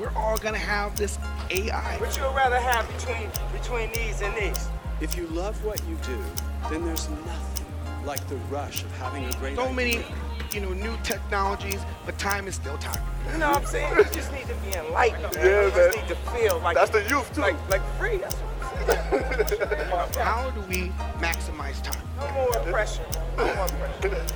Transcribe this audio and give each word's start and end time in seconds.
we're 0.00 0.10
all 0.16 0.38
gonna 0.38 0.56
have 0.58 0.96
this 0.96 1.18
AI. 1.50 1.96
What 1.98 2.16
you 2.16 2.22
would 2.24 2.34
rather 2.34 2.58
have 2.58 2.86
between 2.96 3.28
between 3.52 3.92
these 3.92 4.22
and 4.22 4.34
these? 4.34 4.68
If 5.00 5.14
you 5.16 5.26
love 5.28 5.62
what 5.64 5.80
you 5.88 5.96
do, 5.96 6.18
then 6.70 6.84
there's 6.86 7.08
nothing 7.10 7.66
like 8.04 8.26
the 8.28 8.36
rush 8.50 8.82
of 8.82 8.90
having 8.96 9.24
a 9.26 9.32
great 9.34 9.56
So 9.56 9.62
idea. 9.64 9.74
many, 9.74 10.04
you 10.52 10.60
know, 10.62 10.72
new 10.72 10.96
technologies, 11.04 11.80
but 12.06 12.18
time 12.18 12.48
is 12.48 12.54
still 12.54 12.78
time. 12.78 13.02
You 13.32 13.38
know 13.38 13.50
what 13.50 13.58
I'm 13.60 13.66
saying? 13.66 13.94
You 13.96 14.04
just 14.04 14.32
need 14.32 14.46
to 14.46 14.54
be 14.56 14.72
enlightened, 14.76 15.34
man. 15.36 15.46
Yeah, 15.46 15.66
you 15.66 15.68
man. 15.68 15.92
just 15.92 15.96
need 15.98 16.08
to 16.08 16.16
feel 16.32 16.58
like 16.60 16.76
That's 16.76 16.90
the 16.90 17.02
youth, 17.08 17.32
too. 17.34 17.42
Like 17.42 17.56
like 17.70 17.82
free. 17.98 18.16
That's 18.18 18.34
what 18.34 20.16
How 20.16 20.50
do 20.50 20.60
we 20.62 20.88
maximize 21.18 21.82
time? 21.82 22.00
no 22.18 22.30
more 22.32 22.72
pressure. 22.72 23.04
No 23.36 23.54
more 23.54 23.66
pressure. 24.00 24.26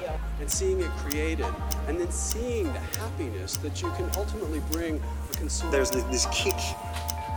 and 0.41 0.51
seeing 0.51 0.81
it 0.81 0.91
created, 0.99 1.47
and 1.89 1.99
then 1.99 2.11
seeing 2.11 2.65
the 2.73 2.79
happiness 2.99 3.57
that 3.59 3.81
you 3.83 3.91
can 3.93 4.11
ultimately 4.17 4.61
bring 4.71 5.03
a 5.35 5.39
consumer. 5.39 5.71
There's 5.71 5.91
this, 5.91 6.05
this 6.05 6.27
kick 6.33 6.57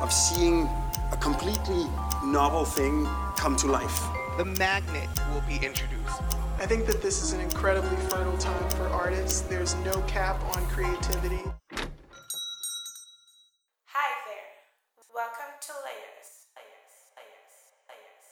of 0.02 0.12
seeing 0.12 0.70
a 1.12 1.17
completely 1.20 1.85
novel 2.26 2.66
thing 2.66 3.05
come 3.35 3.55
to 3.58 3.67
life. 3.67 4.03
The 4.38 4.45
magnet 4.45 5.09
will 5.34 5.44
be 5.48 5.55
introduced. 5.66 6.22
I 6.59 6.66
think 6.66 6.86
that 6.88 7.02
this 7.02 7.22
is 7.23 7.34
an 7.34 7.41
incredibly 7.41 7.95
fertile 8.09 8.38
time 8.38 8.70
for 8.72 8.88
artists. 8.88 9.41
There's 9.41 9.75
no 9.77 10.02
cap 10.02 10.41
on 10.55 10.66
creativity. 10.67 11.41
Hi 13.86 14.09
there. 14.25 14.48
Welcome 15.14 15.53
to 15.61 15.73
Layers. 15.86 16.48
Layers. 16.55 16.94
Layers. 17.16 17.55
Layers. 17.89 18.27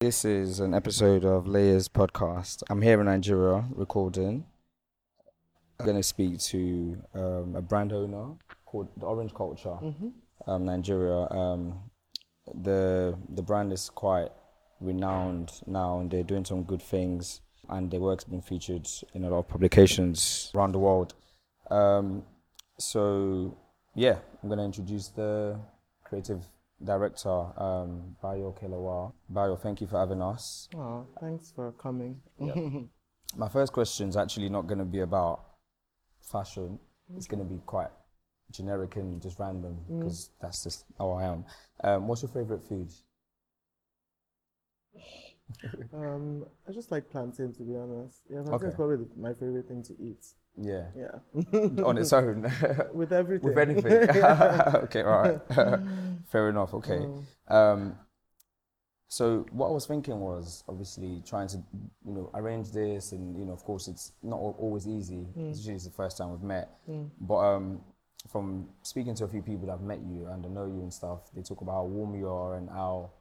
This 0.00 0.24
is 0.24 0.60
an 0.60 0.74
episode 0.74 1.24
of 1.24 1.46
Layers 1.46 1.88
podcast. 1.88 2.62
I'm 2.70 2.82
here 2.82 3.00
in 3.00 3.06
Nigeria 3.06 3.66
recording. 3.74 4.46
I'm 5.78 5.86
going 5.86 5.96
to 5.96 6.02
speak 6.02 6.38
to 6.38 6.96
um, 7.14 7.56
a 7.56 7.62
brand 7.62 7.92
owner 7.92 8.34
called 8.64 8.88
the 8.96 9.06
Orange 9.06 9.34
Culture, 9.34 9.76
um, 10.46 10.64
Nigeria. 10.64 11.26
Um, 11.30 11.80
the 12.62 13.16
the 13.34 13.42
brand 13.42 13.72
is 13.72 13.90
quite 13.90 14.30
renowned 14.80 15.52
now, 15.66 16.00
and 16.00 16.10
they're 16.10 16.22
doing 16.22 16.44
some 16.44 16.62
good 16.62 16.82
things, 16.82 17.40
and 17.68 17.90
their 17.90 18.00
work's 18.00 18.24
been 18.24 18.42
featured 18.42 18.86
in 19.14 19.24
a 19.24 19.30
lot 19.30 19.38
of 19.38 19.48
publications 19.48 20.50
around 20.54 20.72
the 20.72 20.78
world. 20.78 21.14
Um, 21.70 22.22
so, 22.78 23.56
yeah, 23.94 24.18
I'm 24.42 24.48
going 24.48 24.58
to 24.58 24.64
introduce 24.64 25.08
the 25.08 25.58
creative 26.04 26.46
director, 26.82 27.46
um, 27.60 28.16
Bayo 28.22 28.52
Okelawal. 28.52 29.12
Bayo, 29.28 29.56
thank 29.56 29.80
you 29.80 29.86
for 29.86 29.98
having 29.98 30.20
us. 30.20 30.68
Oh, 30.76 31.06
thanks 31.20 31.52
for 31.54 31.72
coming. 31.72 32.20
My 33.36 33.48
first 33.48 33.72
question 33.72 34.08
is 34.08 34.16
actually 34.16 34.48
not 34.48 34.66
going 34.66 34.78
to 34.78 34.84
be 34.84 35.00
about 35.00 35.53
fashion. 36.30 36.78
is 37.16 37.26
going 37.26 37.42
to 37.46 37.48
be 37.54 37.60
quite 37.66 37.90
generic 38.50 38.96
and 38.96 39.20
just 39.22 39.38
random 39.38 39.76
because 39.88 40.30
that's 40.40 40.62
just 40.64 40.84
how 40.98 41.10
I 41.12 41.24
am. 41.24 41.44
Um, 41.82 42.08
what's 42.08 42.22
your 42.22 42.30
favorite 42.30 42.62
food? 42.68 42.90
Um, 45.92 46.44
I 46.68 46.72
just 46.72 46.90
like 46.90 47.08
plantain, 47.10 47.52
to 47.52 47.62
be 47.62 47.76
honest. 47.76 48.22
Yeah, 48.28 48.42
plantain 48.42 48.54
Okay. 48.54 48.66
is 48.68 48.74
probably 48.74 48.96
the, 48.96 49.08
my 49.16 49.32
favorite 49.32 49.68
thing 49.68 49.82
to 49.84 49.92
eat. 50.00 50.24
Yeah, 50.56 50.86
Yeah, 50.96 51.82
on 51.84 51.98
its 51.98 52.12
own. 52.20 52.50
with 52.92 53.12
everything. 53.12 53.48
With 53.48 53.58
anything. 53.58 53.92
okay, 53.92 55.02
all 55.02 55.22
right. 55.22 55.40
Fair 56.30 56.48
enough. 56.48 56.74
Okay. 56.74 57.06
Um, 57.48 57.96
so 59.14 59.46
what 59.52 59.68
I 59.68 59.70
was 59.70 59.86
thinking 59.86 60.18
was 60.18 60.64
obviously 60.68 61.22
trying 61.24 61.46
to, 61.46 61.58
you 62.04 62.14
know, 62.14 62.30
arrange 62.34 62.72
this, 62.72 63.12
and 63.12 63.38
you 63.38 63.44
know, 63.44 63.52
of 63.52 63.62
course, 63.62 63.86
it's 63.86 64.10
not 64.24 64.38
always 64.38 64.88
easy. 64.88 65.28
Mm. 65.38 65.50
It's 65.50 65.58
usually 65.58 65.76
it's 65.76 65.84
the 65.84 65.92
first 65.92 66.18
time 66.18 66.32
we've 66.32 66.42
met, 66.42 66.80
mm. 66.90 67.08
but 67.20 67.36
um, 67.36 67.80
from 68.28 68.66
speaking 68.82 69.14
to 69.14 69.22
a 69.22 69.28
few 69.28 69.40
people 69.40 69.66
that 69.66 69.74
have 69.74 69.82
met 69.82 70.00
you 70.00 70.26
and 70.26 70.44
I 70.44 70.48
know 70.48 70.66
you 70.66 70.80
and 70.80 70.92
stuff, 70.92 71.20
they 71.32 71.42
talk 71.42 71.60
about 71.60 71.74
how 71.74 71.84
warm 71.84 72.16
you 72.16 72.26
are 72.28 72.56
and 72.56 72.68
how, 72.68 73.12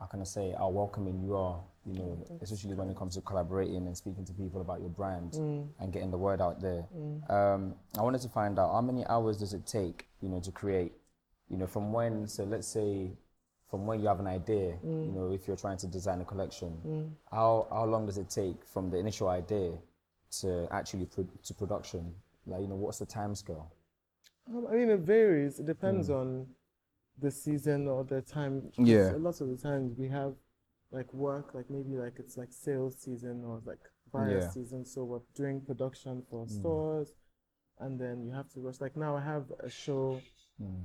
how 0.00 0.06
can 0.06 0.20
I 0.20 0.24
say, 0.24 0.56
how 0.58 0.70
welcoming 0.70 1.22
you 1.22 1.36
are. 1.36 1.60
You 1.86 1.94
know, 1.94 2.26
mm. 2.28 2.42
especially 2.42 2.74
when 2.74 2.90
it 2.90 2.96
comes 2.96 3.14
to 3.14 3.20
collaborating 3.20 3.86
and 3.86 3.96
speaking 3.96 4.24
to 4.24 4.32
people 4.32 4.60
about 4.60 4.80
your 4.80 4.90
brand 4.90 5.34
and 5.34 5.92
getting 5.92 6.10
the 6.10 6.18
word 6.18 6.40
out 6.40 6.60
there. 6.60 6.84
Um, 7.28 7.76
I 7.96 8.02
wanted 8.02 8.22
to 8.22 8.28
find 8.28 8.58
out 8.58 8.72
how 8.72 8.80
many 8.80 9.06
hours 9.06 9.36
does 9.36 9.52
it 9.54 9.68
take, 9.68 10.08
you 10.20 10.28
know, 10.28 10.40
to 10.40 10.50
create, 10.50 10.94
you 11.48 11.58
know, 11.58 11.68
from 11.68 11.92
when. 11.92 12.26
So 12.26 12.42
let's 12.42 12.66
say 12.66 13.12
from 13.72 13.86
when 13.86 14.00
you 14.00 14.06
have 14.06 14.20
an 14.20 14.26
idea, 14.26 14.76
you 14.84 14.90
mm. 14.90 15.14
know, 15.14 15.32
if 15.32 15.48
you're 15.48 15.56
trying 15.56 15.78
to 15.78 15.86
design 15.86 16.20
a 16.20 16.26
collection, 16.26 16.76
mm. 16.86 17.10
how 17.30 17.66
how 17.70 17.86
long 17.86 18.04
does 18.04 18.18
it 18.18 18.28
take 18.28 18.62
from 18.66 18.90
the 18.90 18.98
initial 18.98 19.28
idea 19.30 19.72
to 20.40 20.68
actually 20.70 21.06
pro- 21.06 21.26
to 21.42 21.54
production? 21.54 22.14
Like, 22.46 22.60
you 22.60 22.68
know, 22.68 22.74
what's 22.74 22.98
the 22.98 23.06
time 23.06 23.34
scale? 23.34 23.72
Um, 24.46 24.66
I 24.70 24.74
mean, 24.74 24.90
it 24.90 25.00
varies. 25.00 25.58
It 25.58 25.64
depends 25.64 26.10
mm. 26.10 26.20
on 26.20 26.46
the 27.18 27.30
season 27.30 27.88
or 27.88 28.04
the 28.04 28.20
time. 28.20 28.70
Yeah. 28.76 29.12
A 29.12 29.22
lot 29.28 29.40
of 29.40 29.48
the 29.48 29.56
times 29.56 29.94
we 29.96 30.08
have 30.08 30.34
like 30.90 31.10
work, 31.14 31.54
like 31.54 31.70
maybe 31.70 31.96
like 31.96 32.16
it's 32.18 32.36
like 32.36 32.52
sales 32.52 32.94
season 33.00 33.42
or 33.42 33.62
like 33.64 33.84
buyer 34.12 34.40
Yeah. 34.40 34.50
season. 34.50 34.84
So 34.84 35.04
we're 35.04 35.26
doing 35.34 35.62
production 35.62 36.24
for 36.28 36.46
stores, 36.46 37.14
and 37.80 37.98
then 37.98 38.22
you 38.26 38.32
have 38.32 38.50
to 38.50 38.60
rush. 38.60 38.82
Like 38.82 38.98
now, 38.98 39.16
I 39.16 39.22
have 39.22 39.46
a 39.60 39.70
show 39.70 40.20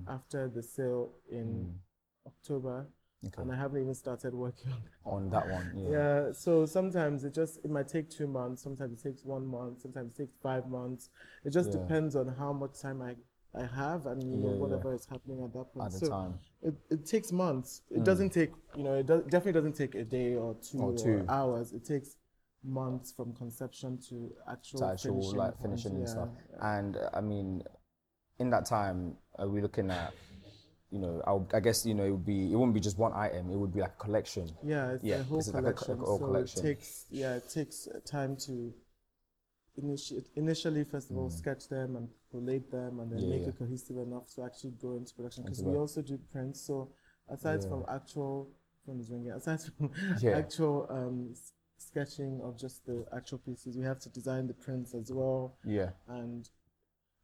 after 0.08 0.48
the 0.48 0.64
sale 0.64 1.12
in 1.30 1.80
October, 2.28 2.88
Okay. 3.28 3.42
and 3.42 3.52
I 3.52 3.56
haven't 3.56 3.82
even 3.82 3.94
started 3.96 4.34
working 4.34 4.74
on 5.06 5.30
that 5.30 5.48
one, 5.48 5.72
yeah. 5.76 5.92
Yeah, 5.92 6.32
so 6.34 6.66
sometimes 6.66 7.24
it 7.24 7.34
just 7.34 7.60
it 7.64 7.72
might 7.72 7.88
take 7.88 8.10
two 8.10 8.28
months, 8.28 8.62
sometimes 8.64 9.00
it 9.00 9.04
takes 9.10 9.24
one 9.24 9.46
month, 9.46 9.82
sometimes 9.82 10.12
it 10.14 10.24
takes 10.24 10.36
five 10.44 10.68
months. 10.68 11.10
It 11.46 11.52
just 11.52 11.72
Yeah. 11.72 11.80
depends 11.80 12.16
on 12.16 12.28
how 12.28 12.54
much 12.54 12.80
time 12.82 13.02
I, 13.02 13.16
I 13.58 13.66
have 13.66 14.06
and 14.06 14.22
you 14.22 14.38
know 14.38 14.50
Yeah, 14.50 14.60
whatever 14.64 14.94
is 14.94 15.06
happening 15.10 15.44
at 15.44 15.54
that 15.54 15.74
point. 15.74 15.86
At 15.86 15.94
the 15.94 16.00
so 16.00 16.10
time. 16.10 16.40
It, 16.62 16.74
it 16.90 17.06
takes 17.06 17.32
months. 17.32 17.82
It 17.90 18.04
doesn't 18.04 18.32
take 18.32 18.52
you 18.76 18.84
know 18.84 18.96
it 18.96 19.06
does, 19.06 19.24
definitely 19.24 19.54
doesn't 19.54 19.74
take 19.78 19.96
a 19.96 20.04
day 20.04 20.36
or 20.36 20.56
two 20.56 20.80
Or 20.80 20.92
or, 20.92 20.98
two. 20.98 21.26
hours. 21.30 21.74
It 21.74 21.86
takes 21.86 22.16
months 22.64 23.12
from 23.12 23.34
conception 23.34 23.98
to 24.10 24.32
actual, 24.52 24.82
to 24.82 24.86
actual 24.92 25.14
finishing 25.14 25.40
like 25.40 25.62
finishing 25.62 25.92
and 25.94 26.02
yeah, 26.02 26.10
stuff. 26.10 26.30
And 26.62 26.98
uh, 26.98 27.10
I 27.14 27.22
mean, 27.22 27.64
in 28.40 28.50
that 28.52 28.66
time, 28.66 29.16
are 29.38 29.48
we 29.48 29.62
looking 29.62 29.90
at, 29.92 30.14
you 30.98 31.08
know, 31.08 31.48
I, 31.54 31.58
I 31.58 31.60
guess 31.60 31.86
you 31.86 31.94
know 31.94 32.04
it 32.06 32.12
would 32.12 32.26
be 32.26 32.52
it 32.52 32.56
wouldn't 32.56 32.74
be 32.74 32.80
just 32.80 32.98
one 32.98 33.14
item. 33.14 33.52
It 33.52 33.56
would 33.58 33.74
be 33.74 33.82
like 33.82 33.94
a 34.00 34.04
collection. 34.04 34.50
Yeah, 34.66 34.92
it's 34.94 35.04
Yeah, 35.04 35.16
a 35.20 35.24
whole 35.24 35.40
is 35.40 35.54
like 35.54 35.66
a 35.66 35.74
collection. 35.74 35.94
a 35.94 36.06
whole 36.06 36.20
so 36.20 36.26
collection. 36.26 36.60
it 36.62 36.68
takes 36.68 37.06
yeah, 37.12 37.36
it 37.36 37.50
takes 37.50 37.88
uh, 37.88 38.00
time 38.06 38.36
to 38.48 38.74
initiate 39.78 40.26
initially 40.36 40.84
first 40.84 41.12
of 41.12 41.18
all 41.18 41.30
sketch 41.30 41.68
them 41.70 41.96
and 41.96 42.10
collate 42.32 42.72
them 42.72 43.00
and 43.00 43.12
then 43.12 43.20
Mm. 43.20 43.30
Yeah, 43.30 43.36
make 43.36 43.42
yeah. 43.42 43.50
it 43.50 43.60
cohesive 43.60 43.98
enough 43.98 44.28
to 44.36 44.44
actually 44.44 44.72
go 44.82 44.96
into 44.96 45.14
production 45.14 45.44
because 45.44 45.64
we 45.64 45.78
also 45.78 46.02
do 46.02 46.18
prints. 46.32 46.62
So 46.62 46.90
aside 47.30 47.64
from 47.64 47.86
actual 47.88 48.50
is 49.00 49.10
ringing, 49.12 49.32
aside 49.32 49.60
from 49.62 49.92
Yeah. 50.22 50.38
actual 50.38 50.88
um, 50.90 51.34
sketching 51.78 52.42
of 52.44 52.58
just 52.58 52.86
the 52.86 53.06
actual 53.16 53.38
pieces, 53.40 53.78
we 53.78 53.84
have 53.84 54.00
to 54.00 54.10
design 54.10 54.48
the 54.48 54.54
prints 54.54 54.96
as 54.96 55.12
well 55.12 55.58
Yeah. 55.64 55.92
and 56.08 56.50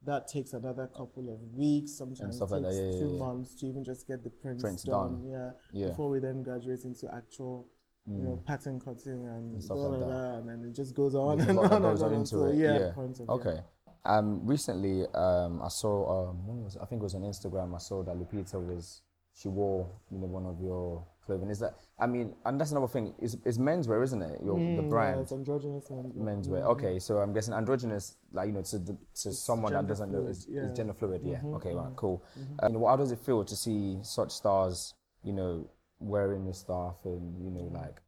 that 0.06 0.28
takes 0.28 0.54
another 0.54 0.88
couple 0.88 1.34
of 1.34 1.40
weeks, 1.58 1.94
sometimes 1.98 2.40
takes 2.40 2.52
like 2.52 2.64
yeah, 2.64 3.00
two 3.00 3.10
yeah. 3.14 3.20
months 3.26 3.56
to 3.56 3.66
even 3.68 3.84
just 3.84 4.08
get 4.08 4.24
the 4.24 4.30
prints, 4.30 4.62
Prints 4.64 4.84
done. 4.84 5.22
done. 5.24 5.54
Yeah. 5.74 5.86
Mm. 5.86 5.90
Before 5.90 6.10
we 6.10 6.20
then 6.20 6.44
graduate 6.44 6.84
into 6.84 7.08
actual, 7.14 7.68
you 8.06 8.22
know, 8.22 8.44
pattern 8.46 8.80
cutting 8.80 9.26
and, 9.28 9.64
stuff 9.64 9.78
blah, 9.78 9.88
like 9.88 10.00
blah, 10.00 10.08
that. 10.08 10.38
and 10.40 10.50
then 10.50 10.70
it 10.70 10.76
just 10.76 10.94
goes 10.96 11.16
on 11.16 11.38
There's 11.38 11.50
and 11.50 11.60
on 11.60 11.72
and 11.72 11.82
goes 11.84 12.02
on 12.02 12.14
into 12.14 12.44
until 12.44 12.46
it. 12.52 12.58
yeah, 12.58 12.80
Yeah. 12.88 12.92
point 12.94 13.20
of, 13.20 13.26
yeah. 13.28 13.34
Okay. 13.36 13.60
Um, 14.06 14.46
recently, 14.46 15.06
um, 15.14 15.62
I 15.64 15.70
saw 15.70 16.30
um, 16.30 16.46
when 16.46 16.64
was 16.64 16.76
it? 16.76 16.82
I 16.82 16.86
think 16.86 17.00
it 17.02 17.04
was 17.04 17.16
on 17.16 17.22
Instagram. 17.22 17.74
I 17.74 17.78
saw 17.78 18.04
that 18.04 18.16
Lupita 18.16 18.56
was 18.56 19.02
she 19.34 19.48
wore 19.48 19.90
you 20.12 20.20
know 20.20 20.28
one 20.28 20.46
of 20.46 20.60
your 20.60 21.06
clothing. 21.26 21.50
Is 21.50 21.60
that? 21.60 21.74
I 22.00 22.06
mean, 22.08 22.36
and 22.46 22.60
that's 22.60 22.72
another 22.72 22.88
thing. 22.88 23.14
Is 23.20 23.38
is 23.46 23.58
menswear, 23.58 24.04
isn't 24.04 24.22
it? 24.22 24.40
Your 24.44 24.56
the 24.58 24.62
Mm, 24.64 24.84
Yeah, 24.84 24.90
brand. 24.90 25.20
it's 25.22 25.32
androgynous 25.32 25.90
and 25.90 26.14
Menswear. 26.16 26.64
Okay, 26.74 27.00
so 27.00 27.18
I'm 27.20 27.34
guessing 27.34 27.54
androgynous, 27.54 28.16
like 28.32 28.48
you 28.48 28.54
know, 28.54 28.62
to 28.64 28.78
the, 28.80 28.98
to 29.22 29.32
someone 29.34 29.72
that 29.74 29.88
doesn't 29.88 30.12
know, 30.12 30.20
fluid, 30.20 30.32
is, 30.32 30.40
is 30.40 30.48
yeah. 30.50 30.62
Mm-hmm, 30.62 30.76
gender 30.76 30.94
fluid. 30.94 31.22
Yeah. 31.24 31.42
Okay. 31.58 31.74
Right. 31.76 31.96
Cool. 31.96 32.24
Uh, 32.62 32.68
you 32.68 32.74
know, 32.80 32.88
how 32.88 32.96
does 32.96 33.12
it 33.12 33.20
feel 33.20 33.44
to 33.46 33.56
see 33.56 34.00
such 34.02 34.32
stars, 34.32 34.94
you 35.24 35.34
know, 35.34 35.70
wearing 36.00 36.46
this 36.46 36.60
stuff 36.60 36.96
and 37.06 37.24
you 37.44 37.52
know, 37.52 37.70
like 37.74 38.02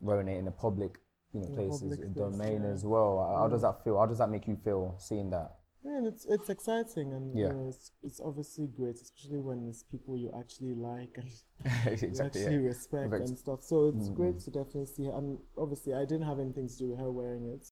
wearing 0.00 0.28
it 0.28 0.38
in 0.38 0.46
a 0.48 0.52
public, 0.52 0.98
you 1.32 1.40
know, 1.40 1.48
places, 1.54 1.80
public 1.82 2.00
in 2.00 2.12
domain 2.14 2.62
yeah. 2.62 2.68
Mm. 2.70 2.74
as 2.74 2.84
well? 2.84 3.18
How- 3.28 3.36
How 3.42 3.48
does 3.48 3.62
that 3.62 3.82
feel? 3.84 3.98
How 3.98 4.06
does 4.06 4.18
that 4.18 4.30
make 4.30 4.46
you 4.48 4.56
feel 4.64 4.94
seeing 4.98 5.30
that? 5.30 5.56
Yeah, 5.84 5.96
and 5.98 6.06
it's 6.06 6.24
it's 6.26 6.48
exciting 6.48 7.12
and 7.12 7.34
Yeah. 7.34 7.48
you 7.48 7.52
know, 7.52 7.68
it's 7.68 7.90
it's 8.02 8.20
obviously 8.20 8.68
great, 8.68 8.96
especially 8.96 9.40
when 9.40 9.66
it's 9.68 9.82
people 9.82 10.16
you 10.16 10.30
actually 10.38 10.74
like 10.74 11.16
and 11.18 11.30
exactly. 12.02 12.42
actually 12.42 12.58
Yeah. 12.58 12.58
respect 12.58 13.10
Correct. 13.10 13.28
and 13.28 13.38
stuff. 13.38 13.62
So 13.62 13.88
it's 13.88 14.08
mm-hmm. 14.08 14.14
great 14.14 14.38
to 14.40 14.50
definitely 14.50 14.86
see. 14.86 15.06
her. 15.06 15.12
And 15.12 15.38
obviously, 15.58 15.94
I 15.94 16.00
didn't 16.04 16.22
have 16.26 16.38
anything 16.38 16.68
to 16.68 16.76
do 16.76 16.90
with 16.90 17.00
her 17.00 17.10
wearing 17.10 17.46
it. 17.48 17.66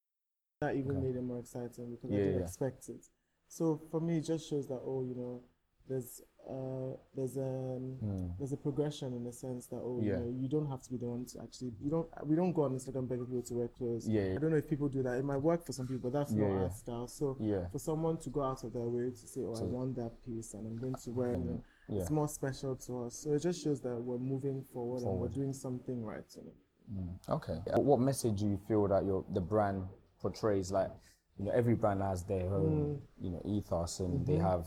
That 0.60 0.76
even 0.76 0.96
Okay. 0.96 1.00
made 1.00 1.16
it 1.16 1.22
more 1.22 1.38
exciting 1.38 1.90
because 1.92 2.10
Yeah, 2.10 2.16
I 2.16 2.22
didn't 2.24 2.42
expect 2.42 2.88
it. 2.88 3.06
So 3.48 3.80
for 3.90 4.00
me, 4.00 4.18
it 4.18 4.22
just 4.26 4.48
shows 4.48 4.66
that 4.68 4.80
oh, 4.84 5.04
you 5.04 5.14
know, 5.14 5.42
there's 5.88 6.20
uh, 6.48 6.96
there's 7.14 7.36
a 7.36 7.40
um, 7.40 7.96
hmm. 8.00 8.26
there's 8.38 8.52
a 8.52 8.56
progression 8.56 9.12
in 9.12 9.24
the 9.24 9.32
sense 9.32 9.66
that 9.66 9.80
oh. 9.82 10.00
Yeah. 10.02 10.12
you 10.12 10.16
know 10.16 10.34
you 10.40 10.48
don't 10.48 10.68
have 10.68 10.82
to 10.82 10.90
be 10.90 10.96
the 10.96 11.06
one 11.06 11.24
to 11.26 11.42
actually 11.42 11.72
you 11.80 11.90
don't 11.90 12.08
we 12.24 12.34
don't 12.34 12.52
go 12.52 12.62
on 12.62 12.72
Instagram 12.72 13.08
begging 13.08 13.26
people 13.26 13.42
to 13.42 13.54
wear 13.54 13.68
clothes. 13.68 14.08
Yeah, 14.08 14.22
yeah. 14.22 14.34
I 14.34 14.38
don't 14.38 14.50
know 14.50 14.56
if 14.56 14.68
people 14.68 14.88
do 14.88 15.02
that. 15.02 15.18
It 15.18 15.24
might 15.24 15.36
work 15.36 15.64
for 15.64 15.72
some 15.72 15.86
people, 15.86 16.10
but 16.10 16.18
that's 16.18 16.32
Yeah, 16.32 16.48
not 16.48 16.62
our 16.62 16.70
style. 16.70 17.06
So 17.06 17.36
Yeah. 17.40 17.68
for 17.68 17.78
someone 17.78 18.16
to 18.18 18.30
go 18.30 18.42
out 18.42 18.64
of 18.64 18.72
their 18.72 18.88
way 18.88 19.10
to 19.10 19.26
say, 19.26 19.42
oh, 19.44 19.54
I 19.54 19.62
want 19.64 19.96
that 19.96 20.22
piece 20.24 20.54
and 20.54 20.66
I'm 20.66 20.76
going 20.76 20.94
to 20.94 21.10
wear 21.10 21.32
it, 21.32 21.40
Yeah. 21.88 22.00
it's 22.00 22.10
more 22.10 22.28
special 22.28 22.76
to 22.76 23.04
us. 23.04 23.18
So 23.18 23.32
it 23.32 23.42
just 23.42 23.62
shows 23.62 23.80
that 23.82 23.96
we're 23.96 24.18
moving 24.18 24.62
forward, 24.62 25.02
and 25.02 25.18
we're 25.18 25.28
doing 25.28 25.52
something 25.52 26.04
right. 26.04 26.24
You 26.36 26.42
know? 26.44 26.52
Hmm. 26.94 27.32
Okay. 27.32 27.58
What- 27.66 27.84
What 27.84 28.00
message 28.00 28.40
do 28.40 28.48
you 28.48 28.58
feel 28.68 28.88
that 28.88 29.04
your 29.04 29.24
the 29.32 29.40
brand 29.40 29.84
portrays? 30.20 30.72
Like, 30.72 30.90
you 31.36 31.44
know, 31.44 31.52
every 31.52 31.74
brand 31.74 32.02
has 32.02 32.24
their 32.24 32.52
own, 32.52 33.00
hmm. 33.18 33.24
you 33.24 33.30
know, 33.30 33.42
ethos, 33.44 34.00
and 34.00 34.26
they 34.26 34.34
mm-hmm. 34.34 34.42
have 34.46 34.66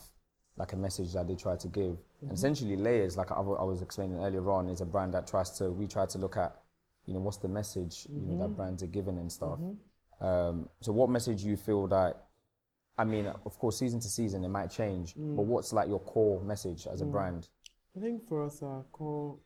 like 0.56 0.72
a 0.72 0.76
message 0.76 1.12
that 1.14 1.26
they 1.26 1.34
try 1.34 1.56
to 1.56 1.68
give. 1.68 1.84
And 1.84 1.96
mm-hmm. 2.24 2.34
essentially, 2.34 2.76
layers, 2.76 3.16
like 3.16 3.30
I, 3.30 3.36
I 3.36 3.64
was 3.64 3.82
explaining 3.82 4.18
earlier 4.18 4.50
on, 4.50 4.68
is 4.68 4.80
a 4.80 4.86
brand 4.86 5.14
that 5.14 5.26
tries 5.26 5.50
to. 5.58 5.70
We 5.70 5.86
try 5.86 6.06
to 6.06 6.18
look 6.18 6.36
at, 6.36 6.56
you 7.06 7.14
know, 7.14 7.20
what's 7.20 7.38
the 7.38 7.48
message, 7.48 8.06
you 8.08 8.20
know, 8.20 8.38
that 8.38 8.44
mm-hmm. 8.44 8.54
brands 8.54 8.82
are 8.82 8.88
giving 8.88 9.18
and 9.18 9.30
stuff. 9.30 9.58
Mm-hmm. 9.58 10.24
Um, 10.24 10.68
so, 10.80 10.92
what 10.92 11.10
message 11.10 11.42
do 11.42 11.48
you 11.48 11.56
feel 11.56 11.86
that? 11.88 12.26
I 12.96 13.04
mean, 13.04 13.26
of 13.26 13.58
course, 13.58 13.78
season 13.78 13.98
to 14.00 14.08
season 14.08 14.44
it 14.44 14.48
might 14.48 14.70
change, 14.70 15.14
but 15.16 15.42
mm. 15.42 15.46
what's 15.46 15.72
like 15.72 15.88
your 15.88 15.98
core 15.98 16.40
message 16.44 16.86
as 16.86 17.00
a 17.00 17.04
mm. 17.04 17.10
brand? 17.10 17.48
I 17.96 18.00
think 18.00 18.28
for 18.28 18.44
us, 18.44 18.62
our 18.62 18.84
core 18.92 19.36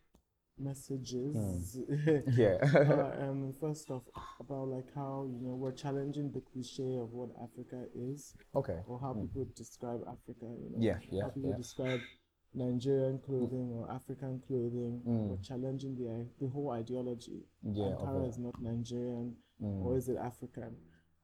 messages 0.60 1.76
hmm. 1.76 2.18
Yeah. 2.36 2.58
are, 2.62 3.28
um, 3.28 3.52
first 3.60 3.90
off 3.90 4.02
about 4.40 4.68
like 4.68 4.94
how 4.94 5.26
you 5.30 5.40
know 5.40 5.54
we're 5.54 5.72
challenging 5.72 6.30
the 6.32 6.40
cliche 6.40 6.96
of 6.96 7.12
what 7.12 7.30
Africa 7.42 7.84
is 7.94 8.34
okay. 8.54 8.80
or 8.86 9.00
how 9.00 9.12
hmm. 9.12 9.22
people 9.22 9.46
describe 9.54 10.00
Africa. 10.06 10.46
You 10.46 10.70
know, 10.70 10.78
Yeah, 10.78 10.98
yeah, 11.10 11.22
how 11.24 11.28
people 11.30 11.50
yeah. 11.50 11.56
describe 11.56 12.00
Nigerian 12.54 13.18
clothing 13.18 13.70
or 13.72 13.90
African 13.90 14.42
clothing. 14.46 15.00
Hmm. 15.04 15.28
We're 15.28 15.42
challenging 15.42 15.96
the 15.96 16.08
uh, 16.08 16.24
the 16.40 16.48
whole 16.48 16.70
ideology. 16.70 17.44
Mm. 17.66 17.76
Yeah, 17.76 17.94
Ankara 18.04 18.24
it. 18.24 18.28
is 18.28 18.38
not 18.38 18.54
Nigerian, 18.60 19.36
or 19.60 19.96
is 19.96 20.08
it 20.08 20.16
African? 20.16 20.76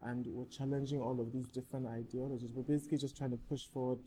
And 0.03 0.27
we're 0.27 0.49
challenging 0.49 1.01
all 1.01 1.19
of 1.19 1.33
these 1.33 1.49
different 1.49 1.87
ideologies. 1.87 2.51
We're 2.53 2.63
basically 2.75 2.99
just 2.99 3.17
trying 3.17 3.31
to 3.31 3.39
push 3.49 3.65
forward 3.73 4.01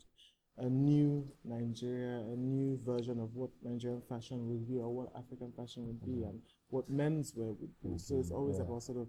a 0.60 0.68
new 0.68 1.26
Nigeria, 1.44 2.18
a 2.18 2.36
new 2.36 2.78
version 2.84 3.20
of 3.20 3.34
what 3.34 3.50
Nigerian 3.62 4.02
fashion 4.08 4.48
would 4.48 4.68
be 4.68 4.78
or 4.78 4.88
what 4.92 5.08
African 5.16 5.52
fashion 5.56 5.86
would 5.86 6.04
be 6.04 6.20
Mm-hmm. 6.20 6.28
and 6.30 6.42
what 6.70 6.88
men's 6.90 7.32
wear 7.36 7.52
would 7.52 7.74
be. 7.82 7.98
So 7.98 8.18
it's 8.18 8.30
always 8.30 8.58
about 8.58 8.82
sort 8.82 8.98
of 8.98 9.08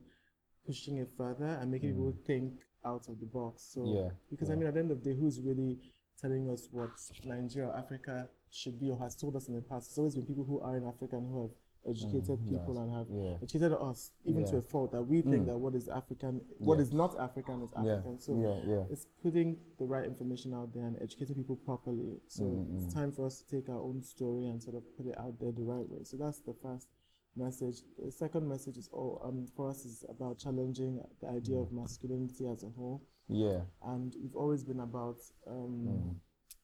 pushing 0.66 0.98
it 0.98 1.10
further 1.18 1.58
and 1.60 1.72
making 1.72 1.92
people 1.92 2.14
think 2.26 2.54
out 2.86 3.08
of 3.10 3.20
the 3.20 3.26
box. 3.26 3.64
So. 3.74 3.84
Yeah, 3.86 4.10
because 4.30 4.50
I 4.50 4.56
mean 4.56 4.68
at 4.68 4.76
the 4.76 4.80
end 4.80 4.92
of 4.92 5.04
the 5.04 5.10
day, 5.12 5.20
who's 5.20 5.42
really 5.42 5.78
telling 6.22 6.50
us 6.50 6.68
what 6.72 6.92
Nigeria 7.26 7.70
or 7.70 7.78
Africa 7.78 8.28
should 8.52 8.80
be 8.80 8.90
or 8.90 8.98
has 9.00 9.16
told 9.16 9.36
us 9.36 9.48
in 9.48 9.56
the 9.56 9.62
past? 9.62 9.90
It's 9.90 9.98
always 9.98 10.16
been 10.16 10.26
people 10.26 10.44
who 10.44 10.60
are 10.62 10.78
in 10.78 10.86
Africa 10.86 11.18
and 11.18 11.28
who 11.32 11.42
have 11.44 11.52
educated 11.88 12.40
people 12.48 12.78
and 12.80 12.92
have 12.92 13.08
Mm, 13.08 13.24
Yeah. 13.24 13.38
educated 13.42 13.74
us, 13.74 14.12
even 14.26 14.44
to 14.46 14.50
Yeah. 14.52 14.56
Mm. 14.56 14.60
a 14.60 14.62
fault 14.62 14.92
that 14.92 15.04
we 15.04 15.22
think 15.22 15.46
that 15.48 15.58
what 15.58 15.76
is 15.76 15.88
African, 15.88 16.42
what 16.60 16.76
Yeah. 16.78 16.82
is 16.84 16.94
not 16.94 17.18
African 17.20 17.62
is 17.64 17.72
African. 17.74 18.20
So 18.20 18.36
yeah, 18.36 18.62
yeah. 18.66 18.86
it's 18.90 19.06
putting 19.24 19.58
the 19.78 19.86
right 19.86 20.06
information 20.06 20.54
out 20.54 20.74
there 20.74 20.86
and 20.86 20.98
educating 21.02 21.36
people 21.38 21.56
properly. 21.58 22.22
So 22.28 22.44
Mm, 22.44 22.76
it's 22.76 22.94
time 22.94 23.12
for 23.12 23.26
us 23.26 23.42
to 23.42 23.48
take 23.48 23.70
our 23.70 23.80
own 23.82 24.02
story 24.02 24.48
and 24.48 24.62
sort 24.62 24.76
of 24.76 24.84
put 24.98 25.06
it 25.06 25.18
out 25.18 25.40
there 25.40 25.52
the 25.52 25.64
right 25.64 25.88
way. 25.90 26.04
So 26.04 26.18
that's 26.18 26.40
the 26.42 26.54
first 26.54 26.88
message. 27.36 27.84
The 27.98 28.12
second 28.12 28.48
message 28.48 28.78
is 28.78 28.90
all 28.92 29.22
um, 29.24 29.48
for 29.56 29.70
us 29.70 29.86
is 29.86 30.04
about 30.10 30.38
challenging 30.38 31.02
the 31.22 31.28
idea 31.30 31.60
of 31.60 31.72
masculinity 31.72 32.46
as 32.48 32.64
a 32.64 32.70
whole 32.70 33.02
Yeah. 33.28 33.62
and 33.84 34.14
we've 34.22 34.36
always 34.36 34.64
been 34.66 34.80
about 34.82 35.18
um, 35.48 36.20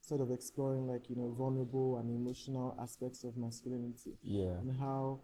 sort 0.07 0.21
of 0.21 0.29
exploring 0.31 0.87
like 0.87 1.09
you 1.09 1.15
know 1.15 1.33
vulnerable 1.37 1.97
and 1.97 2.09
emotional 2.09 2.75
aspects 2.81 3.23
of 3.23 3.35
masculinity 3.37 4.13
Yeah. 4.21 4.57
and 4.61 4.71
how 4.79 5.21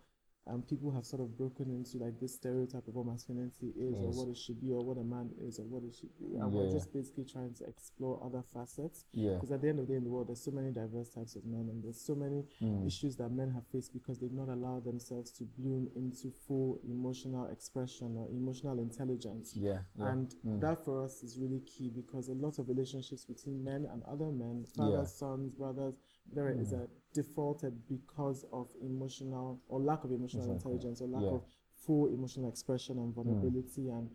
um, 0.48 0.64
people 0.64 0.92
have 0.92 1.06
sort 1.06 1.22
of 1.22 1.38
broken 1.38 1.70
into 1.70 1.98
like 2.04 2.20
this 2.20 2.34
stereotype 2.34 2.88
of 2.88 2.96
what 2.96 3.06
masculinity 3.06 3.74
is 3.78 3.94
or 4.00 4.10
what 4.12 4.28
it 4.28 4.36
should 4.38 4.60
be 4.60 4.72
or 4.72 4.84
what 4.84 4.98
a 4.98 5.04
man 5.04 5.30
is 5.48 5.60
or 5.60 5.66
what 5.66 5.84
it 5.84 5.94
should 5.94 6.10
be 6.18 6.26
and 6.36 6.52
Yeah, 6.52 6.60
we're 6.60 6.72
just 6.72 6.92
basically 6.92 7.26
trying 7.26 7.54
to 7.56 7.66
explore 7.66 8.20
other 8.26 8.42
facets 8.54 9.06
Yeah. 9.14 9.36
because 9.36 9.52
at 9.52 9.62
the 9.62 9.70
end 9.70 9.80
of 9.80 9.86
the 9.88 9.94
day 9.94 9.98
in 9.98 10.04
the 10.04 10.10
world 10.10 10.30
there's 10.30 10.42
so 10.44 10.50
many 10.52 10.72
diverse 10.72 11.10
types 11.10 11.36
of 11.36 11.46
men 11.46 11.70
and 11.70 11.84
there's 11.84 12.02
so 12.02 12.16
many 12.16 12.44
Mm. 12.60 12.88
issues 12.88 13.16
that 13.18 13.30
men 13.30 13.52
have 13.52 13.66
faced 13.68 13.94
because 13.94 14.18
they've 14.20 14.34
not 14.34 14.50
allowed 14.50 14.84
themselves 14.84 15.30
to 15.34 15.44
bloom 15.60 15.90
into 15.96 16.32
full 16.32 16.80
emotional 16.90 17.46
expression 17.48 18.18
or 18.18 18.28
emotional 18.30 18.80
intelligence 18.80 19.56
Yeah. 19.56 19.82
yeah. 19.96 20.12
and 20.12 20.36
that 20.60 20.84
for 20.84 21.04
us 21.04 21.22
is 21.24 21.38
really 21.38 21.60
key 21.62 21.90
because 21.90 22.30
a 22.30 22.34
lot 22.34 22.58
of 22.58 22.68
relationships 22.68 23.26
between 23.26 23.64
men 23.64 23.86
and 23.86 24.02
other 24.04 24.32
men, 24.32 24.66
fathers, 24.76 24.92
Yeah. 24.94 25.04
sons, 25.06 25.52
brothers, 25.54 25.96
there 26.34 26.50
is 26.50 26.72
a 26.74 26.88
defaulted 27.14 27.74
because 27.88 28.46
of 28.54 28.70
emotional 28.82 29.60
or 29.68 29.80
lack 29.80 30.04
of 30.04 30.12
emotional 30.12 30.50
intelligence 30.50 31.02
or 31.02 31.08
lack 31.08 31.24
Yeah. 31.24 31.32
of 31.32 31.44
full 31.76 32.08
emotional 32.08 32.50
expression 32.50 32.98
and 33.00 33.14
vulnerability 33.14 33.90
and 33.90 34.10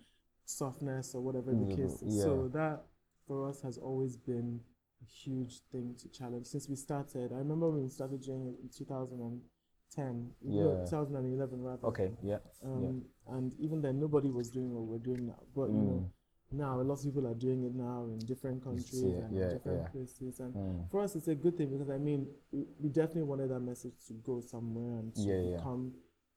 softness 0.44 1.14
or 1.14 1.20
whatever 1.22 1.54
the 1.54 1.64
Mm, 1.66 1.76
case 1.76 2.02
is. 2.02 2.16
yeah. 2.18 2.24
So 2.24 2.48
that 2.48 2.84
for 3.26 3.48
us 3.48 3.60
has 3.62 3.78
always 3.78 4.16
been 4.16 4.60
a 5.02 5.04
huge 5.04 5.60
thing 5.72 5.94
to 5.98 6.08
challenge 6.08 6.46
since 6.46 6.68
we 6.68 6.76
started. 6.76 7.32
I 7.32 7.38
remember 7.38 7.68
when 7.70 7.82
we 7.82 7.88
started 7.90 8.22
doing 8.22 8.46
it 8.46 8.56
in 8.62 8.68
2010, 8.70 10.30
no, 10.42 10.76
Yeah. 10.78 10.84
2011 10.86 11.62
rather. 11.62 11.86
Okay. 11.88 12.12
Yeah. 12.22 12.38
Um, 12.64 13.04
And 13.28 13.52
even 13.58 13.82
then, 13.82 13.98
nobody 13.98 14.30
was 14.30 14.50
doing 14.50 14.72
what 14.72 14.84
we're 14.84 14.98
doing 15.04 15.26
now. 15.26 15.42
But 15.54 15.68
you 15.70 15.80
know, 15.82 16.10
now 16.52 16.80
a 16.80 16.82
lot 16.82 16.94
of 16.98 17.04
people 17.04 17.26
are 17.26 17.34
doing 17.34 17.64
it 17.64 17.74
now 17.74 18.04
in 18.04 18.18
different 18.20 18.62
countries 18.62 18.94
it, 19.02 19.24
and 19.24 19.36
yeah, 19.36 19.48
different 19.52 19.82
yeah. 19.82 19.88
places. 19.88 20.40
And 20.40 20.54
Mm. 20.54 20.90
for 20.90 21.00
us, 21.00 21.16
it's 21.16 21.28
a 21.28 21.34
good 21.34 21.56
thing 21.56 21.70
because 21.70 21.90
I 21.90 21.98
mean, 21.98 22.28
we, 22.52 22.64
we 22.80 22.88
definitely 22.88 23.24
wanted 23.24 23.50
that 23.50 23.60
message 23.60 23.94
to 24.08 24.14
go 24.14 24.40
somewhere 24.40 24.98
and 25.00 25.14
to 25.14 25.20
Yeah, 25.22 25.40
yeah. 25.40 25.56
become, 25.56 25.92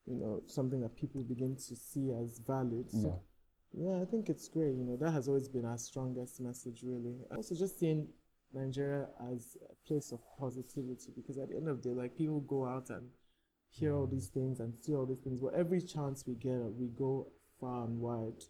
you 0.05 0.15
know, 0.15 0.41
something 0.47 0.81
that 0.81 0.95
people 0.95 1.21
begin 1.23 1.55
to 1.55 1.75
see 1.75 2.11
as 2.11 2.39
valid. 2.39 2.89
So, 2.91 3.21
yeah, 3.73 4.01
I 4.01 4.05
think 4.05 4.29
it's 4.29 4.47
great. 4.47 4.75
You 4.75 4.83
know, 4.83 4.97
that 4.97 5.11
has 5.11 5.27
always 5.27 5.47
been 5.47 5.65
our 5.65 5.77
strongest 5.77 6.41
message, 6.41 6.81
really. 6.83 7.15
Also, 7.35 7.53
just 7.55 7.77
seeing 7.79 8.07
Nigeria 8.51 9.07
as 9.31 9.57
a 9.69 9.75
place 9.87 10.11
of 10.11 10.19
positivity 10.39 11.11
because 11.15 11.37
at 11.37 11.49
the 11.49 11.55
end 11.55 11.67
of 11.67 11.83
the 11.83 11.89
day, 11.89 11.95
like 11.95 12.17
people 12.17 12.39
go 12.41 12.65
out 12.65 12.89
and 12.89 13.07
hear 13.69 13.93
all 13.95 14.07
these 14.07 14.27
things 14.29 14.59
and 14.59 14.73
see 14.81 14.95
all 14.95 15.05
these 15.05 15.19
things, 15.19 15.39
but 15.39 15.53
every 15.53 15.81
chance 15.81 16.25
we 16.25 16.33
get, 16.33 16.57
we 16.79 16.87
go 16.87 17.27
far 17.61 17.85
and 17.85 17.99
wide. 17.99 18.43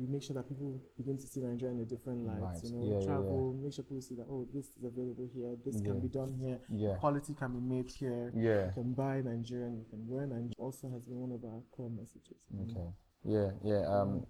We 0.00 0.06
make 0.06 0.22
sure 0.22 0.34
that 0.34 0.48
people 0.48 0.80
begin 0.96 1.18
to 1.18 1.26
see 1.26 1.40
Nigeria 1.40 1.74
in 1.74 1.80
a 1.82 1.84
different 1.84 2.26
light. 2.26 2.40
Right. 2.40 2.64
You 2.64 2.70
know, 2.72 2.82
Yeah, 2.84 2.92
yeah, 2.92 2.98
yeah. 3.00 3.06
travel, 3.06 3.52
make 3.62 3.72
sure 3.74 3.84
people 3.84 4.00
see 4.00 4.14
that 4.14 4.26
oh, 4.30 4.48
this 4.54 4.66
is 4.76 4.82
available 4.82 5.28
here, 5.34 5.54
this 5.62 5.78
can 5.82 6.00
be 6.00 6.08
done 6.08 6.32
here, 6.42 6.58
Yeah. 6.70 6.94
quality 6.96 7.34
can 7.34 7.52
be 7.52 7.60
made 7.74 7.90
here. 7.90 8.32
Yeah. 8.34 8.66
You 8.68 8.72
can 8.72 8.94
buy 8.94 9.20
Nigerian, 9.20 9.76
you 9.76 9.84
can 9.90 10.08
wear 10.08 10.24
Nigerian. 10.26 10.54
Also 10.56 10.88
has 10.88 11.04
been 11.04 11.20
one 11.20 11.32
of 11.32 11.44
our 11.44 11.60
core 11.70 11.90
messages. 11.90 12.40
Okay. 12.62 12.88
Yeah, 13.24 13.50
yeah. 13.62 13.82
Um, 13.86 14.26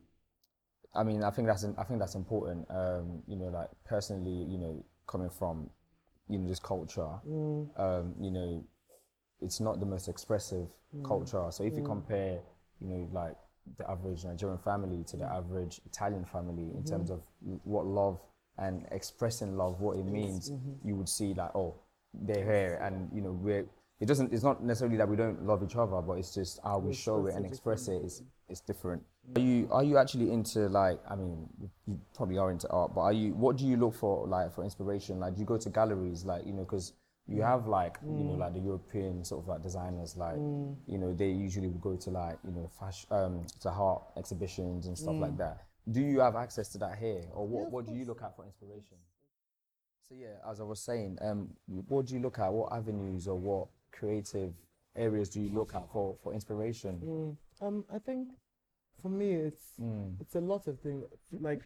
I 0.92 1.04
mean, 1.04 1.22
I 1.22 1.30
think 1.30 1.46
that's 1.46 1.64
I 1.64 1.84
think 1.84 2.00
that's 2.00 2.16
important. 2.16 2.66
Um, 2.68 3.22
you 3.28 3.36
know, 3.36 3.46
like 3.46 3.70
personally, 3.84 4.44
you 4.52 4.58
know, 4.58 4.84
coming 5.06 5.30
from, 5.30 5.70
you 6.28 6.38
know, 6.40 6.48
this 6.48 6.58
culture, 6.58 7.12
um, 7.76 8.14
you 8.20 8.32
know, 8.32 8.64
it's 9.40 9.60
not 9.60 9.78
the 9.78 9.86
most 9.86 10.08
expressive 10.08 10.66
culture. 11.04 11.46
So 11.52 11.62
if 11.62 11.76
you 11.76 11.84
compare, 11.84 12.40
you 12.80 12.88
know, 12.88 13.08
like 13.12 13.36
the 13.78 13.90
average 13.90 14.24
Nigerian 14.24 14.58
family 14.58 15.04
to 15.04 15.16
the 15.16 15.24
average 15.24 15.80
Italian 15.86 16.24
family 16.24 16.70
in 16.74 16.84
terms 16.84 17.10
of 17.10 17.22
what 17.64 17.86
love 17.86 18.20
and 18.58 18.86
expressing 18.90 19.56
love, 19.56 19.80
what 19.80 19.96
it 19.96 20.04
means, 20.04 20.52
you 20.84 20.94
would 20.94 21.08
see 21.08 21.34
like, 21.34 21.54
oh, 21.54 21.74
they're 22.14 22.44
here, 22.44 22.78
and 22.82 23.08
you 23.14 23.20
know, 23.20 23.32
we're. 23.32 23.66
It 24.00 24.06
doesn't. 24.06 24.32
It's 24.32 24.42
not 24.42 24.62
necessarily 24.64 24.96
that 24.96 25.08
we 25.08 25.16
don't 25.16 25.46
love 25.46 25.62
each 25.62 25.76
other, 25.76 26.00
but 26.00 26.14
it's 26.14 26.34
just 26.34 26.58
how 26.64 26.78
we 26.78 26.94
show 26.94 27.26
it 27.26 27.34
and 27.34 27.44
express 27.44 27.86
it 27.88 28.02
is 28.02 28.22
is 28.48 28.60
different. 28.60 29.02
Are 29.36 29.40
you 29.40 29.68
are 29.70 29.84
you 29.84 29.98
actually 29.98 30.32
into 30.32 30.60
like? 30.68 30.98
I 31.08 31.16
mean, 31.16 31.46
you 31.86 32.00
probably 32.14 32.38
are 32.38 32.50
into 32.50 32.68
art, 32.70 32.94
but 32.94 33.02
are 33.02 33.12
you? 33.12 33.34
What 33.34 33.58
do 33.58 33.66
you 33.66 33.76
look 33.76 33.94
for 33.94 34.26
like 34.26 34.54
for 34.54 34.64
inspiration? 34.64 35.20
Like, 35.20 35.34
do 35.34 35.40
you 35.40 35.46
go 35.46 35.58
to 35.58 35.68
galleries? 35.68 36.24
Like, 36.24 36.46
you 36.46 36.52
know, 36.52 36.64
because 36.64 36.94
you 37.26 37.42
have 37.42 37.66
like 37.68 37.98
you 38.02 38.24
know 38.24 38.34
like 38.34 38.52
the 38.54 38.60
European 38.60 39.24
sort 39.24 39.42
of 39.44 39.48
like 39.48 39.62
designers 39.62 40.16
like 40.16 40.34
you 40.86 40.98
know 40.98 41.12
they 41.14 41.30
usually 41.30 41.68
would 41.68 41.80
go 41.80 41.96
to 41.96 42.10
like 42.10 42.38
you 42.44 42.50
know 42.52 42.68
fashion 42.78 43.06
um 43.12 43.46
to 43.60 43.68
art 43.70 44.02
exhibitions 44.16 44.86
and 44.86 44.96
stuff 44.98 45.16
like 45.20 45.36
that. 45.36 45.64
Do 45.90 46.00
you 46.00 46.20
have 46.20 46.36
access 46.36 46.68
to 46.72 46.78
that 46.78 46.98
here, 46.98 47.24
or 47.32 47.46
what 47.46 47.70
what 47.70 47.86
do 47.86 47.94
you 47.94 48.04
look 48.04 48.22
at 48.22 48.34
for 48.36 48.44
inspiration? 48.44 48.98
So 50.08 50.16
yeah, 50.16 50.36
as 50.50 50.60
I 50.60 50.64
was 50.64 50.80
saying, 50.80 51.18
um, 51.20 51.50
what 51.88 52.06
do 52.06 52.14
you 52.14 52.20
look 52.20 52.38
at? 52.38 52.52
What 52.52 52.72
avenues 52.72 53.28
or 53.28 53.38
what 53.38 53.68
creative 53.92 54.52
areas 54.96 55.28
do 55.28 55.40
you 55.40 55.50
look 55.50 55.74
at 55.74 55.88
for 55.92 56.16
for 56.22 56.34
inspiration? 56.34 57.00
Mm, 57.04 57.36
um, 57.66 57.84
I 57.92 57.98
think 58.00 58.28
for 59.00 59.08
me, 59.08 59.32
it's 59.34 59.78
Mm. 59.80 60.20
it's 60.20 60.34
a 60.34 60.40
lot 60.40 60.66
of 60.66 60.80
things. 60.80 61.04
Like 61.32 61.62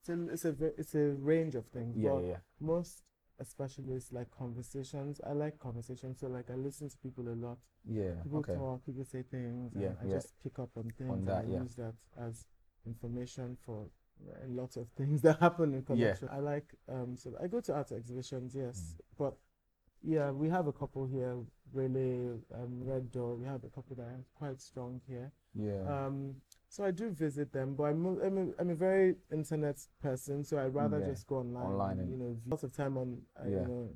it's 0.00 0.08
a 0.08 0.28
it's 0.28 0.44
a 0.44 0.80
it's 0.80 0.94
a 0.94 1.14
range 1.20 1.54
of 1.56 1.66
things. 1.66 1.96
Yeah, 1.96 2.20
yeah. 2.20 2.36
Most 2.60 3.02
especially 3.40 3.92
it's 3.94 4.12
like 4.12 4.30
conversations. 4.30 5.20
I 5.26 5.32
like 5.32 5.58
conversations, 5.58 6.20
so 6.20 6.28
like 6.28 6.50
I 6.50 6.54
listen 6.54 6.88
to 6.88 6.96
people 6.98 7.28
a 7.28 7.34
lot. 7.34 7.58
Yeah. 7.84 8.14
People 8.22 8.38
Okay. 8.40 8.54
talk, 8.54 8.84
people 8.86 9.04
say 9.04 9.22
things, 9.22 9.74
and 9.74 9.82
Yeah, 9.82 9.90
I 10.00 10.06
yeah. 10.06 10.14
just 10.14 10.34
pick 10.42 10.58
up 10.58 10.70
on 10.76 10.90
things 10.98 11.26
that, 11.26 11.44
and 11.44 11.52
I 11.52 11.52
yeah. 11.56 11.62
use 11.62 11.74
that 11.76 11.94
as 12.18 12.46
information 12.86 13.56
for 13.64 13.86
a 14.44 14.48
lot 14.48 14.76
of 14.76 14.88
things 14.96 15.22
that 15.22 15.40
happen 15.40 15.74
in 15.74 15.82
collection. 15.82 16.28
I 16.30 16.38
like 16.38 16.74
um 16.88 17.16
so 17.16 17.32
I 17.42 17.46
go 17.48 17.60
to 17.60 17.74
art 17.74 17.92
exhibitions, 17.92 18.54
yes, 18.54 18.96
but 19.18 19.34
yeah, 20.02 20.30
we 20.30 20.48
have 20.50 20.66
a 20.66 20.72
couple 20.72 21.06
here. 21.06 21.36
Really, 21.72 22.28
um, 22.54 22.82
Red 22.84 23.10
Door. 23.10 23.36
We 23.36 23.46
have 23.46 23.64
a 23.64 23.68
couple 23.68 23.96
that 23.96 24.02
are 24.02 24.24
quite 24.34 24.60
strong 24.60 25.00
here. 25.08 25.32
Yeah. 25.54 25.80
Um, 25.88 26.36
so 26.74 26.84
I 26.84 26.90
do 26.90 27.10
visit 27.10 27.52
them, 27.52 27.74
but 27.76 27.84
I'm 27.84 28.04
a, 28.06 28.12
I'm 28.26 28.38
a, 28.38 28.46
I'm 28.60 28.70
a 28.70 28.74
very 28.74 29.14
internet 29.32 29.78
person, 30.02 30.44
so 30.44 30.58
I'd 30.58 30.74
rather 30.74 31.00
Yeah, 31.00 31.06
just 31.12 31.26
go 31.26 31.36
online. 31.36 31.66
online 31.66 31.98
and- 32.00 32.10
you 32.10 32.16
know, 32.16 32.36
lots 32.46 32.64
of 32.64 32.72
time 32.72 32.96
on 32.98 33.08
uh, 33.40 33.48
Yeah. 33.48 33.60
you 33.60 33.66
know 33.72 33.88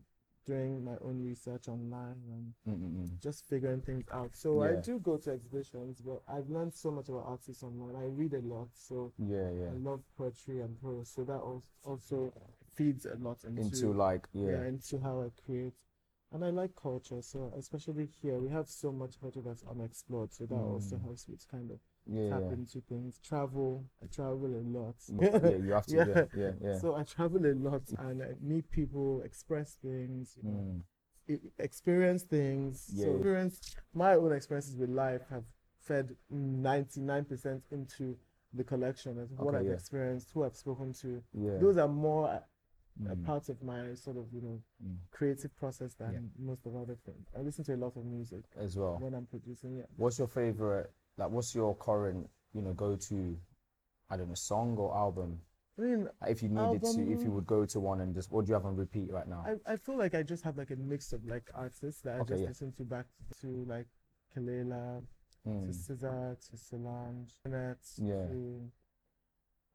doing 0.47 0.82
my 0.85 0.97
own 1.04 1.23
research 1.25 1.68
online 1.68 2.16
and 2.35 2.54
Mm-mm-mm. 2.66 3.20
just 3.20 3.44
figuring 3.49 3.82
things 3.82 4.04
out. 4.12 4.30
So 4.35 4.62
I 4.62 4.76
do 4.76 4.99
go 4.99 5.16
to 5.18 5.30
exhibitions, 5.30 6.00
but 6.00 6.23
I've 6.28 6.49
learned 6.49 6.73
so 6.75 6.90
much 6.90 7.08
about 7.08 7.25
artists 7.26 7.62
online. 7.62 7.97
I 7.97 8.06
read 8.06 8.32
a 8.35 8.40
lot, 8.40 8.68
so 8.75 9.12
Yeah, 9.18 9.50
yeah. 9.50 9.70
I 9.73 9.76
love 9.90 10.00
poetry 10.16 10.61
and 10.61 10.80
prose, 10.80 11.11
so 11.14 11.25
that 11.25 11.40
also 11.85 12.32
feeds 12.76 13.06
a 13.06 13.16
lot 13.16 13.44
into, 13.44 13.62
Into 13.62 13.92
like 13.92 14.28
yeah. 14.32 14.52
yeah, 14.52 14.64
into 14.68 14.99
how 15.00 15.20
I 15.23 15.28
create. 15.44 15.75
And 16.32 16.44
I 16.44 16.50
like 16.50 16.75
culture, 16.76 17.23
so 17.23 17.52
especially 17.58 18.06
here 18.23 18.38
we 18.38 18.49
have 18.50 18.68
so 18.68 18.92
much 18.92 19.18
culture 19.20 19.40
that's 19.44 19.64
unexplored, 19.70 20.32
so 20.32 20.44
that 20.47 20.54
also 20.54 20.97
Mm. 20.97 21.02
helps 21.04 21.28
me 21.28 21.37
to 21.37 21.47
kind 21.49 21.70
of 21.70 21.78
Yeah, 22.11 22.31
tap 22.31 22.43
yeah. 22.47 22.53
into 22.53 22.81
things. 22.88 23.19
Travel, 23.23 23.85
I 24.03 24.07
travel 24.07 24.47
a 24.47 24.65
lot. 24.79 24.95
Yeah, 25.21 25.57
you 25.57 25.73
have 25.73 25.87
to. 25.87 25.97
Yeah, 26.35 26.41
yeah, 26.43 26.50
yeah. 26.62 26.79
So 26.79 26.95
I 26.97 27.03
travel 27.03 27.45
a 27.45 27.55
lot 27.55 27.83
and 27.99 28.23
I 28.23 28.29
meet 28.41 28.71
people, 28.71 29.21
express 29.23 29.77
things, 29.83 30.37
you 30.43 30.50
know, 30.50 30.83
Mm. 31.29 31.41
experience 31.59 32.23
things. 32.23 32.91
Yeah. 32.95 33.05
So 33.05 33.11
experience 33.12 33.61
my 33.95 34.15
own 34.15 34.33
experiences 34.33 34.77
with 34.77 34.88
life 34.91 35.23
have 35.31 35.45
fed 35.81 36.17
ninety 36.31 37.00
nine 37.00 37.25
percent 37.25 37.62
into 37.71 38.17
the 38.55 38.65
collection 38.65 39.19
of 39.19 39.31
what 39.33 39.49
Okay, 39.55 39.59
I've 39.59 39.67
yeah. 39.67 39.73
experienced, 39.73 40.31
who 40.33 40.45
I've 40.45 40.57
spoken 40.57 40.93
to. 41.03 41.23
Yeah. 41.35 41.59
Those 41.59 41.77
are 41.77 41.88
more 41.88 42.29
a- 42.29 42.45
a 43.12 43.15
Mm. 43.15 43.25
part 43.27 43.49
of 43.49 43.62
my 43.62 43.95
sort 43.95 44.17
of 44.17 44.33
you 44.33 44.41
know 44.41 44.62
Mm. 44.85 44.97
creative 45.11 45.55
process 45.57 45.95
than 45.95 46.33
most 46.38 46.67
of 46.67 46.75
other 46.75 46.97
things. 47.07 47.29
I 47.37 47.43
listen 47.43 47.62
to 47.65 47.75
a 47.75 47.77
lot 47.85 47.95
of 47.97 48.05
music 48.05 48.45
as 48.57 48.77
well. 48.77 48.97
when 48.99 49.15
I'm 49.15 49.27
producing. 49.27 49.77
Yeah. 49.77 49.85
What's 49.97 50.19
your 50.19 50.29
favorite? 50.29 50.91
Like, 51.19 51.31
what's 51.31 51.55
your 51.55 51.75
current, 51.77 52.29
you 52.55 52.63
know, 52.63 52.73
go-to? 52.73 53.37
I 54.11 54.17
don't 54.17 54.29
know, 54.29 54.35
song 54.35 54.77
or 54.79 54.97
album. 54.97 55.41
I 55.79 55.83
mean, 55.83 56.09
If 56.27 56.43
you 56.43 56.49
needed 56.49 56.83
to, 56.83 57.13
if 57.13 57.25
you 57.25 57.31
would 57.33 57.47
go 57.47 57.65
to 57.67 57.81
one 57.81 58.01
and 58.01 58.15
just, 58.15 58.33
what 58.33 58.47
do 58.47 58.51
you 58.51 58.55
have 58.55 58.65
on 58.65 58.75
repeat 58.77 59.13
right 59.13 59.29
now? 59.29 59.45
I, 59.47 59.73
I 59.73 59.77
feel 59.77 59.97
like 59.99 60.15
I 60.15 60.23
just 60.23 60.43
have 60.45 60.57
like 60.57 60.71
a 60.71 60.77
mix 60.77 61.13
of 61.13 61.25
like 61.27 61.51
artists 61.55 62.01
that 62.03 62.17
I 62.17 62.19
Okay, 62.21 62.35
just 62.35 62.43
yeah. 62.43 62.49
listen 62.49 62.73
to 62.73 62.85
back 62.85 63.07
to 63.41 63.65
like 63.69 63.87
Kelela, 64.35 65.03
to 65.45 65.49
Mm. 65.51 65.71
SZA, 65.71 66.37
to 66.51 66.57
Solange, 66.57 67.33
Yeah. 67.45 68.27
to 68.29 68.71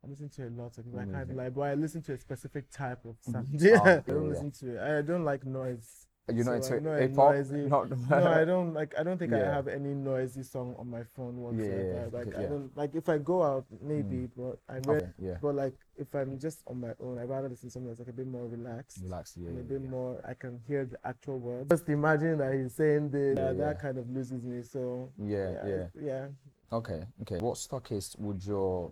I 0.04 0.08
listen 0.10 0.30
to 0.30 0.48
a 0.48 0.50
lot 0.50 0.78
of 0.78 0.86
I 0.88 1.04
Amazing. 1.04 1.12
can't 1.14 1.36
lie, 1.36 1.50
but 1.50 1.62
I 1.62 1.74
listen 1.76 2.02
to 2.04 2.14
a 2.14 2.18
specific 2.18 2.70
type 2.70 3.06
of 3.06 3.16
sound. 3.22 3.48
Mhm. 3.48 3.62
Yeah, 3.62 3.80
Ah, 3.82 3.86
I 3.88 4.00
don't 4.12 4.24
yeah. 4.24 4.30
listen 4.30 4.52
to 4.52 4.76
it. 4.76 4.98
I 4.98 5.02
don't 5.02 5.24
like 5.24 5.46
noise. 5.46 6.08
You're 6.32 6.46
not 6.46 6.64
so 6.64 6.80
not 6.80 6.92
a 6.94 7.02
hip 7.02 7.16
hop. 7.16 7.34
noisy- 7.36 7.68
Not. 7.68 7.90
no, 8.10 8.28
I 8.32 8.46
don't 8.46 8.74
like. 8.74 8.94
I 8.98 9.04
don't 9.04 9.18
think 9.18 9.34
I 9.34 9.40
have 9.40 9.68
any 9.68 9.94
noisy 9.94 10.42
song 10.44 10.74
on 10.80 10.90
my 10.90 11.04
phone 11.04 11.36
yeah, 11.36 11.44
whatsoever. 11.44 12.10
yeah, 12.14 12.18
Like 12.18 12.36
I 12.38 12.44
don't 12.44 12.78
like 12.78 12.96
if 12.96 13.10
I 13.10 13.18
go 13.18 13.44
out 13.44 13.66
maybe, 13.82 14.30
but 14.38 14.58
I 14.70 14.76
re- 14.76 14.96
Okay, 14.98 15.10
yeah. 15.20 15.38
but 15.42 15.56
like 15.56 15.74
if 15.98 16.14
I'm 16.16 16.40
just 16.40 16.62
on 16.68 16.80
my 16.80 16.92
own, 17.02 17.20
I'd 17.20 17.28
rather 17.30 17.50
listen 17.50 17.68
to 17.68 17.74
something 17.74 17.90
that's 17.90 18.00
like 18.00 18.08
a 18.08 18.14
bit 18.14 18.28
more 18.28 18.48
relaxed. 18.48 19.00
Relax. 19.04 19.36
Yeah. 19.38 19.50
and 19.50 19.60
a 19.60 19.64
bit 19.64 19.82
yeah. 19.84 19.90
more 19.90 20.22
I 20.26 20.34
can 20.34 20.62
hear 20.66 20.86
the 20.86 20.98
actual 21.06 21.40
words. 21.40 21.70
Just 21.70 21.90
imagine 21.90 22.38
that 22.38 22.54
he's 22.54 22.74
saying 22.74 23.10
this, 23.10 23.38
Yeah, 23.38 23.44
uh, 23.48 23.54
that 23.54 23.76
yeah. 23.76 23.82
kind 23.82 23.98
of 23.98 24.10
loses 24.10 24.44
me. 24.44 24.62
So 24.64 25.10
Yeah, 25.22 25.52
yeah. 25.52 25.68
yeah, 25.68 25.88
yeah. 26.02 26.28
Okay, 26.72 27.04
okay. 27.24 27.38
What 27.40 27.56
stockist 27.58 28.18
would 28.20 28.44
your, 28.46 28.92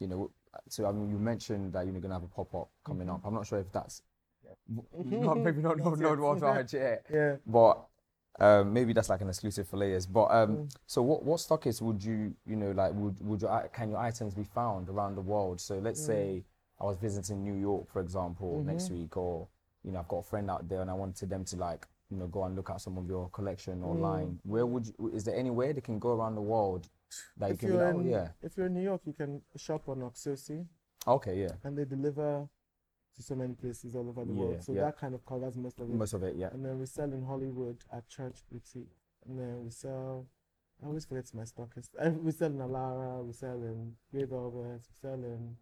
you 0.00 0.08
know, 0.08 0.30
so 0.68 0.84
I 0.86 0.92
mean, 0.92 1.08
you 1.10 1.18
mentioned 1.18 1.72
that 1.74 1.86
you're 1.86 1.98
gonna 2.00 2.14
have 2.14 2.24
a 2.24 2.26
pop 2.26 2.52
up 2.56 2.70
coming 2.84 3.08
up. 3.08 3.20
I'm 3.24 3.32
not 3.34 3.46
sure 3.46 3.60
if 3.60 3.70
that's, 3.72 4.02
not 5.04 5.38
maybe 5.38 5.60
not 5.62 5.78
not 5.78 5.98
not 5.98 6.18
what 6.40 6.72
yet, 6.72 7.06
Yeah. 7.12 7.36
but 7.46 7.84
um, 8.40 8.72
maybe 8.72 8.92
that's 8.92 9.08
like 9.10 9.20
an 9.20 9.28
exclusive 9.28 9.68
for 9.68 9.76
layers. 9.76 10.06
But 10.06 10.30
um, 10.30 10.68
so 10.86 11.02
what 11.02 11.22
what 11.24 11.38
stockist 11.40 11.82
would 11.82 12.02
you, 12.02 12.34
you 12.46 12.56
know, 12.56 12.70
like 12.72 12.92
would 12.94 13.16
would 13.20 13.42
your 13.42 13.68
can 13.72 13.90
your 13.90 13.98
items 13.98 14.34
be 14.34 14.44
found 14.44 14.88
around 14.88 15.14
the 15.16 15.20
world? 15.20 15.60
So 15.60 15.78
let's 15.78 16.04
say 16.04 16.44
I 16.80 16.84
was 16.84 16.96
visiting 16.96 17.42
New 17.44 17.54
York, 17.54 17.90
for 17.92 18.00
example, 18.00 18.62
next 18.64 18.90
week, 18.90 19.16
or 19.16 19.48
you 19.84 19.92
know, 19.92 19.98
I've 20.00 20.08
got 20.08 20.18
a 20.18 20.22
friend 20.22 20.50
out 20.50 20.68
there 20.68 20.80
and 20.80 20.90
I 20.90 20.94
wanted 20.94 21.28
them 21.30 21.44
to 21.46 21.56
like. 21.56 21.86
You 22.10 22.18
know, 22.18 22.26
go 22.26 22.44
and 22.44 22.54
look 22.54 22.68
at 22.68 22.78
some 22.78 22.98
of 22.98 23.06
your 23.08 23.30
collection 23.30 23.82
online. 23.82 24.38
Where 24.42 24.66
would 24.66 24.86
you? 24.86 25.10
Is 25.14 25.24
there 25.24 25.34
anywhere 25.34 25.72
they 25.72 25.80
can 25.80 25.98
go 25.98 26.10
around 26.10 26.34
the 26.34 26.42
world 26.42 26.86
that 27.38 27.46
you 27.48 27.54
If 27.54 27.60
can 27.60 27.68
be 27.70 27.74
like, 27.78 27.94
oh 27.94 28.00
in 28.00 28.10
yeah, 28.10 28.28
if 28.42 28.54
you're 28.54 28.66
in 28.66 28.74
New 28.74 28.82
York, 28.82 29.00
you 29.06 29.14
can 29.14 29.40
shop 29.56 29.88
on 29.88 30.00
Oxosi, 30.00 30.66
Okay, 31.06 31.40
yeah. 31.40 31.52
and 31.64 31.78
they 31.78 31.86
deliver 31.86 32.46
to 33.16 33.22
so 33.22 33.34
many 33.34 33.54
places 33.54 33.94
all 33.94 34.08
over 34.08 34.24
the 34.24 34.32
Yeah, 34.32 34.40
world. 34.40 34.62
So 34.62 34.72
yeah. 34.72 34.82
that 34.84 34.98
kind 34.98 35.14
of 35.14 35.24
covers 35.26 35.56
most 35.56 35.80
of 35.80 35.88
it. 35.90 35.94
Most 35.94 36.14
of 36.14 36.22
it, 36.22 36.36
yeah. 36.36 36.48
And 36.52 36.64
then 36.64 36.78
we 36.78 36.86
sell 36.86 37.12
in 37.12 37.22
Hollywood 37.24 37.78
at 37.92 38.08
Church 38.08 38.42
Boutique, 38.50 38.96
and 39.26 39.38
then 39.38 39.64
we 39.64 39.70
sell. 39.70 40.26
I 40.82 40.86
always 40.86 41.04
forget 41.04 41.30
my 41.34 41.44
stockist. 41.44 41.90
We 42.24 42.32
sell 42.32 42.48
in 42.50 42.58
Alara, 42.58 43.24
we 43.24 43.32
sell 43.32 43.62
in 43.62 43.92
Grey 44.10 44.24
Velvet, 44.24 44.80
we 44.88 44.94
sell 45.00 45.14
in. 45.14 45.56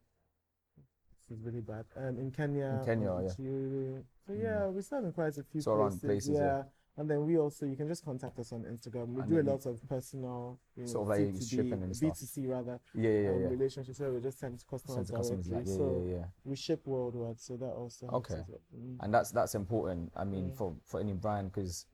This 1.29 1.39
is 1.39 1.45
really 1.45 1.61
bad. 1.61 1.85
Um, 1.97 2.19
in 2.19 2.31
Kenya. 2.31 2.79
In 2.81 2.85
Kenya, 2.87 3.21
yeah. 3.23 4.01
So 4.27 4.33
yeah, 4.33 4.67
we 4.69 4.81
sell 4.83 5.05
in 5.05 5.13
quite 5.13 5.37
a 5.37 5.43
few 5.43 5.61
So 5.61 5.77
places. 5.77 6.01
places, 6.01 6.31
yeah. 6.39 6.45
yeah. 6.45 6.63
And 7.01 7.09
then 7.09 7.25
we 7.25 7.39
also, 7.39 7.65
you 7.65 7.77
can 7.77 7.89
just 7.89 8.05
contact 8.05 8.39
us 8.39 8.53
on 8.53 8.65
Instagram. 8.65 9.07
We 9.15 9.23
And 9.23 9.31
do 9.31 9.41
a 9.41 9.47
lot 9.53 9.65
of 9.65 9.81
personal, 9.89 10.61
you 10.77 10.83
know, 10.83 10.89
Sort 10.93 11.03
of 11.05 11.09
like 11.09 11.21
C2B, 11.35 11.49
shipping 11.49 11.83
and 11.83 11.97
stuff. 11.97 12.19
B2C 12.19 12.47
rather, 12.47 12.79
Yeah, 12.95 13.11
yeah, 13.11 13.31
um, 13.31 13.41
yeah. 13.41 13.49
relationships 13.49 13.99
where 14.01 14.13
we 14.13 14.21
just 14.21 14.39
send 14.39 14.59
to 14.59 14.65
Send 14.67 14.71
customers 14.71 15.07
to 15.09 15.13
customers, 15.17 15.47
directly. 15.47 15.73
like, 15.73 15.81
yeah, 15.81 15.87
so 15.87 16.05
yeah, 16.07 16.15
yeah. 16.17 16.25
we 16.45 16.57
ship 16.57 16.87
worldwide, 16.87 17.41
so 17.41 17.57
that 17.57 17.71
also 17.73 18.07
helps 18.07 18.31
Okay. 18.33 18.43
well. 18.47 18.61
Mm. 18.79 18.97
And 19.01 19.15
that's 19.15 19.31
that's 19.31 19.55
important. 19.55 20.13
I 20.15 20.25
mean, 20.25 20.51
Mm. 20.51 20.57
for 20.59 20.75
for 20.85 21.01
any 21.01 21.15
brand, 21.15 21.53
because 21.53 21.87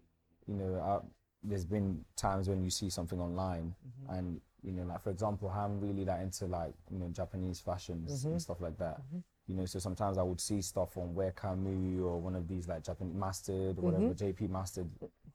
you 0.49 0.55
know, 0.57 0.75
uh, 0.75 1.03
there's 1.45 1.65
been 1.65 2.05
times 2.17 2.49
when 2.49 2.65
you 2.65 2.71
see 2.71 2.91
something 2.91 3.21
online, 3.21 3.77
Mm-hmm. 3.87 4.15
and 4.15 4.41
you 4.65 4.73
know, 4.73 4.83
like 4.83 5.03
for 5.03 5.11
example, 5.11 5.49
I'm 5.49 5.79
really 5.79 6.03
that 6.03 6.21
into 6.21 6.47
like 6.47 6.75
you 6.91 6.99
know 6.99 7.09
Japanese 7.11 7.61
fashions 7.61 8.11
Mm-hmm. 8.11 8.33
and 8.33 8.43
stuff 8.43 8.61
like 8.61 8.77
that. 8.79 9.01
You 9.49 9.55
know, 9.55 9.65
so 9.65 9.79
sometimes 9.79 10.19
I 10.19 10.23
would 10.23 10.41
see 10.41 10.61
stuff 10.61 10.97
on 10.97 11.15
Wear 11.15 11.31
Camus 11.33 12.01
or 12.03 12.19
one 12.21 12.35
of 12.35 12.49
these 12.49 12.67
like 12.69 12.83
Japanese 12.83 13.15
mastered, 13.15 13.77
whatever 13.79 14.05
Mm-hmm. 14.05 14.45
JP 14.45 14.51
mastered, 14.51 14.89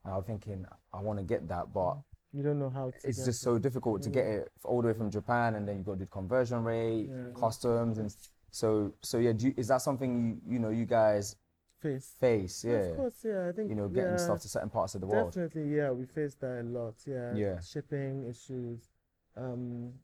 and 0.04 0.14
I'm 0.14 0.22
thinking 0.22 0.66
I 0.92 1.00
want 1.00 1.18
to 1.18 1.24
get 1.24 1.48
that, 1.48 1.72
but 1.72 1.96
You 2.32 2.42
don't 2.42 2.58
know 2.58 2.68
how 2.70 2.90
to. 2.90 2.96
it's 3.08 3.24
just 3.24 3.28
it. 3.40 3.44
so 3.44 3.58
difficult 3.58 4.02
to 4.02 4.10
get 4.10 4.26
it 4.26 4.52
all 4.64 4.82
the 4.82 4.88
way 4.88 4.94
from 4.94 5.10
Japan, 5.10 5.54
and 5.54 5.66
then 5.66 5.76
you've 5.76 5.86
got 5.86 5.94
to 5.94 6.00
do 6.00 6.06
conversion 6.06 6.62
rate, 6.62 7.08
Yeah. 7.08 7.32
customs, 7.34 7.98
and 7.98 8.14
so 8.50 8.92
so 9.00 9.16
yeah. 9.18 9.32
Do 9.32 9.46
you, 9.46 9.54
is 9.56 9.68
that 9.68 9.80
something 9.80 10.40
you 10.44 10.54
you 10.54 10.58
know 10.58 10.68
you 10.68 10.84
guys 10.84 11.36
face. 11.80 12.14
face? 12.20 12.64
Yeah, 12.64 12.72
Of 12.92 12.96
course, 12.96 13.24
yeah. 13.24 13.48
I 13.48 13.52
think 13.52 13.70
you 13.70 13.74
know, 13.76 13.88
getting 13.88 14.18
stuff 14.18 14.40
to 14.42 14.48
certain 14.48 14.68
parts 14.70 14.94
of 14.94 15.00
the 15.00 15.06
world. 15.06 15.32
Definitely, 15.32 15.74
yeah. 15.74 15.90
We 15.90 16.04
face 16.04 16.34
that 16.36 16.60
a 16.60 16.64
lot. 16.64 16.94
Yeah. 17.06 17.34
Yeah. 17.34 17.60
Shipping 17.60 18.24
issues. 18.28 18.90
Um, 19.36 19.94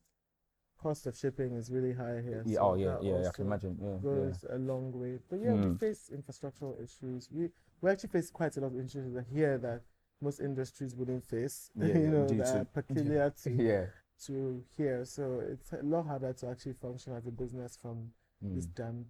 cost 0.79 1.07
of 1.07 1.17
shipping 1.17 1.53
is 1.55 1.71
really 1.71 1.93
high 1.93 2.21
here. 2.23 2.43
Yeah, 2.47 2.55
so 2.57 2.61
oh 2.63 2.75
yeah, 2.75 2.87
that 2.93 3.03
yeah, 3.05 3.29
I 3.29 3.31
can 3.33 3.47
imagine. 3.47 3.79
Yeah, 3.81 3.89
yeah. 3.91 3.99
Goes 4.03 4.45
a 4.51 4.59
long 4.59 4.93
way, 4.93 5.19
but 5.29 5.41
yeah, 5.41 5.53
we 5.53 5.59
Mm. 5.67 5.81
face 5.81 6.11
infrastructural 6.15 6.83
issues. 6.83 7.29
We 7.31 7.51
we 7.81 7.91
actually 7.91 8.11
face 8.11 8.31
quite 8.31 8.57
a 8.57 8.61
lot 8.61 8.73
of 8.73 8.79
issues 8.85 9.17
here 9.33 9.59
that 9.59 9.83
most 10.21 10.41
industries 10.41 10.95
wouldn't 10.97 11.25
face. 11.25 11.71
Yeah, 11.77 11.87
you 11.87 11.93
yeah, 11.95 12.11
know, 12.11 12.29
due 12.29 12.37
that 12.39 12.47
to- 12.47 12.59
are 12.61 12.65
peculiar 12.83 13.31
to 13.43 13.51
yeah. 13.71 13.87
to 14.27 14.65
here. 14.77 15.05
So 15.05 15.41
it's 15.41 15.73
a 15.73 15.83
lot 15.83 16.07
harder 16.07 16.33
to 16.33 16.49
actually 16.49 16.75
function 16.75 17.13
as 17.15 17.27
a 17.27 17.31
business 17.31 17.77
from 17.77 18.13
this 18.41 18.67
Mm. 18.67 18.75
damn 18.75 19.07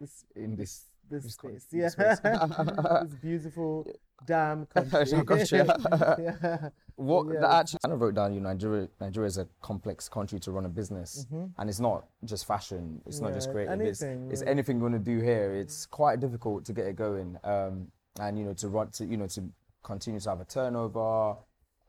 this 0.00 0.24
In 0.34 0.56
this, 0.56 0.86
this 1.10 1.36
co- 1.36 1.48
space. 1.48 1.64
this 1.70 1.94
Yeah, 1.98 2.14
space. 2.14 2.20
this 3.02 3.14
beautiful 3.22 3.86
damn 4.26 4.66
country. 4.74 5.22
Country. 5.24 5.58
yeah. 5.58 6.68
what 6.96 7.26
yeah, 7.32 7.40
that 7.40 7.50
actually 7.52 7.78
kind 7.84 7.92
of 7.92 8.00
wrote 8.00 8.14
down. 8.14 8.32
You 8.34 8.40
know, 8.40 8.48
Nigeria, 8.50 8.88
Nigeria 9.00 9.26
is 9.26 9.38
a 9.38 9.46
complex 9.60 10.08
country 10.08 10.38
to 10.40 10.50
run 10.52 10.64
a 10.64 10.68
business, 10.68 11.26
and 11.58 11.68
it's 11.68 11.80
not 11.80 12.06
just 12.24 12.46
fashion. 12.46 13.00
It's 13.06 13.20
not 13.20 13.32
just 13.34 13.48
Mm-hmm. 13.48 13.54
Creative. 13.66 13.80
It's, 13.86 14.02
anything, 14.02 14.30
it's 14.30 14.40
really. 14.40 14.50
anything 14.52 14.76
you 14.76 14.82
want 14.82 14.94
to 14.94 14.98
do 15.00 15.18
here. 15.20 15.52
It's 15.54 15.86
quite 15.86 16.20
difficult 16.20 16.64
to 16.66 16.72
get 16.72 16.86
it 16.86 16.96
going, 16.96 17.36
um, 17.44 17.88
and 18.20 18.38
you 18.38 18.44
know, 18.44 18.52
to 18.54 18.68
run 18.68 18.90
to 18.92 19.04
you 19.04 19.16
know 19.16 19.26
to 19.28 19.42
continue 19.82 20.20
to 20.20 20.30
have 20.30 20.40
a 20.40 20.44
turnover. 20.44 21.36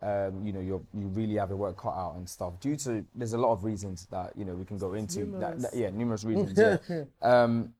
Um, 0.02 0.46
you 0.46 0.52
know, 0.52 0.60
you 0.60 0.86
you 0.94 1.08
really 1.08 1.36
have 1.36 1.50
your 1.50 1.58
work 1.58 1.78
cut 1.78 1.94
out 1.96 2.16
and 2.16 2.28
stuff. 2.28 2.60
Due 2.60 2.76
to 2.78 3.06
there's 3.16 3.34
a 3.34 3.38
lot 3.38 3.54
of 3.54 3.64
reasons 3.64 4.06
that 4.12 4.34
you 4.36 4.44
know 4.44 4.54
we 4.54 4.66
can 4.66 4.78
go 4.78 4.94
into. 4.96 5.26
That, 5.40 5.60
that- 5.62 5.74
yeah, 5.76 5.92
numerous 5.92 6.24
reasons. 6.26 6.58
yeah. 6.58 7.04
Um, 7.22 7.74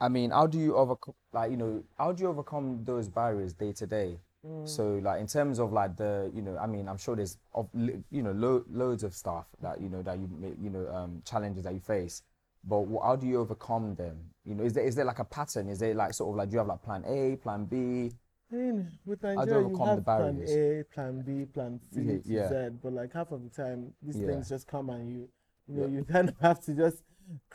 I 0.00 0.08
mean, 0.08 0.30
how 0.30 0.46
do 0.46 0.58
you 0.58 0.76
overcome, 0.76 1.14
like, 1.32 1.50
you 1.50 1.56
know, 1.56 1.82
how 1.98 2.12
do 2.12 2.22
you 2.22 2.28
overcome 2.28 2.82
those 2.84 3.08
barriers 3.08 3.52
day 3.52 3.72
to 3.72 3.86
day? 3.86 4.18
So, 4.64 5.00
like, 5.02 5.20
in 5.20 5.26
terms 5.26 5.58
of 5.58 5.72
like 5.72 5.96
the, 5.96 6.30
you 6.34 6.42
know, 6.42 6.56
I 6.58 6.66
mean, 6.66 6.88
I'm 6.88 6.98
sure 6.98 7.16
there's, 7.16 7.38
of, 7.54 7.68
you 7.74 8.22
know, 8.22 8.32
lo- 8.32 8.64
loads 8.70 9.02
of 9.04 9.14
stuff 9.14 9.46
that 9.62 9.80
you 9.80 9.88
know 9.88 10.02
that 10.02 10.18
you, 10.18 10.28
you 10.62 10.70
know, 10.70 10.86
um, 10.94 11.22
challenges 11.24 11.64
that 11.64 11.72
you 11.74 11.80
face. 11.80 12.22
But 12.62 12.84
how 13.02 13.16
do 13.16 13.26
you 13.26 13.40
overcome 13.40 13.94
them? 13.94 14.18
You 14.44 14.54
know, 14.54 14.64
is 14.64 14.74
there 14.74 14.84
is 14.84 14.94
there 14.94 15.04
like 15.06 15.18
a 15.18 15.24
pattern? 15.24 15.68
Is 15.70 15.78
there 15.78 15.94
like 15.94 16.12
sort 16.14 16.30
of 16.30 16.36
like 16.36 16.50
do 16.50 16.54
you 16.54 16.58
have 16.58 16.68
like 16.68 16.82
plan 16.82 17.04
A, 17.06 17.36
plan 17.36 17.64
B? 17.64 18.12
I 18.52 18.56
mean, 18.56 18.88
with 19.06 19.22
do 19.22 19.28
you 19.28 19.36
Nigeria, 19.36 19.60
you 19.62 19.66
overcome 19.66 19.94
the 19.96 20.02
have 20.02 20.04
plan? 20.16 20.42
A, 20.46 20.84
plan 20.92 21.22
B, 21.22 21.44
plan 21.46 21.80
C 21.92 22.00
Yeah, 22.02 22.16
yeah. 22.24 22.48
Z, 22.48 22.70
but 22.82 22.92
like 22.92 23.12
half 23.12 23.30
of 23.32 23.42
the 23.42 23.50
time, 23.50 23.92
these 24.02 24.16
Yeah. 24.16 24.26
things 24.26 24.48
just 24.48 24.66
come 24.66 24.90
and 24.90 25.08
you, 25.08 25.28
you 25.68 25.76
know, 25.76 25.86
Yeah. 25.86 25.98
you 25.98 26.04
kind 26.12 26.28
of 26.28 26.36
have 26.40 26.60
to 26.64 26.74
just 26.74 27.02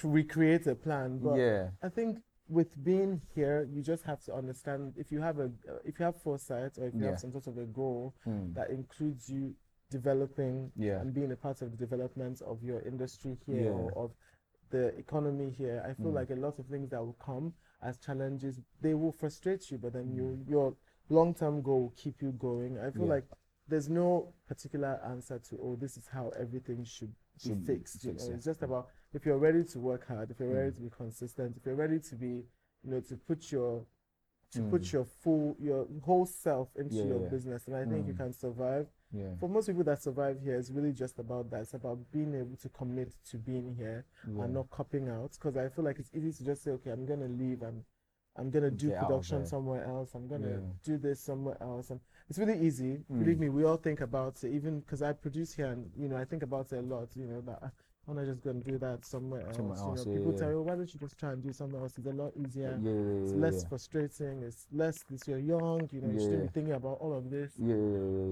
recreate 0.04 0.68
a 0.68 0.75
plan. 0.75 1.20
But 1.20 1.36
Yeah. 1.38 1.70
I 1.84 1.90
think 1.90 2.20
with 2.48 2.82
being 2.84 3.22
here, 3.34 3.68
you 3.72 3.82
just 3.82 4.04
have 4.04 4.22
to 4.25 4.34
understand 4.34 4.94
if 4.98 5.12
you 5.12 5.20
have 5.22 5.40
a 5.40 5.52
if 5.84 6.00
you 6.00 6.06
have 6.06 6.22
foresight 6.22 6.78
or 6.78 6.88
if 6.88 6.94
you 6.94 7.02
Yeah. 7.02 7.10
have 7.12 7.20
some 7.20 7.32
sort 7.32 7.48
of 7.48 7.58
a 7.58 7.66
goal 7.66 8.14
Hmm. 8.24 8.54
that 8.54 8.70
includes 8.70 9.30
you 9.30 9.56
developing 9.90 10.72
Yeah. 10.75 11.00
and 11.02 11.14
being 11.14 11.32
a 11.32 11.36
part 11.36 11.62
of 11.62 11.72
the 11.72 11.78
development 11.78 12.42
of 12.42 12.64
your 12.64 12.82
industry 12.82 13.38
here 13.46 13.72
or 13.72 13.92
of 13.94 14.12
the 14.70 14.88
economy 14.98 15.50
here. 15.52 15.82
I 15.86 15.94
feel 15.94 16.12
Mm. 16.12 16.16
like 16.16 16.30
a 16.32 16.36
lot 16.36 16.60
of 16.60 16.66
things 16.68 16.90
that 16.90 17.02
will 17.04 17.14
come 17.20 17.54
as 17.82 17.98
challenges, 17.98 18.62
they 18.82 18.94
will 18.96 19.12
frustrate 19.12 19.70
you, 19.72 19.78
but 19.78 19.94
then 19.94 20.12
you 20.12 20.24
Mm. 20.24 20.50
your 20.50 20.75
long 21.10 21.34
term 21.34 21.62
goal 21.62 21.82
will 21.84 21.94
keep 21.96 22.22
you 22.22 22.32
going. 22.32 22.78
I 22.80 22.90
feel 22.92 23.04
Yeah. 23.04 23.16
like 23.16 23.28
there's 23.68 23.90
no 23.90 24.34
particular 24.48 25.00
answer 25.04 25.40
to 25.40 25.58
oh 25.62 25.75
this 25.75 25.98
is 25.98 26.08
how 26.08 26.30
everything 26.30 26.84
should 26.84 27.10
be 27.14 27.40
Should 27.40 27.60
be 27.60 27.66
fixed. 27.66 28.04
You 28.06 28.14
know, 28.14 28.24
yeah. 28.28 28.36
it's 28.36 28.46
just 28.46 28.62
about 28.64 28.90
if 29.15 29.25
you're 29.25 29.38
ready 29.48 29.63
to 29.63 29.79
work 29.79 30.03
hard, 30.07 30.29
if 30.31 30.39
you're 30.39 30.53
ready 30.53 30.72
Mm. 30.72 30.75
to 30.75 30.81
be 30.81 30.89
consistent, 30.89 31.55
if 31.57 31.65
you're 31.65 31.75
ready 31.86 32.00
to 32.00 32.15
be, 32.15 32.34
you 32.84 32.91
know, 32.91 33.00
to 33.01 33.15
put 33.29 33.51
your 33.51 33.86
to 34.51 34.62
Mm. 34.62 34.69
put 34.69 34.93
your 34.93 35.03
full 35.05 35.55
your 35.60 35.86
whole 36.03 36.25
self 36.25 36.69
into 36.77 36.95
Yeah, 36.95 37.03
your 37.12 37.22
yeah. 37.24 37.29
business 37.29 37.67
and 37.67 37.75
I 37.75 37.84
think 37.86 38.07
you 38.07 38.13
Mm. 38.13 38.17
can 38.24 38.31
survive. 38.34 38.88
Yeah. 39.12 39.36
For 39.38 39.50
most 39.50 39.65
people 39.67 39.84
that 39.86 40.01
survive 40.01 40.39
here, 40.41 40.55
it's 40.55 40.69
really 40.72 40.93
just 40.93 41.19
about 41.19 41.50
that. 41.50 41.62
It's 41.62 41.74
about 41.74 42.00
being 42.12 42.34
able 42.36 42.55
to 42.57 42.69
commit 42.69 43.12
to 43.31 43.38
being 43.38 43.74
here 43.75 44.05
and 44.43 44.53
not 44.53 44.69
copping 44.69 45.10
out. 45.10 45.31
Because 45.34 45.57
I 45.57 45.67
feel 45.69 45.84
like 45.84 46.00
it's 46.00 46.13
easy 46.13 46.31
to 46.38 46.43
just 46.45 46.63
say, 46.63 46.72
okay, 46.72 46.91
I'm 46.91 47.05
gonna 47.05 47.27
leave 47.27 47.63
and 47.63 47.84
I'm 48.38 48.50
gonna 48.50 48.72
do 48.72 48.89
Get 48.89 49.00
production 49.00 49.45
somewhere 49.45 49.84
else. 49.86 50.13
I'm 50.13 50.27
gonna 50.27 50.60
do 50.84 50.98
this 50.98 51.19
somewhere 51.22 51.57
else, 51.62 51.89
and 51.91 52.00
it's 52.29 52.38
really 52.38 52.60
easy. 52.60 52.98
Believe 53.10 53.38
Mm. 53.38 53.45
me, 53.45 53.50
we 53.50 53.63
all 53.63 53.77
think 53.77 54.01
about 54.01 54.43
it. 54.43 54.51
Even 54.51 54.81
because 54.81 55.01
I 55.01 55.12
produce 55.13 55.53
here, 55.53 55.67
and 55.67 55.89
you 55.98 56.07
know, 56.10 56.17
I 56.17 56.25
think 56.25 56.43
about 56.43 56.72
it 56.74 56.77
a 56.77 56.81
lot. 56.81 57.15
You 57.15 57.27
know 57.27 57.41
that. 57.41 57.74
I'm 58.08 58.16
not 58.16 58.26
just 58.26 58.44
gonna 58.44 58.60
do 58.60 58.78
that 58.78 59.06
somewhere 59.06 59.42
else. 59.48 59.56
Somewhere 59.56 59.78
else, 59.78 60.06
you 60.06 60.12
yeah, 60.12 60.18
people 60.20 60.34
yeah. 60.34 60.40
tell 60.40 60.50
you, 60.52 60.62
why 60.62 60.76
don't 60.76 60.94
you 60.94 61.00
just 61.00 61.18
try 61.18 61.32
and 61.32 61.44
do 61.44 61.52
something 61.52 61.80
else? 61.80 61.94
It's 61.98 62.08
a 62.08 62.12
lot 62.12 62.34
easier. 62.38 62.78
Yeah, 62.82 62.92
yeah, 62.92 63.24
It's 63.24 63.34
less 63.34 63.66
frustrating. 63.66 64.44
It's 64.44 64.68
less. 64.72 65.04
This 65.10 65.28
you're 65.28 65.40
young. 65.40 65.90
You 65.92 66.02
know, 66.02 66.14
you 66.14 66.20
shouldn't 66.20 66.44
be 66.44 66.54
thinking 66.54 66.74
about 66.74 66.98
all 67.00 67.14
of 67.14 67.30
this. 67.32 67.54
Yeah. 67.58 67.76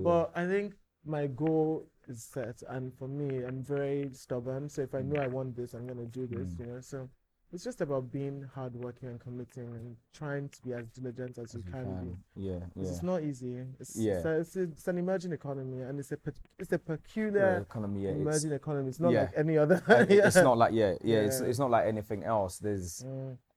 But 0.03 0.31
I 0.35 0.45
think 0.45 0.73
my 1.05 1.27
goal 1.27 1.87
is 2.07 2.23
set, 2.23 2.61
and 2.69 2.93
for 2.93 3.07
me, 3.07 3.43
I'm 3.43 3.63
very 3.63 4.09
stubborn. 4.13 4.69
So 4.69 4.81
if 4.83 4.93
I 4.93 5.01
know 5.01 5.21
I 5.21 5.27
want 5.27 5.55
this, 5.55 5.73
I'm 5.73 5.87
gonna 5.87 6.05
do 6.05 6.27
this. 6.27 6.53
Mm. 6.53 6.59
You 6.59 6.65
know, 6.67 6.79
so 6.81 7.09
it's 7.53 7.63
just 7.63 7.81
about 7.81 8.11
being 8.11 8.43
hardworking 8.55 9.09
and 9.09 9.19
committing 9.19 9.67
and 9.75 9.95
trying 10.13 10.49
to 10.49 10.61
be 10.63 10.73
as 10.73 10.87
diligent 10.87 11.37
as, 11.37 11.45
As 11.45 11.53
you 11.53 11.63
you 11.65 11.71
can, 11.71 12.03
be. 12.03 12.17
Yeah, 12.47 12.59
yeah. 12.75 12.89
It's 12.89 13.03
not 13.03 13.21
easy. 13.23 13.59
It's, 13.79 13.95
Yeah. 13.95 14.13
it's, 14.15 14.25
a, 14.25 14.39
it's, 14.39 14.55
a, 14.55 14.61
it's 14.63 14.87
an 14.87 14.97
emerging 14.97 15.33
economy, 15.33 15.81
and 15.81 15.99
it's 15.99 16.11
a 16.11 16.17
it's 16.59 16.71
a 16.71 16.75
Yeah, 16.75 16.95
peculiar 16.95 17.57
economy, 17.69 18.03
yeah, 18.03 18.09
it's, 18.09 18.19
emerging 18.19 18.51
economy. 18.53 18.89
It's 18.89 18.99
not 18.99 19.11
yeah. 19.11 19.21
like 19.21 19.33
any 19.37 19.57
other. 19.57 19.81
it- 19.87 20.11
it's 20.11 20.35
not 20.49 20.57
like 20.57 20.73
yeah, 20.73 20.95
yeah, 21.03 21.19
It's, 21.19 21.39
Yeah. 21.41 21.47
it's 21.47 21.59
not 21.59 21.69
like 21.71 21.85
anything 21.85 22.23
else. 22.23 22.57
There's 22.57 23.05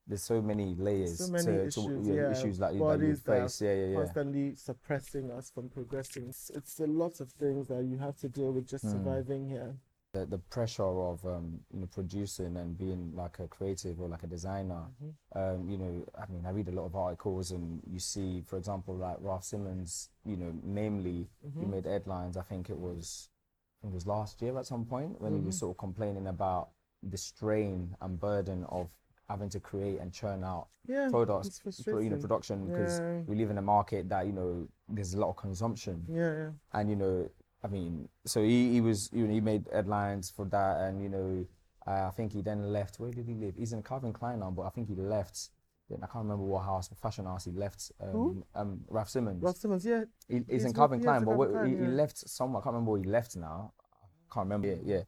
there's 0.08 0.22
so 0.22 0.40
many 0.40 0.76
layers 0.76 1.18
so 1.18 1.32
many 1.32 1.44
to, 1.46 1.66
issues, 1.66 1.74
to 1.74 2.00
yeah, 2.04 2.14
yeah, 2.14 2.30
issues 2.30 2.58
that 2.58 2.74
you, 2.74 2.78
that 2.78 2.84
you 2.84 2.98
bodies 2.98 3.22
that 3.22 3.42
face. 3.42 3.60
Yeah, 3.62 3.74
yeah, 3.74 3.86
yeah. 3.86 3.94
constantly 3.96 4.54
suppressing 4.54 5.30
us 5.32 5.50
from 5.50 5.68
progressing. 5.68 6.26
It's, 6.28 6.48
it's 6.54 6.78
a 6.78 6.86
lot 6.86 7.18
of 7.20 7.32
things 7.32 7.66
that 7.66 7.82
you 7.84 7.98
have 7.98 8.16
to 8.18 8.28
deal 8.28 8.52
with 8.52 8.68
just 8.68 8.84
Mm. 8.84 8.92
surviving 8.92 9.48
here. 9.48 9.74
The, 10.16 10.24
the 10.24 10.38
pressure 10.38 10.84
of 11.10 11.24
um, 11.26 11.60
you 11.72 11.80
know 11.80 11.86
producing 11.98 12.56
and 12.56 12.76
being 12.78 13.12
like 13.14 13.38
a 13.38 13.46
creative 13.48 14.00
or 14.00 14.08
like 14.08 14.22
a 14.22 14.26
designer. 14.26 14.84
Mm-hmm. 15.02 15.38
Um, 15.38 15.68
you 15.68 15.76
know, 15.76 15.94
I 16.22 16.24
mean, 16.32 16.46
I 16.46 16.50
read 16.50 16.68
a 16.68 16.72
lot 16.72 16.86
of 16.86 16.94
articles 16.96 17.50
and 17.50 17.82
you 17.94 17.98
see, 17.98 18.42
for 18.46 18.56
example, 18.56 18.94
like 18.94 19.16
Raf 19.20 19.44
Simons. 19.44 20.08
You 20.24 20.36
know, 20.36 20.52
namely, 20.62 21.28
Mm-hmm. 21.46 21.60
he 21.60 21.66
made 21.66 21.84
headlines. 21.84 22.36
I 22.36 22.42
think 22.50 22.70
it 22.70 22.78
was, 22.78 23.28
I 23.28 23.76
think 23.82 23.92
it 23.92 23.94
was 23.94 24.06
last 24.06 24.40
year 24.42 24.58
at 24.58 24.66
some 24.66 24.84
point 24.86 25.20
when 25.20 25.32
he 25.32 25.38
Mm-hmm. 25.38 25.46
was 25.48 25.58
sort 25.58 25.72
of 25.74 25.78
complaining 25.78 26.26
about 26.28 26.70
the 27.02 27.18
strain 27.18 27.94
and 28.00 28.18
burden 28.18 28.64
of 28.70 28.88
having 29.28 29.50
to 29.50 29.60
create 29.60 29.98
and 30.00 30.12
churn 30.12 30.42
out 30.44 30.68
Yeah, 30.86 31.08
products, 31.10 31.60
you 31.86 32.10
know, 32.10 32.16
production 32.16 32.66
because 32.68 33.00
Yeah. 33.00 33.22
we 33.26 33.36
live 33.36 33.50
in 33.50 33.58
a 33.58 33.62
market 33.76 34.08
that 34.08 34.26
you 34.26 34.32
know 34.32 34.66
there's 34.88 35.14
a 35.14 35.18
lot 35.20 35.30
of 35.30 35.36
consumption 35.36 35.96
Yeah, 36.08 36.32
yeah. 36.40 36.50
and 36.72 36.88
you 36.90 36.96
know, 36.96 37.28
I 37.64 37.68
mean, 37.68 38.08
so 38.24 38.42
he, 38.42 38.72
he 38.72 38.80
was, 38.80 39.10
you 39.12 39.26
know, 39.26 39.32
he 39.32 39.40
made 39.40 39.64
headlines 39.72 40.30
for 40.30 40.44
that, 40.46 40.78
and 40.82 41.02
you 41.02 41.08
know, 41.08 41.46
uh, 41.86 42.06
I 42.06 42.10
think 42.10 42.32
he 42.32 42.42
then 42.42 42.72
left. 42.72 43.00
Where 43.00 43.10
did 43.10 43.26
he 43.26 43.34
live? 43.34 43.54
He's 43.56 43.72
in 43.72 43.82
Calvin 43.82 44.12
Klein 44.12 44.40
now, 44.40 44.50
but 44.50 44.62
I 44.62 44.70
think 44.70 44.88
he 44.88 44.94
left. 44.94 45.48
I 45.90 46.06
can't 46.06 46.24
remember 46.24 46.42
what 46.42 46.64
house, 46.64 46.90
fashion 47.00 47.26
house 47.26 47.44
he 47.44 47.52
left. 47.52 47.92
Um, 48.02 48.10
Who? 48.10 48.46
um 48.56 48.80
Raf 48.88 49.08
Simons. 49.08 49.42
Raf 49.42 49.56
Simons, 49.56 49.86
yeah. 49.86 50.04
he, 50.28 50.36
he's, 50.36 50.44
he's 50.48 50.64
in 50.64 50.74
Calvin 50.74 51.00
Klein, 51.00 51.24
but 51.24 51.32
in 51.32 51.36
what, 51.36 51.52
Calvin 51.52 51.70
he, 51.70 51.76
Klein, 51.76 51.86
he 51.86 51.92
yeah. 51.92 52.02
left 52.02 52.18
somewhere. 52.28 52.60
I 52.60 52.64
can't 52.64 52.74
remember 52.74 52.90
where 52.92 53.02
he 53.02 53.08
left 53.08 53.36
now. 53.36 53.72
I 53.82 54.34
can't 54.34 54.46
remember. 54.46 54.66
Yeah, 54.68 54.74
yeah. 54.84 55.02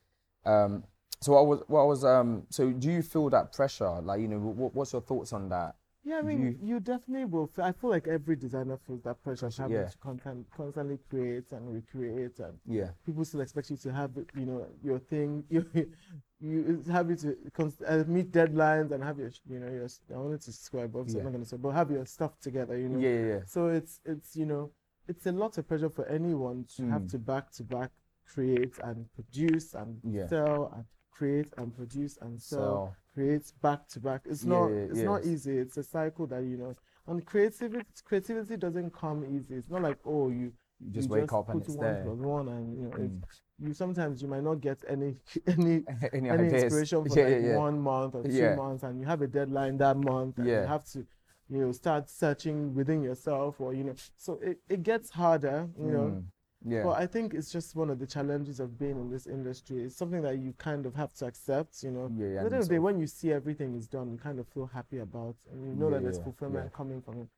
Um, 0.45 0.85
so 1.21 1.33
what 1.33 1.47
was 1.47 1.61
what 1.67 1.81
I 1.81 1.85
was 1.85 2.05
um? 2.05 2.45
So 2.51 2.71
do 2.71 2.91
you 2.91 3.03
feel 3.03 3.29
that 3.31 3.53
pressure? 3.53 4.01
Like 4.01 4.21
you 4.21 4.29
know, 4.29 4.39
what, 4.39 4.75
what's 4.75 4.93
your 4.93 5.03
thoughts 5.03 5.33
on 5.33 5.49
that? 5.49 5.75
Yeah, 6.09 6.19
I 6.21 6.23
mean, 6.23 6.59
you, 6.63 6.81
definitely 6.81 7.27
will. 7.27 7.49
Feel, 7.49 7.65
I 7.67 7.73
feel 7.73 7.91
like 7.91 8.09
every 8.09 8.35
designer 8.35 8.79
feels 8.87 9.03
that 9.03 9.23
pressure 9.23 9.51
having 9.59 9.77
yeah. 9.77 9.85
to 9.89 9.99
constant, 9.99 10.47
constantly 10.57 10.99
create 11.11 11.53
and 11.53 11.71
recreate, 11.75 12.39
and 12.39 12.59
Yeah. 12.65 12.91
people 13.05 13.25
still 13.27 13.43
expect 13.43 13.69
you 13.71 13.77
to 13.77 13.93
have, 13.93 14.13
you 14.35 14.47
know, 14.47 14.67
your 14.83 14.99
thing. 14.99 15.45
You, 16.41 16.83
you 16.85 16.93
have 16.93 17.11
you 17.11 17.17
to 17.17 17.37
const- 17.53 17.83
uh, 17.85 18.05
meet 18.07 18.31
deadlines 18.31 18.93
and 18.93 19.03
have 19.03 19.19
your, 19.19 19.33
you 19.51 19.59
know, 19.59 19.69
your. 19.79 19.89
I 20.15 20.19
wanted 20.19 20.41
to 20.43 20.51
describe, 20.53 20.95
obviously, 20.95 21.15
Yeah. 21.21 21.27
I'm 21.27 21.33
not 21.33 21.33
gonna 21.33 21.45
say, 21.45 21.57
but 21.57 21.71
have 21.71 21.91
your 21.91 22.07
stuff 22.07 22.39
together. 22.41 22.79
You 22.79 22.89
know. 22.91 22.99
Yeah, 23.01 23.11
yeah, 23.11 23.27
yeah. 23.27 23.41
So 23.45 23.67
it's 23.69 24.01
it's 24.05 24.37
you 24.37 24.47
know, 24.47 24.71
it's 25.09 25.27
a 25.27 25.33
lot 25.33 25.59
of 25.59 25.67
pressure 25.67 25.91
for 25.91 26.07
anyone 26.07 26.65
to 26.77 26.87
have 26.91 27.03
Mm. 27.03 27.11
to 27.11 27.19
back 27.19 27.51
to 27.57 27.65
back 27.65 27.91
create 28.25 28.79
and 28.85 29.13
produce 29.17 29.75
and 29.75 30.01
Yeah. 30.05 30.29
sell 30.29 30.71
and 30.77 30.85
create 31.11 31.53
and 31.59 31.75
produce 31.75 32.17
and 32.19 32.41
sell, 32.41 32.61
Sell. 32.61 32.97
Create 33.19 33.53
back 33.63 33.89
to 33.89 34.01
back. 34.01 34.23
It's 34.25 34.45
Yeah, 34.45 34.55
not 34.55 34.71
it's 34.91 35.03
not 35.03 35.25
easy. 35.25 35.59
It's 35.59 35.77
a 35.77 35.83
cycle 35.83 36.27
that 36.29 36.43
you 36.43 36.57
know. 36.57 36.75
And 37.07 37.25
creativity 37.25 37.85
creativity 38.05 38.57
doesn't 38.57 38.93
come 38.93 39.25
easy. 39.25 39.55
It's 39.57 39.71
not 39.71 39.83
like 39.83 39.99
oh 40.05 40.29
you 40.29 40.53
You 40.81 40.93
just 40.93 41.11
wake 41.11 41.33
up 41.33 41.49
and 41.49 41.61
it's 41.61 41.75
one 41.75 41.81
there. 41.81 42.03
plus 42.03 42.19
one 42.19 42.49
and 42.49 42.77
you 42.79 42.83
know 42.85 42.95
Mm. 42.95 43.21
it's, 43.23 43.41
you 43.59 43.73
sometimes 43.75 44.23
you 44.23 44.29
might 44.29 44.45
not 44.45 44.61
get 44.61 44.79
any 44.89 45.17
any 45.47 45.85
Any 46.31 46.31
any 46.31 46.49
inspiration 46.51 47.05
for 47.05 47.17
Yeah, 47.17 47.29
like 47.29 47.39
yeah, 47.39 47.55
one 47.57 47.81
month 47.81 48.15
or 48.15 48.23
two 48.25 48.51
months 48.51 48.83
and 48.85 49.01
you 49.01 49.07
have 49.07 49.23
a 49.23 49.27
deadline 49.27 49.79
that 49.79 49.97
month 49.97 50.39
and 50.39 50.49
you 50.61 50.65
have 50.65 50.85
to 50.93 50.99
you 51.51 51.59
know 51.63 51.73
start 51.73 52.09
searching 52.09 52.75
within 52.75 53.03
yourself 53.03 53.61
or 53.61 53.73
you 53.75 53.85
know 53.85 53.95
so 54.17 54.39
it, 54.43 54.59
it 54.69 54.83
gets 54.83 55.11
harder 55.11 55.69
you 55.79 55.91
know 55.91 56.07
Mm. 56.09 56.25
Yeah. 56.65 56.83
but 56.85 56.99
I 56.99 57.07
think 57.07 57.35
it's 57.35 57.51
just 57.51 57.75
one 57.77 57.91
of 57.91 57.99
the 57.99 58.07
challenges 58.07 58.61
of 58.61 58.79
being 58.79 58.99
in 58.99 59.11
this 59.11 59.27
industry. 59.27 59.83
It's 59.85 59.97
something 59.97 60.23
that 60.23 60.39
you 60.39 60.55
kind 60.59 60.87
of 60.87 60.95
have 60.97 61.13
to 61.15 61.27
accept, 61.27 61.83
you 61.83 61.91
know. 61.91 62.13
Yeah, 62.17 62.27
yeah, 62.27 62.41
At 62.41 62.51
the 62.51 62.55
end 62.57 62.63
of 62.63 62.69
the 62.69 62.75
day, 62.75 62.79
when 62.79 62.99
you 62.99 63.07
see 63.07 63.33
everything 63.33 63.75
is 63.75 63.87
done, 63.87 64.11
you 64.11 64.19
kind 64.19 64.39
of 64.39 64.49
feel 64.49 64.67
happy 64.67 64.99
about, 64.99 65.37
and 65.53 65.65
you 65.67 65.75
know 65.75 65.87
Yeah, 65.87 65.97
that 65.97 66.03
there's 66.03 66.19
yeah, 66.19 66.25
fulfillment 66.25 66.73
coming 66.73 67.01
from 67.03 67.23
it. 67.23 67.29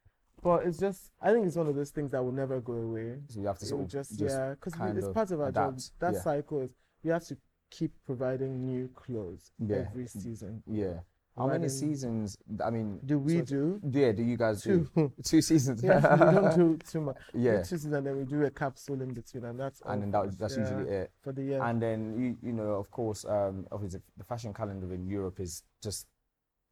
But 0.42 0.66
it's 0.66 0.78
just, 0.78 1.11
I 1.20 1.33
think 1.33 1.46
it's 1.46 1.56
one 1.56 1.66
of 1.68 1.74
those 1.74 1.90
things 1.90 2.12
that 2.12 2.22
will 2.24 2.33
never 2.33 2.61
go 2.61 2.72
away. 2.72 3.18
So 3.28 3.40
you 3.40 3.46
have 3.46 3.59
to 3.59 3.66
sort 3.66 3.83
of 3.83 3.88
just, 3.88 4.18
just 4.18 4.37
yeah, 4.37 4.50
because 4.50 4.74
it's 4.96 5.09
part 5.09 5.30
of 5.30 5.40
our 5.40 5.52
job. 5.52 5.78
That 5.98 6.16
cycle 6.16 6.61
is 6.62 6.74
you 7.02 7.11
have 7.12 7.26
to 7.26 7.37
keep 7.70 7.92
providing 8.06 8.64
new 8.64 8.88
clothes 8.94 9.52
every 9.70 10.06
season. 10.06 10.62
Yeah. 10.66 11.00
How 11.40 11.46
many 11.46 11.68
seasons? 11.68 12.37
I 12.64 12.70
mean, 12.70 13.00
Do 13.05 13.18
we 13.18 13.38
so- 13.38 13.44
do? 13.44 13.81
Yeah. 13.90 14.12
Do 14.12 14.22
you 14.22 14.37
guys 14.37 14.62
do 14.62 14.87
Two. 14.94 15.12
two 15.24 15.40
seasons? 15.40 15.83
Yes, 15.83 16.03
we 16.03 16.18
don't 16.18 16.55
do 16.57 16.79
too 16.92 17.00
much. 17.00 17.16
Yeah. 17.35 17.59
two 17.59 17.64
seasons 17.76 17.94
and 17.94 18.07
then 18.07 18.16
we 18.18 18.24
do 18.24 18.44
a 18.44 18.50
capsule 18.50 19.00
in 19.03 19.12
between, 19.14 19.44
and 19.44 19.59
that's 19.59 19.81
and 19.87 20.03
then 20.03 20.11
that, 20.11 20.38
that's 20.38 20.57
yeah, 20.57 20.62
usually 20.64 20.88
it. 21.03 21.11
for 21.22 21.33
the 21.33 21.42
year. 21.42 21.62
And 21.62 21.81
then 21.81 21.98
you 22.20 22.37
you 22.48 22.53
know 22.53 22.70
of 22.83 22.90
course 22.90 23.24
um 23.24 23.66
obviously 23.72 24.00
the 24.16 24.24
fashion 24.24 24.53
calendar 24.53 24.92
in 24.92 25.07
Europe 25.09 25.40
is 25.40 25.62
just 25.83 26.07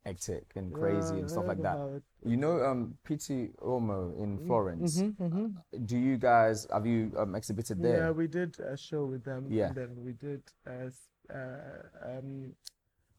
hectic 0.04 0.46
and 0.56 0.72
crazy 0.72 1.14
Yeah, 1.14 1.20
and 1.20 1.30
stuff 1.30 1.46
like 1.46 1.62
that. 1.62 1.76
You 2.24 2.36
know 2.36 2.62
um 2.64 2.80
Pitti 3.06 3.50
Uomo 3.60 4.16
in 4.22 4.38
Florence. 4.46 5.00
Mhm, 5.02 5.16
mhm. 5.16 5.86
Do 5.86 5.96
you 5.96 6.16
guys 6.18 6.66
have 6.72 6.86
you 6.86 7.12
um, 7.18 7.34
exhibited 7.34 7.82
there? 7.82 7.98
Yeah, 8.04 8.10
we 8.10 8.26
did 8.26 8.58
a 8.60 8.76
show 8.76 9.04
with 9.06 9.24
them. 9.24 9.46
Yeah. 9.50 9.66
And 9.68 9.76
then 9.76 9.90
we 10.04 10.12
did 10.12 10.42
uh, 10.66 10.90
uh, 11.32 11.38
um, 12.18 12.52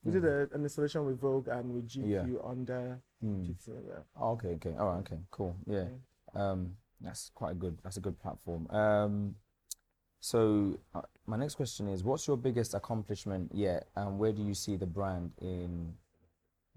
we 0.04 0.12
did 0.12 0.26
a, 0.26 0.48
an 0.54 0.64
installation 0.64 1.06
with 1.06 1.20
Vogue 1.20 1.48
and 1.50 1.74
with 1.74 1.88
GQ 1.88 2.04
Hmm. 2.22 2.34
Yeah. 2.34 2.40
under 2.44 3.02
Mm. 3.24 3.46
GQ. 3.46 3.68
Yeah. 3.88 3.94
Oh, 4.16 4.32
okay, 4.32 4.50
okay, 4.56 4.76
all 4.78 4.88
right, 4.88 5.00
okay, 5.00 5.20
cool, 5.32 5.56
yeah. 5.68 5.88
Um, 6.34 6.78
that's 7.02 7.32
quite 7.36 7.52
a 7.52 7.56
good. 7.56 7.78
That's 7.84 7.98
a 7.98 8.02
good 8.02 8.18
platform. 8.20 8.68
Um, 8.70 9.36
so 10.22 10.78
uh, 10.94 11.02
my 11.26 11.38
next 11.38 11.56
question 11.56 11.88
is, 11.88 12.04
what's 12.04 12.28
your 12.28 12.38
biggest 12.38 12.74
accomplishment 12.74 13.52
yet, 13.54 13.88
and 13.96 14.20
where 14.20 14.32
do 14.32 14.42
you 14.44 14.54
see 14.54 14.76
the 14.78 14.86
brand 14.86 15.32
in 15.42 15.94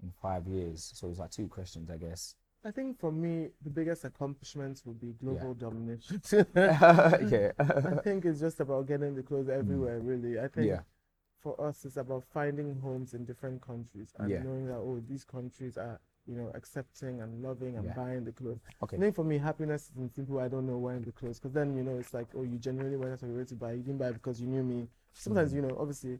in 0.01 0.11
five 0.21 0.47
years? 0.47 0.91
So 0.95 1.09
it's 1.09 1.19
like 1.19 1.31
two 1.31 1.47
questions, 1.47 1.89
I 1.89 1.97
guess. 1.97 2.35
I 2.65 2.71
think 2.71 2.97
for 2.99 3.11
me, 3.11 3.49
the 3.61 3.69
biggest 3.69 4.05
accomplishments 4.05 4.85
would 4.85 4.99
be 4.99 5.13
global 5.21 5.53
domination. 5.53 6.21
yeah. 6.55 7.51
I 7.59 7.95
think 8.01 8.23
it's 8.23 8.39
just 8.39 8.61
about 8.61 8.87
getting 8.87 9.15
the 9.15 9.23
clothes 9.23 9.49
everywhere, 9.49 9.99
really. 9.99 10.39
I 10.39 10.47
think 10.47 10.67
Yeah. 10.67 10.79
For 11.43 11.59
us, 11.59 11.85
it's 11.85 11.97
about 11.97 12.23
finding 12.23 12.79
homes 12.79 13.13
in 13.13 13.25
different 13.25 13.61
countries 13.61 14.13
and 14.17 14.29
Yeah. 14.29 14.41
knowing 14.43 14.65
that, 14.67 14.77
oh, 14.77 15.01
these 15.07 15.23
countries 15.25 15.77
are, 15.77 15.99
you 16.25 16.35
know, 16.35 16.49
accepting 16.55 17.21
and 17.21 17.43
loving 17.43 17.75
and 17.75 17.85
Yeah. 17.85 17.95
buying 17.95 18.23
the 18.23 18.31
clothes. 18.31 18.61
Okay. 18.81 18.95
I 18.97 18.99
think 19.01 19.13
for 19.15 19.25
me, 19.25 19.37
happiness 19.37 19.89
is 19.91 19.97
in 19.97 20.09
people 20.09 20.39
I 20.39 20.47
don't 20.47 20.65
know 20.65 20.77
wearing 20.77 21.03
the 21.03 21.11
clothes. 21.11 21.39
Because 21.39 21.53
then, 21.53 21.75
you 21.75 21.83
know, 21.83 21.97
it's 21.97 22.13
like, 22.13 22.27
oh, 22.33 22.43
you 22.43 22.57
genuinely 22.57 22.95
went 22.97 23.11
out 23.11 23.21
of 23.23 23.27
your 23.29 23.37
way 23.37 23.45
to 23.45 23.55
buy. 23.55 23.73
You 23.73 23.83
didn't 23.83 23.99
buy 23.99 24.11
because 24.13 24.39
you 24.41 24.47
knew 24.47 24.63
me. 24.63 24.87
Sometimes, 25.11 25.51
Mm. 25.51 25.55
you 25.57 25.61
know, 25.63 25.75
obviously, 25.77 26.19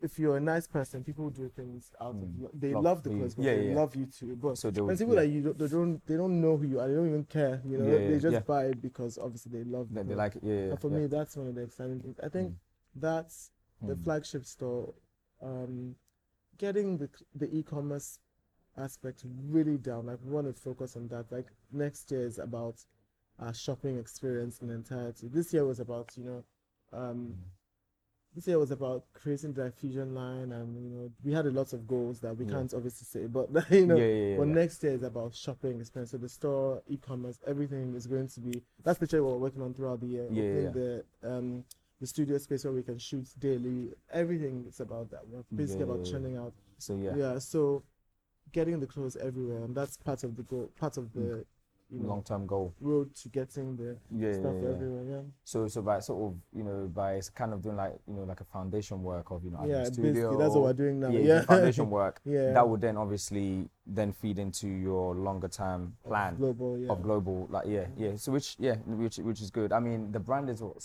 if 0.00 0.18
you're 0.18 0.36
a 0.36 0.40
nice 0.40 0.66
person, 0.66 1.02
people 1.04 1.28
do 1.30 1.48
things 1.48 1.92
out 2.00 2.14
of 2.14 2.40
lo- 2.40 2.50
they 2.54 2.72
Love 2.72 2.84
love 2.84 3.02
the 3.02 3.10
clothes, 3.10 3.34
but 3.34 3.42
Mm. 3.42 3.46
Yeah, 3.46 3.56
they 3.56 3.74
love 3.74 3.94
you 3.96 4.06
too. 4.06 4.36
But 4.36 4.56
So 4.56 4.68
would- 4.68 4.96
people 4.98 5.14
that 5.16 5.26
you 5.26 5.42
don't, 5.42 5.58
they 5.58 5.68
don't 5.68 6.06
they 6.06 6.16
don't 6.16 6.40
know 6.40 6.56
who 6.56 6.66
you 6.66 6.80
are, 6.80 6.88
they 6.88 6.94
don't 6.94 7.08
even 7.08 7.24
care. 7.24 7.60
You 7.66 7.76
know, 7.78 7.84
they 7.84 8.18
just 8.20 8.46
buy 8.46 8.66
it 8.66 8.80
because 8.80 9.18
obviously 9.18 9.50
they 9.52 9.64
love 9.64 9.88
the 9.92 9.96
They, 9.96 10.08
they 10.10 10.14
like 10.14 10.36
it. 10.36 10.42
Yeah. 10.44 10.70
And 10.70 10.80
for 10.80 10.88
me, 10.90 11.06
that's 11.06 11.36
one 11.36 11.48
of 11.48 11.54
the 11.56 11.62
exciting 11.62 12.00
things. 12.00 12.18
I 12.22 12.28
think 12.30 12.54
that's 12.94 13.50
the 13.82 13.94
Mm. 13.94 14.04
flagship 14.04 14.44
store. 14.46 14.94
Um, 15.42 15.96
getting 16.58 16.98
the 16.98 17.08
the 17.34 17.48
e-commerce 17.56 18.18
aspect 18.76 19.24
really 19.48 19.78
down. 19.78 20.06
Like 20.06 20.18
we 20.24 20.30
want 20.32 20.46
to 20.46 20.52
focus 20.52 20.96
on 20.96 21.08
that. 21.08 21.30
Like 21.32 21.46
next 21.72 22.10
year 22.10 22.26
is 22.26 22.38
about 22.38 22.84
our 23.38 23.54
shopping 23.54 23.98
experience 23.98 24.60
in 24.60 24.70
entirety. 24.70 25.28
This 25.28 25.52
year 25.54 25.64
was 25.64 25.80
about 25.80 26.10
you 26.16 26.24
know, 26.24 26.44
um, 26.92 27.34
this 28.34 28.46
year 28.46 28.58
was 28.58 28.70
about 28.70 29.04
creating 29.14 29.54
the 29.54 29.70
fusion 29.72 30.14
line, 30.14 30.52
and 30.52 30.76
you 30.84 30.90
know 30.90 31.10
we 31.24 31.32
had 31.32 31.46
a 31.46 31.50
lot 31.50 31.72
of 31.72 31.86
goals 31.88 32.20
that 32.20 32.36
we 32.36 32.44
Yeah. 32.44 32.52
can't 32.52 32.74
obviously 32.74 33.06
say, 33.06 33.26
but 33.26 33.48
you 33.70 33.86
know, 33.86 33.96
Yeah, 33.96 34.06
yeah, 34.06 34.36
but 34.36 34.48
next 34.48 34.82
year 34.82 34.92
is 34.92 35.02
about 35.02 35.34
shopping 35.34 35.80
experience. 35.80 36.10
So 36.10 36.18
the 36.18 36.28
store, 36.28 36.82
e-commerce, 36.86 37.38
everything 37.46 37.94
is 37.94 38.06
going 38.06 38.28
to 38.28 38.40
be. 38.40 38.62
That's 38.84 39.00
literally 39.00 39.24
what 39.24 39.32
we're 39.34 39.46
working 39.48 39.62
on 39.62 39.72
throughout 39.74 40.00
the 40.00 40.06
year. 40.06 40.28
Yeah, 40.30 40.60
yeah. 40.60 40.68
the 40.70 41.04
um 41.24 41.64
the 42.00 42.06
studio 42.06 42.38
space 42.38 42.64
where 42.64 42.72
we 42.72 42.82
can 42.82 42.98
shoot 42.98 43.26
daily. 43.38 43.90
Everything 44.12 44.64
is 44.68 44.80
about 44.80 45.10
that. 45.10 45.20
We're 45.28 45.42
basically 45.54 45.86
Yeah, 45.86 45.92
about 45.92 46.04
churning 46.04 46.36
out. 46.36 46.54
So 46.78 46.96
yeah, 46.96 47.14
Yeah. 47.14 47.38
So 47.38 47.82
getting 48.52 48.80
the 48.80 48.86
clothes 48.86 49.16
everywhere, 49.16 49.64
and 49.64 49.74
that's 49.74 49.96
part 49.98 50.24
of 50.24 50.36
the 50.36 50.42
goal. 50.42 50.70
Part 50.78 50.96
of 50.96 51.12
the 51.12 51.20
mm. 51.20 51.44
you 51.90 51.98
know 52.00 52.08
long 52.08 52.22
term 52.22 52.46
goal. 52.46 52.72
road 52.80 53.14
to 53.16 53.28
getting 53.28 53.76
the 53.76 53.96
Yeah, 54.10 54.32
stuff 54.32 54.54
yeah, 54.56 54.62
yeah. 54.68 54.74
everywhere. 54.74 55.04
Yeah. 55.10 55.22
So 55.44 55.68
so 55.68 55.82
by 55.82 56.00
sort 56.00 56.32
of 56.32 56.38
you 56.56 56.64
know 56.64 56.88
by 56.94 57.20
kind 57.34 57.52
of 57.52 57.62
doing 57.62 57.76
like 57.76 57.98
you 58.08 58.14
know 58.14 58.22
like 58.24 58.40
a 58.40 58.44
foundation 58.44 59.02
work 59.02 59.30
of 59.30 59.44
you 59.44 59.50
know 59.50 59.62
Yeah, 59.66 59.84
studio 59.84 60.38
that's 60.38 60.54
what 60.54 60.62
we're 60.64 60.72
doing 60.72 61.00
now. 61.00 61.10
Yeah, 61.10 61.20
Yeah. 61.20 61.42
foundation 61.42 61.90
work. 62.00 62.20
Yeah. 62.24 62.52
That 62.54 62.66
would 62.68 62.80
then 62.80 62.96
obviously 62.96 63.68
then 63.86 64.12
feed 64.12 64.38
into 64.38 64.68
your 64.68 65.14
longer 65.14 65.48
term 65.48 65.96
plan 66.06 66.36
Global. 66.36 66.78
Yeah. 66.78 66.90
of 66.92 67.02
global 67.02 67.46
like 67.50 67.66
yeah 67.66 67.86
yeah. 67.96 68.16
So 68.16 68.32
which 68.32 68.56
yeah 68.58 68.76
which 68.86 69.18
which 69.18 69.40
is 69.42 69.50
good. 69.50 69.70
I 69.72 69.80
mean 69.80 70.12
the 70.12 70.20
brand 70.20 70.48
is 70.48 70.62
what 70.62 70.80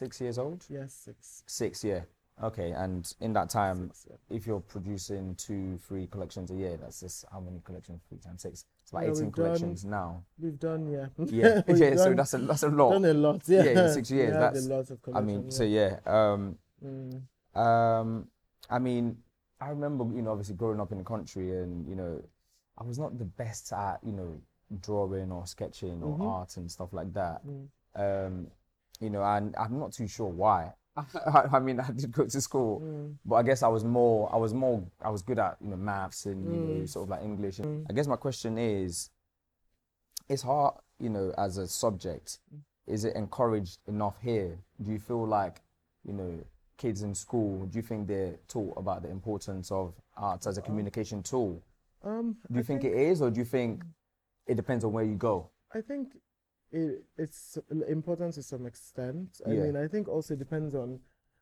six 0.00 0.20
years 0.20 0.38
old. 0.38 0.64
Yes. 0.68 0.92
Six. 1.06 1.42
Six 1.46 1.84
yeah. 1.84 2.00
Okay, 2.42 2.70
and 2.72 3.02
in 3.20 3.34
that 3.34 3.50
time, 3.50 3.78
Six, 3.92 4.06
yeah. 4.08 4.36
if 4.36 4.46
you're 4.46 4.60
producing 4.74 5.34
two, 5.34 5.76
three 5.86 6.06
collections 6.06 6.50
a 6.50 6.54
year, 6.54 6.78
that's 6.82 7.00
just 7.00 7.26
how 7.30 7.38
many 7.40 7.60
collections? 7.68 8.00
Three 8.08 8.16
times 8.18 8.40
six. 8.40 8.64
It's 8.82 8.92
like 8.94 9.04
Yeah, 9.04 9.10
18 9.12 9.24
we've 9.24 9.34
done- 9.34 9.44
collections 9.44 9.84
now. 9.84 10.08
We've 10.42 10.58
done 10.58 10.82
yeah. 10.90 11.06
Yeah, 11.26 11.62
yeah. 11.82 11.96
So 11.96 12.14
that's 12.14 12.32
a 12.32 12.38
that's 12.38 12.62
a 12.62 12.68
lot. 12.68 12.90
done 12.96 13.04
a 13.04 13.12
lot. 13.26 13.42
Yeah. 13.46 13.64
Yeah, 13.64 13.84
in 13.88 13.92
six 13.92 14.10
years, 14.10 14.32
that's- 14.32 14.64
a 14.66 14.68
lot 14.74 14.90
of 14.90 14.98
I 15.14 15.20
mean, 15.20 15.40
collection, 15.42 15.50
so 15.58 15.64
yeah. 15.64 15.98
Um, 16.06 16.56
Mm. 16.82 17.20
um, 17.54 18.26
I 18.70 18.78
mean, 18.78 19.18
I 19.60 19.68
remember, 19.68 20.04
you 20.16 20.22
know, 20.22 20.30
obviously 20.30 20.54
growing 20.54 20.80
up 20.80 20.92
in 20.92 20.98
the 20.98 21.04
country, 21.04 21.46
and 21.62 21.86
you 21.86 21.94
know, 21.94 22.22
I 22.78 22.84
was 22.84 22.98
not 22.98 23.18
the 23.18 23.26
best 23.42 23.70
at, 23.74 23.98
you 24.02 24.12
know, 24.12 24.30
drawing 24.80 25.30
or 25.30 25.46
sketching 25.46 26.02
or 26.02 26.16
Mhm. 26.16 26.26
art 26.26 26.56
and 26.56 26.70
stuff 26.70 26.94
like 26.94 27.12
that. 27.12 27.38
Mm. 27.46 27.68
Um, 28.04 28.46
you 29.00 29.10
know, 29.10 29.22
and 29.22 29.54
I'm 29.56 29.78
not 29.78 29.92
too 29.92 30.06
sure 30.06 30.28
why. 30.28 30.72
I, 30.96 31.44
I 31.52 31.58
mean, 31.60 31.80
I 31.80 31.90
did 31.90 32.12
go 32.12 32.26
to 32.26 32.40
school, 32.40 32.80
Mm. 32.80 33.14
but 33.24 33.36
I 33.36 33.42
guess 33.42 33.62
I 33.62 33.68
was 33.68 33.84
more, 33.84 34.32
I 34.32 34.36
was 34.36 34.52
more, 34.52 34.82
I 35.00 35.08
was 35.10 35.22
good 35.22 35.38
at, 35.38 35.56
you 35.60 35.68
know, 35.70 35.76
maths 35.76 36.26
and 36.26 36.44
you 36.44 36.50
know, 36.60 36.80
Mm. 36.82 36.88
sort 36.88 37.04
of 37.04 37.10
like 37.10 37.22
English. 37.22 37.58
Mm. 37.58 37.86
I 37.88 37.92
guess 37.92 38.06
my 38.06 38.16
question 38.16 38.58
is, 38.58 39.10
it's 40.28 40.42
hard, 40.42 40.74
you 40.98 41.08
know, 41.10 41.32
as 41.38 41.58
a 41.58 41.66
subject. 41.66 42.38
Is 42.86 43.04
it 43.04 43.14
encouraged 43.16 43.78
enough 43.86 44.18
here? 44.20 44.58
Do 44.82 44.90
you 44.92 44.98
feel 44.98 45.26
like, 45.26 45.60
you 46.04 46.12
know, 46.12 46.40
kids 46.76 47.02
in 47.02 47.14
school, 47.14 47.66
do 47.66 47.76
you 47.78 47.82
think 47.82 48.06
they're 48.08 48.36
taught 48.48 48.74
about 48.76 49.02
the 49.02 49.10
importance 49.10 49.70
of 49.70 49.94
arts 50.16 50.46
as 50.46 50.58
a 50.58 50.62
communication 50.62 51.22
tool? 51.22 51.62
Um. 52.02 52.36
Do 52.50 52.54
you 52.54 52.60
I 52.60 52.62
think, 52.64 52.84
it 52.84 52.94
is, 52.94 53.20
or 53.22 53.30
do 53.30 53.38
you 53.38 53.44
think 53.44 53.84
it 54.46 54.54
depends 54.56 54.84
on 54.84 54.92
where 54.92 55.04
you 55.04 55.14
go? 55.14 55.50
I 55.74 55.80
think 55.82 56.16
it, 56.72 57.02
it's 57.18 57.58
important 57.88 58.34
to 58.34 58.42
some 58.42 58.66
extent. 58.66 59.40
I 59.46 59.50
Yeah. 59.52 59.62
mean, 59.64 59.76
I 59.76 59.88
think 59.88 60.08
also 60.08 60.34
it 60.34 60.38
depends 60.38 60.74
on 60.74 61.00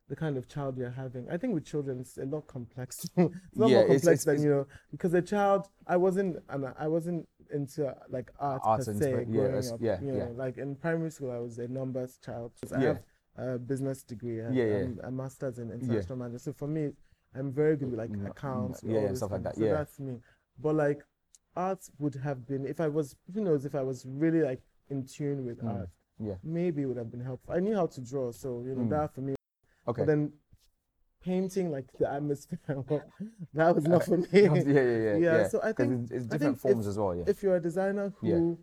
the 0.08 0.16
kind 0.16 0.38
of 0.38 0.48
child 0.48 0.78
you're 0.78 0.90
having. 0.90 1.28
I 1.28 1.36
think 1.36 1.52
with 1.52 1.64
children, 1.66 2.00
it's 2.00 2.16
a 2.16 2.24
lot 2.24 2.46
complex. 2.46 3.04
it's 3.16 3.16
a 3.16 3.20
lot 3.60 3.68
Yeah, 3.70 3.78
more 3.80 3.86
complex 3.88 4.06
it's- 4.06 4.24
than 4.24 4.34
it's- 4.36 4.44
you 4.44 4.50
know. 4.50 4.66
Because 4.90 5.12
a 5.14 5.20
child, 5.22 5.68
I 5.86 5.96
wasn't, 5.98 6.38
I 6.48 6.88
wasn't 6.88 7.28
into 7.50 7.94
like 8.08 8.30
art 8.38 8.62
Arts 8.64 8.86
per 8.86 8.94
se 8.94 9.10
yeah, 9.10 9.24
growing 9.24 9.46
it's- 9.48 9.72
up. 9.72 9.80
yeah, 9.82 10.00
you 10.00 10.14
yeah. 10.14 10.24
know, 10.26 10.30
like 10.32 10.56
in 10.58 10.76
primary 10.76 11.10
school, 11.10 11.30
I 11.30 11.38
was 11.38 11.58
a 11.58 11.68
numbers 11.68 12.18
child. 12.24 12.52
I 12.74 12.80
Yeah. 12.82 12.86
have 12.88 13.02
a 13.36 13.58
business 13.58 14.02
degree. 14.02 14.42
I 14.42 14.50
Yeah, 14.50 14.64
yeah. 14.64 14.84
um, 14.84 15.00
a 15.04 15.10
master's 15.10 15.58
in 15.58 15.70
international 15.70 16.16
management. 16.18 16.40
So 16.42 16.52
for 16.54 16.66
me, 16.68 16.92
I'm 17.34 17.52
very 17.52 17.76
good 17.76 17.90
with 17.90 17.98
like 17.98 18.10
Mm, 18.10 18.30
accounts, 18.30 18.80
mm, 18.80 18.88
yeah, 18.88 18.94
all 18.96 19.00
and 19.02 19.10
those 19.10 19.18
stuff 19.18 19.30
like 19.32 19.42
things. 19.42 19.54
that, 19.56 19.60
So 19.60 19.64
yeah. 19.66 19.72
that's 19.74 20.00
me. 20.00 20.20
But 20.58 20.74
like 20.74 21.04
art 21.54 21.86
would 21.98 22.14
have 22.14 22.46
been 22.46 22.64
if 22.66 22.80
I 22.80 22.88
was 22.88 23.14
who 23.34 23.42
knows 23.42 23.64
if 23.66 23.74
I 23.74 23.82
was 23.82 24.06
really 24.06 24.40
like 24.42 24.62
in 24.90 25.04
tune 25.06 25.44
with 25.44 25.58
Mm, 25.62 25.80
art, 25.80 25.88
yeah. 26.18 26.36
maybe 26.42 26.82
it 26.82 26.86
would 26.86 26.96
have 26.96 27.10
been 27.10 27.20
helpful. 27.20 27.54
I 27.54 27.60
knew 27.60 27.74
how 27.74 27.86
to 27.86 28.00
draw, 28.00 28.32
so 28.32 28.62
you 28.66 28.74
know 28.74 28.82
Mm. 28.84 28.90
that 28.90 29.14
for 29.14 29.20
me. 29.20 29.34
Okay. 29.86 30.02
But 30.02 30.06
then 30.06 30.32
painting 31.22 31.70
like 31.70 31.86
the 31.98 32.10
atmosphere, 32.10 32.58
that 33.54 33.74
was 33.74 33.84
not 33.84 34.04
for 34.04 34.16
me. 34.18 34.26
yeah, 34.32 34.54
yeah, 34.54 34.82
yeah, 35.06 35.16
yeah. 35.16 35.48
So 35.48 35.60
I 35.62 35.72
think 35.72 36.02
it's, 36.04 36.10
it's 36.12 36.26
different 36.26 36.58
think 36.60 36.72
forms 36.74 36.86
if, 36.86 36.90
as 36.90 36.98
well. 36.98 37.14
Yeah. 37.14 37.24
If 37.26 37.42
you're 37.42 37.56
a 37.56 37.60
designer 37.62 38.12
Yeah. 38.22 38.36
who 38.36 38.58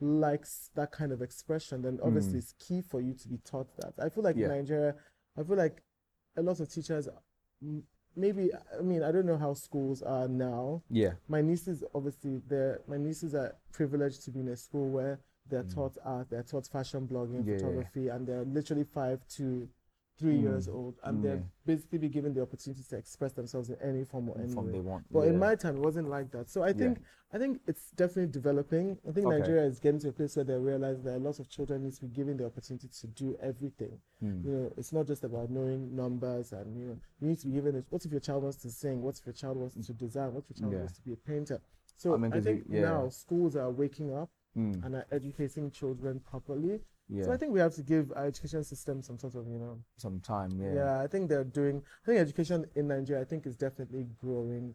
likes 0.00 0.70
that 0.74 0.92
kind 0.92 1.10
of 1.12 1.22
expression, 1.22 1.82
then 1.82 1.98
obviously 2.02 2.34
Mm. 2.34 2.38
it's 2.42 2.52
key 2.58 2.80
for 2.82 3.00
you 3.00 3.14
to 3.14 3.28
be 3.28 3.38
taught 3.38 3.74
that. 3.78 3.94
I 3.98 4.08
feel 4.08 4.22
like 4.24 4.36
Yeah. 4.36 4.46
in 4.46 4.50
Nigeria, 4.52 4.94
I 5.36 5.42
feel 5.42 5.56
like 5.56 5.82
a 6.36 6.42
lot 6.42 6.60
of 6.60 6.68
teachers, 6.70 7.08
maybe 8.14 8.50
I 8.78 8.82
mean 8.82 9.02
I 9.02 9.10
don't 9.12 9.26
know 9.26 9.36
how 9.38 9.54
schools 9.54 10.02
are 10.02 10.28
now. 10.28 10.82
yeah. 10.90 11.14
My 11.28 11.40
nieces 11.42 11.82
obviously 11.94 12.38
they're 12.46 12.80
my 12.86 12.96
nieces 12.98 13.34
are 13.34 13.56
privileged 13.72 14.22
to 14.24 14.30
be 14.30 14.40
in 14.40 14.48
a 14.48 14.56
school 14.56 14.88
where 14.90 15.20
they're 15.48 15.64
taught 15.64 15.96
art, 16.04 16.28
they're 16.30 16.42
taught 16.42 16.66
fashion 16.66 17.06
blogging, 17.06 17.42
Mm. 17.42 17.46
Yeah, 17.46 17.52
yeah, 17.52 17.52
yeah. 17.52 17.58
photography, 17.58 18.08
and 18.08 18.26
they're 18.26 18.44
literally 18.44 18.84
five 18.84 19.26
to 19.36 19.68
three 20.18 20.38
Mm. 20.38 20.42
years 20.44 20.66
old, 20.66 20.94
and 21.04 21.18
Mm, 21.18 21.22
they're 21.22 21.36
yeah. 21.36 21.42
basically 21.66 21.98
be 21.98 22.08
given 22.08 22.32
the 22.32 22.40
opportunity 22.40 22.82
to 22.82 22.96
express 22.96 23.34
themselves 23.34 23.68
in 23.68 23.76
any 23.82 24.02
form 24.02 24.30
or 24.30 24.38
any 24.38 24.50
From 24.50 24.64
way. 24.66 24.72
they 24.72 24.80
want. 24.80 25.04
But 25.10 25.28
in 25.28 25.38
my 25.38 25.54
time, 25.56 25.76
it 25.76 25.82
wasn't 25.82 26.08
like 26.08 26.30
that. 26.30 26.48
So 26.48 26.62
I 26.62 26.72
think 26.72 27.00
I 27.32 27.38
think 27.38 27.60
it's 27.66 27.90
definitely 27.90 28.30
developing. 28.32 28.98
I 29.06 29.10
think 29.12 29.26
Okay. 29.26 29.38
Nigeria 29.40 29.64
is 29.64 29.78
getting 29.80 30.00
to 30.00 30.08
a 30.08 30.12
place 30.12 30.36
where 30.36 30.44
they 30.44 30.56
realize 30.56 31.02
that 31.02 31.16
a 31.16 31.18
lot 31.18 31.38
of 31.40 31.48
children 31.50 31.82
need 31.82 31.92
to 31.94 32.02
be 32.02 32.08
given 32.08 32.36
the 32.38 32.46
opportunity 32.46 32.88
to 32.88 33.06
do 33.08 33.36
everything. 33.40 34.00
Mm. 34.22 34.44
You 34.44 34.50
know, 34.52 34.72
it's 34.78 34.92
not 34.92 35.06
just 35.06 35.22
about 35.24 35.50
knowing 35.50 35.94
numbers 35.94 36.52
and 36.52 36.78
you 36.78 36.86
know, 36.86 36.98
you 37.20 37.28
need 37.28 37.38
to 37.40 37.46
be 37.48 37.52
given. 37.54 37.76
A, 37.76 37.84
what 37.90 38.04
if 38.06 38.10
your 38.12 38.20
child 38.20 38.42
wants 38.44 38.56
to 38.58 38.70
sing? 38.70 39.02
What 39.02 39.18
if 39.18 39.26
your 39.26 39.34
child 39.34 39.58
wants 39.58 39.74
to 39.86 39.92
design? 39.92 40.32
What 40.32 40.44
if 40.44 40.50
your 40.56 40.60
child 40.62 40.72
Yeah. 40.72 40.78
wants 40.78 40.94
to 40.94 41.02
be 41.02 41.12
a 41.12 41.16
painter? 41.16 41.60
So 41.98 42.14
I 42.14 42.26
I, 42.28 42.40
think 42.40 42.64
you- 42.70 42.76
yeah. 42.76 42.82
now 42.82 43.08
schools 43.10 43.54
are 43.56 43.70
waking 43.70 44.14
up 44.14 44.30
Mm. 44.56 44.84
and 44.84 44.94
are 44.94 45.06
educating 45.12 45.70
children 45.70 46.20
properly. 46.20 46.80
yeah. 47.08 47.24
So 47.24 47.32
I 47.32 47.36
think 47.36 47.52
we 47.52 47.60
have 47.60 47.74
to 47.74 47.82
give 47.82 48.10
our 48.16 48.26
education 48.26 48.64
system 48.64 49.02
some 49.02 49.18
sort 49.18 49.34
of 49.34 49.46
you 49.46 49.58
know 49.58 49.78
some 49.98 50.18
time. 50.20 50.50
Yeah. 50.58 50.74
yeah, 50.74 51.00
I 51.00 51.06
think 51.06 51.28
they're 51.28 51.44
doing. 51.44 51.82
I 52.02 52.06
think 52.06 52.18
education 52.20 52.64
in 52.74 52.88
Nigeria, 52.88 53.20
I 53.22 53.26
think, 53.26 53.46
is 53.46 53.54
definitely 53.56 54.06
growing, 54.24 54.74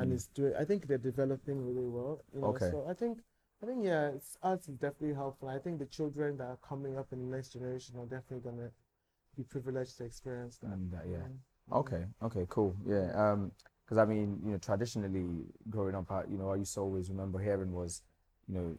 and 0.00 0.10
Mm. 0.10 0.14
it's 0.14 0.26
doing. 0.28 0.54
I 0.62 0.64
think 0.64 0.86
they're 0.86 0.98
developing 1.12 1.58
really 1.68 1.88
well. 1.88 2.20
You 2.34 2.40
know? 2.40 2.48
Okay. 2.48 2.70
So 2.70 2.84
I 2.86 2.94
think, 2.94 3.14
I 3.62 3.66
think, 3.66 3.84
yeah, 3.84 4.08
it's, 4.16 4.36
arts 4.42 4.68
is 4.68 4.76
definitely 4.76 5.14
helpful. 5.14 5.48
I 5.48 5.58
think 5.58 5.78
the 5.78 5.86
children 5.98 6.36
that 6.38 6.48
are 6.54 6.58
coming 6.70 6.98
up 6.98 7.08
in 7.12 7.18
the 7.24 7.36
next 7.36 7.48
generation 7.54 7.96
are 7.98 8.06
definitely 8.06 8.44
gonna 8.50 8.70
be 9.36 9.42
privileged 9.44 9.96
to 9.98 10.04
experience 10.04 10.58
that. 10.58 10.70
Mm, 10.78 10.90
that, 10.90 11.04
yeah. 11.08 11.24
Mm. 11.28 11.78
Okay. 11.80 12.04
Okay. 12.22 12.44
Cool. 12.48 12.76
Yeah. 12.86 13.06
Um. 13.24 13.52
Because 13.84 13.98
I 13.98 14.04
mean, 14.04 14.28
you 14.44 14.52
know, 14.52 14.58
traditionally 14.58 15.26
growing 15.68 15.94
up, 15.94 16.10
I, 16.10 16.24
you 16.32 16.38
know, 16.38 16.50
I 16.50 16.56
used 16.56 16.74
to 16.74 16.80
always 16.80 17.08
remember 17.10 17.38
hearing 17.40 17.72
was, 17.72 18.02
you 18.48 18.54
know, 18.54 18.76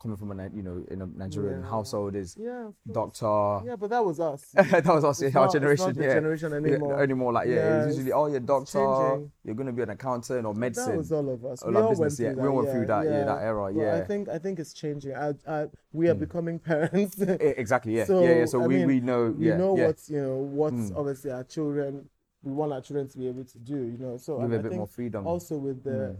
coming 0.00 0.16
from 0.16 0.38
a 0.38 0.48
you 0.54 0.62
know 0.62 0.84
in 0.90 1.02
a 1.02 1.06
Nigerian 1.06 1.60
Yeah. 1.60 1.68
household 1.68 2.14
is 2.16 2.36
Yeah. 2.38 2.68
doctor. 2.90 3.60
Yeah, 3.66 3.76
but 3.76 3.90
that 3.90 4.04
was 4.04 4.20
us. 4.20 4.42
that 4.54 4.86
was 4.86 5.04
us, 5.04 5.20
It's 5.22 5.34
our 5.36 5.42
not- 5.42 5.46
not 5.46 5.52
generation. 5.52 5.94
yeah. 5.96 6.14
generation 6.14 6.50
Yeah, 6.52 6.56
anymore. 6.58 7.02
anymore. 7.02 7.32
Like 7.32 7.48
yeah, 7.48 7.54
Yeah, 7.54 7.84
it's 7.86 7.96
usually 7.96 8.12
oh, 8.12 8.26
you're 8.26 8.40
doctor. 8.40 9.28
You're 9.44 9.54
gonna 9.54 9.72
be 9.72 9.82
an 9.82 9.90
accountant 9.90 10.46
or 10.46 10.54
medicine. 10.54 10.92
That 10.92 10.98
was 10.98 11.12
all 11.12 11.28
of 11.28 11.44
us. 11.44 11.62
All 11.62 11.70
we 11.70 11.76
our 11.76 11.82
all 11.84 11.88
business, 11.90 12.20
yeah, 12.20 12.28
went 12.28 12.38
through 12.38 12.42
we 12.42 12.46
that. 12.46 12.50
all 12.50 12.56
went 12.62 12.70
through 12.72 12.86
that, 12.86 13.04
yeah, 13.04 13.24
that 13.24 13.42
era, 13.42 13.72
But 13.74 13.80
I 13.80 13.84
yeah. 13.98 14.04
think 14.04 14.28
I 14.28 14.38
think 14.38 14.58
it's 14.58 14.72
changing. 14.72 15.14
I, 15.14 15.34
I, 15.46 15.66
we 15.92 16.08
are 16.08 16.14
Mm. 16.14 16.20
becoming 16.20 16.58
parents. 16.72 17.20
Exactly. 17.20 17.96
Yeah. 17.96 18.04
So, 18.04 18.22
yeah. 18.22 18.30
Yeah. 18.38 18.44
So 18.46 18.62
I 18.62 18.66
we, 18.66 18.76
mean, 18.78 18.86
we 18.86 19.00
know. 19.00 19.34
we 19.36 19.46
know 19.48 19.76
yeah. 19.76 19.86
what 19.88 19.98
you 20.08 20.20
know 20.22 20.36
what 20.36 20.72
Mm. 20.72 20.96
obviously 20.96 21.30
our 21.32 21.44
children 21.44 22.08
we 22.42 22.52
want 22.52 22.72
our 22.72 22.80
children 22.80 23.08
to 23.08 23.18
be 23.18 23.26
able 23.28 23.44
to 23.44 23.58
do 23.58 23.76
you 23.92 23.98
know 23.98 24.16
so 24.18 24.40
a 24.40 24.44
I 24.44 24.46
bit 24.46 24.72
more 24.72 24.86
freedom. 24.86 25.26
also 25.26 25.56
with 25.58 25.82
the 25.82 25.90
Mm. 25.90 26.16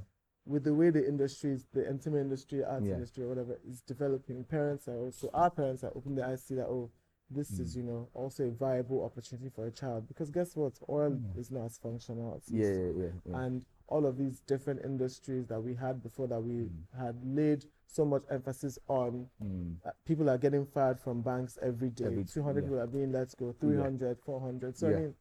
With 0.47 0.65
the 0.65 0.73
way 0.75 0.91
the 0.91 1.07
industries 1.07 1.67
the 1.73 1.85
entertainment 1.87 2.25
industry 2.25 2.63
arts 2.65 2.87
Yeah. 2.87 2.95
industry 2.95 3.25
or 3.25 3.29
whatever 3.29 3.59
is 3.69 3.81
developing 3.83 4.45
parents 4.45 4.87
are 4.89 4.97
also 4.97 5.29
our 5.35 5.51
parents 5.51 5.83
are 5.85 5.93
opening 5.97 6.17
their 6.17 6.27
eyes 6.27 6.41
to 6.43 6.47
see 6.47 6.55
that 6.55 6.67
oh 6.67 6.91
this 7.29 7.51
Mm. 7.51 7.61
is 7.61 7.77
you 7.77 7.83
know 7.83 8.09
also 8.15 8.45
a 8.45 8.51
viable 8.53 9.05
opportunity 9.05 9.49
for 9.49 9.67
a 9.67 9.71
child 9.73 10.07
because 10.07 10.31
guess 10.31 10.55
what 10.55 10.79
oil 10.89 11.19
is 11.37 11.51
not 11.51 11.65
as 11.65 11.77
functional 11.79 12.35
as 12.37 12.45
Mm. 12.49 12.59
Yeah. 12.61 12.71
Yeah. 12.71 12.91
Yeah. 13.05 13.13
yeah. 13.25 13.43
and 13.45 13.67
all 13.89 14.07
of 14.07 14.17
these 14.17 14.41
different 14.41 14.85
industries 14.85 15.47
that 15.47 15.61
we 15.61 15.75
had 15.75 16.03
before 16.03 16.29
that 16.29 16.41
we 16.41 16.71
had 16.97 17.17
laid 17.25 17.65
so 17.89 18.05
much 18.05 18.23
emphasis 18.31 18.79
on 18.89 19.29
Mm. 19.43 19.77
uh, 19.85 19.91
people 20.05 20.31
are 20.31 20.39
getting 20.39 20.65
fired 20.67 21.01
from 21.01 21.23
banks 21.23 21.59
every 21.61 21.91
day 21.91 22.05
Every- 22.07 22.25
200 22.25 22.61
yeah. 22.63 22.67
people 22.69 22.81
are 22.81 22.87
being 22.87 23.11
let 23.11 23.35
go 23.37 23.51
300 23.53 24.19
400 24.21 24.77
so 24.77 24.87
i 24.89 25.01
mean 25.01 25.15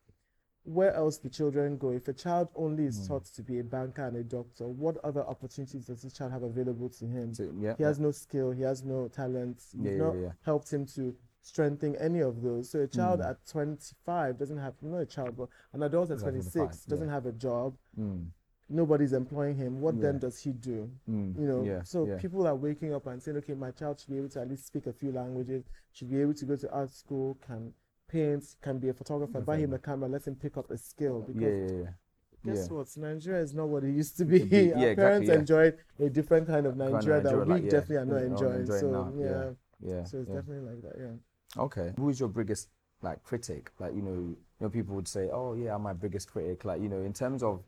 where 0.65 0.93
else 0.93 1.17
do 1.17 1.29
children 1.29 1.77
go? 1.77 1.91
If 1.91 2.07
a 2.07 2.13
child 2.13 2.49
only 2.55 2.83
Hmm. 2.83 2.89
is 2.89 3.07
taught 3.07 3.25
to 3.25 3.41
be 3.43 3.59
a 3.59 3.63
banker 3.63 4.05
and 4.05 4.17
a 4.17 4.23
doctor, 4.23 4.67
what 4.67 4.97
other 5.03 5.21
opportunities 5.25 5.85
does 5.85 6.01
this 6.01 6.13
child 6.13 6.31
have 6.31 6.43
available 6.43 6.89
to 6.89 7.05
him? 7.05 7.33
So, 7.33 7.51
yeah, 7.59 7.75
he 7.77 7.83
has 7.83 7.99
no 7.99 8.11
skill, 8.11 8.51
he 8.51 8.63
has 8.63 8.83
no 8.83 9.07
talent. 9.07 9.63
You've 9.73 9.85
Yeah, 9.85 9.91
yeah, 9.91 9.97
not 9.97 10.15
yeah. 10.17 10.31
helped 10.41 10.71
him 10.73 10.85
to 10.87 11.15
strengthen 11.41 11.95
any 11.97 12.19
of 12.21 12.41
those. 12.41 12.71
So 12.71 12.81
a 12.81 12.87
child 12.87 13.19
Hmm. 13.21 13.27
at 13.27 13.45
25 13.45 14.37
doesn't 14.39 14.57
have, 14.57 14.73
not 14.81 14.97
a 14.97 15.05
child, 15.05 15.37
but 15.37 15.49
an 15.73 15.83
adult 15.83 16.09
at 16.09 16.17
26 16.19 16.53
25, 16.53 16.87
doesn't 16.87 17.09
have 17.09 17.25
a 17.27 17.31
job. 17.31 17.77
Mm. 17.97 18.31
Nobody's 18.67 19.13
employing 19.13 19.55
him. 19.55 19.79
What 19.79 20.01
then 20.01 20.17
does 20.17 20.39
he 20.41 20.51
do? 20.51 20.89
Mm. 21.07 21.39
You 21.39 21.47
know, 21.47 21.63
yeah, 21.63 21.83
so 21.83 22.07
yeah. 22.07 22.17
people 22.17 22.47
are 22.47 22.55
waking 22.55 22.95
up 22.95 23.05
and 23.05 23.21
saying, 23.21 23.37
okay, 23.37 23.53
my 23.53 23.69
child 23.69 23.99
should 23.99 24.09
be 24.09 24.17
able 24.17 24.29
to 24.29 24.41
at 24.41 24.49
least 24.49 24.65
speak 24.65 24.87
a 24.87 24.93
few 24.93 25.11
languages, 25.11 25.63
should 25.91 26.09
be 26.09 26.19
able 26.19 26.33
to 26.33 26.45
go 26.45 26.55
to 26.55 26.71
art 26.71 26.89
school, 26.89 27.37
can 27.45 27.71
paint, 28.07 28.43
can 28.61 28.79
be 28.79 28.89
a 28.89 28.93
photographer, 28.93 29.41
buy 29.41 29.57
him 29.57 29.73
a 29.73 29.79
camera, 29.79 30.09
let 30.09 30.25
him 30.25 30.35
pick 30.35 30.57
up 30.57 30.69
a 30.71 30.77
skill. 30.77 31.21
Because 31.21 31.41
yeah, 31.41 31.75
yeah, 31.75 31.83
yeah. 31.83 32.53
guess 32.53 32.67
yeah. 32.69 32.77
what? 32.77 32.97
Nigeria 32.97 33.41
is 33.41 33.53
not 33.53 33.67
what 33.67 33.83
it 33.83 33.91
used 33.91 34.17
to 34.17 34.25
be. 34.25 34.41
Our 34.41 34.47
exactly, 34.47 34.95
parents 34.95 35.29
enjoyed 35.29 35.77
a 35.99 36.09
different 36.09 36.47
kind 36.47 36.65
of 36.65 36.77
Kind 36.77 36.93
of 36.93 36.93
Nigeria, 36.93 37.21
that 37.21 37.47
we 37.47 37.53
like, 37.53 37.69
definitely 37.69 37.95
are 37.97 38.05
not 38.05 38.21
enjoying. 38.21 38.59
enjoying 38.61 38.79
so 38.79 38.89
now, 38.89 39.13
yeah, 39.17 39.95
yeah, 39.95 40.03
so 40.03 40.17
it's 40.19 40.29
definitely 40.29 40.69
like 40.69 40.81
that. 40.81 40.93
Yeah. 40.97 41.61
Okay. 41.63 41.93
Who 41.97 42.09
is 42.09 42.19
your 42.19 42.29
biggest 42.29 42.69
like 43.01 43.23
critic? 43.23 43.71
Like 43.79 43.95
you 43.95 44.01
know, 44.01 44.11
you 44.11 44.37
know, 44.59 44.69
people 44.69 44.95
would 44.95 45.07
say, 45.07 45.29
"Oh 45.31 45.53
yeah, 45.53 45.75
I'm 45.75 45.83
my 45.83 45.93
biggest 45.93 46.31
critic." 46.31 46.65
Like 46.65 46.81
you 46.81 46.89
know, 46.89 47.01
in 47.01 47.13
terms 47.13 47.43
of 47.43 47.63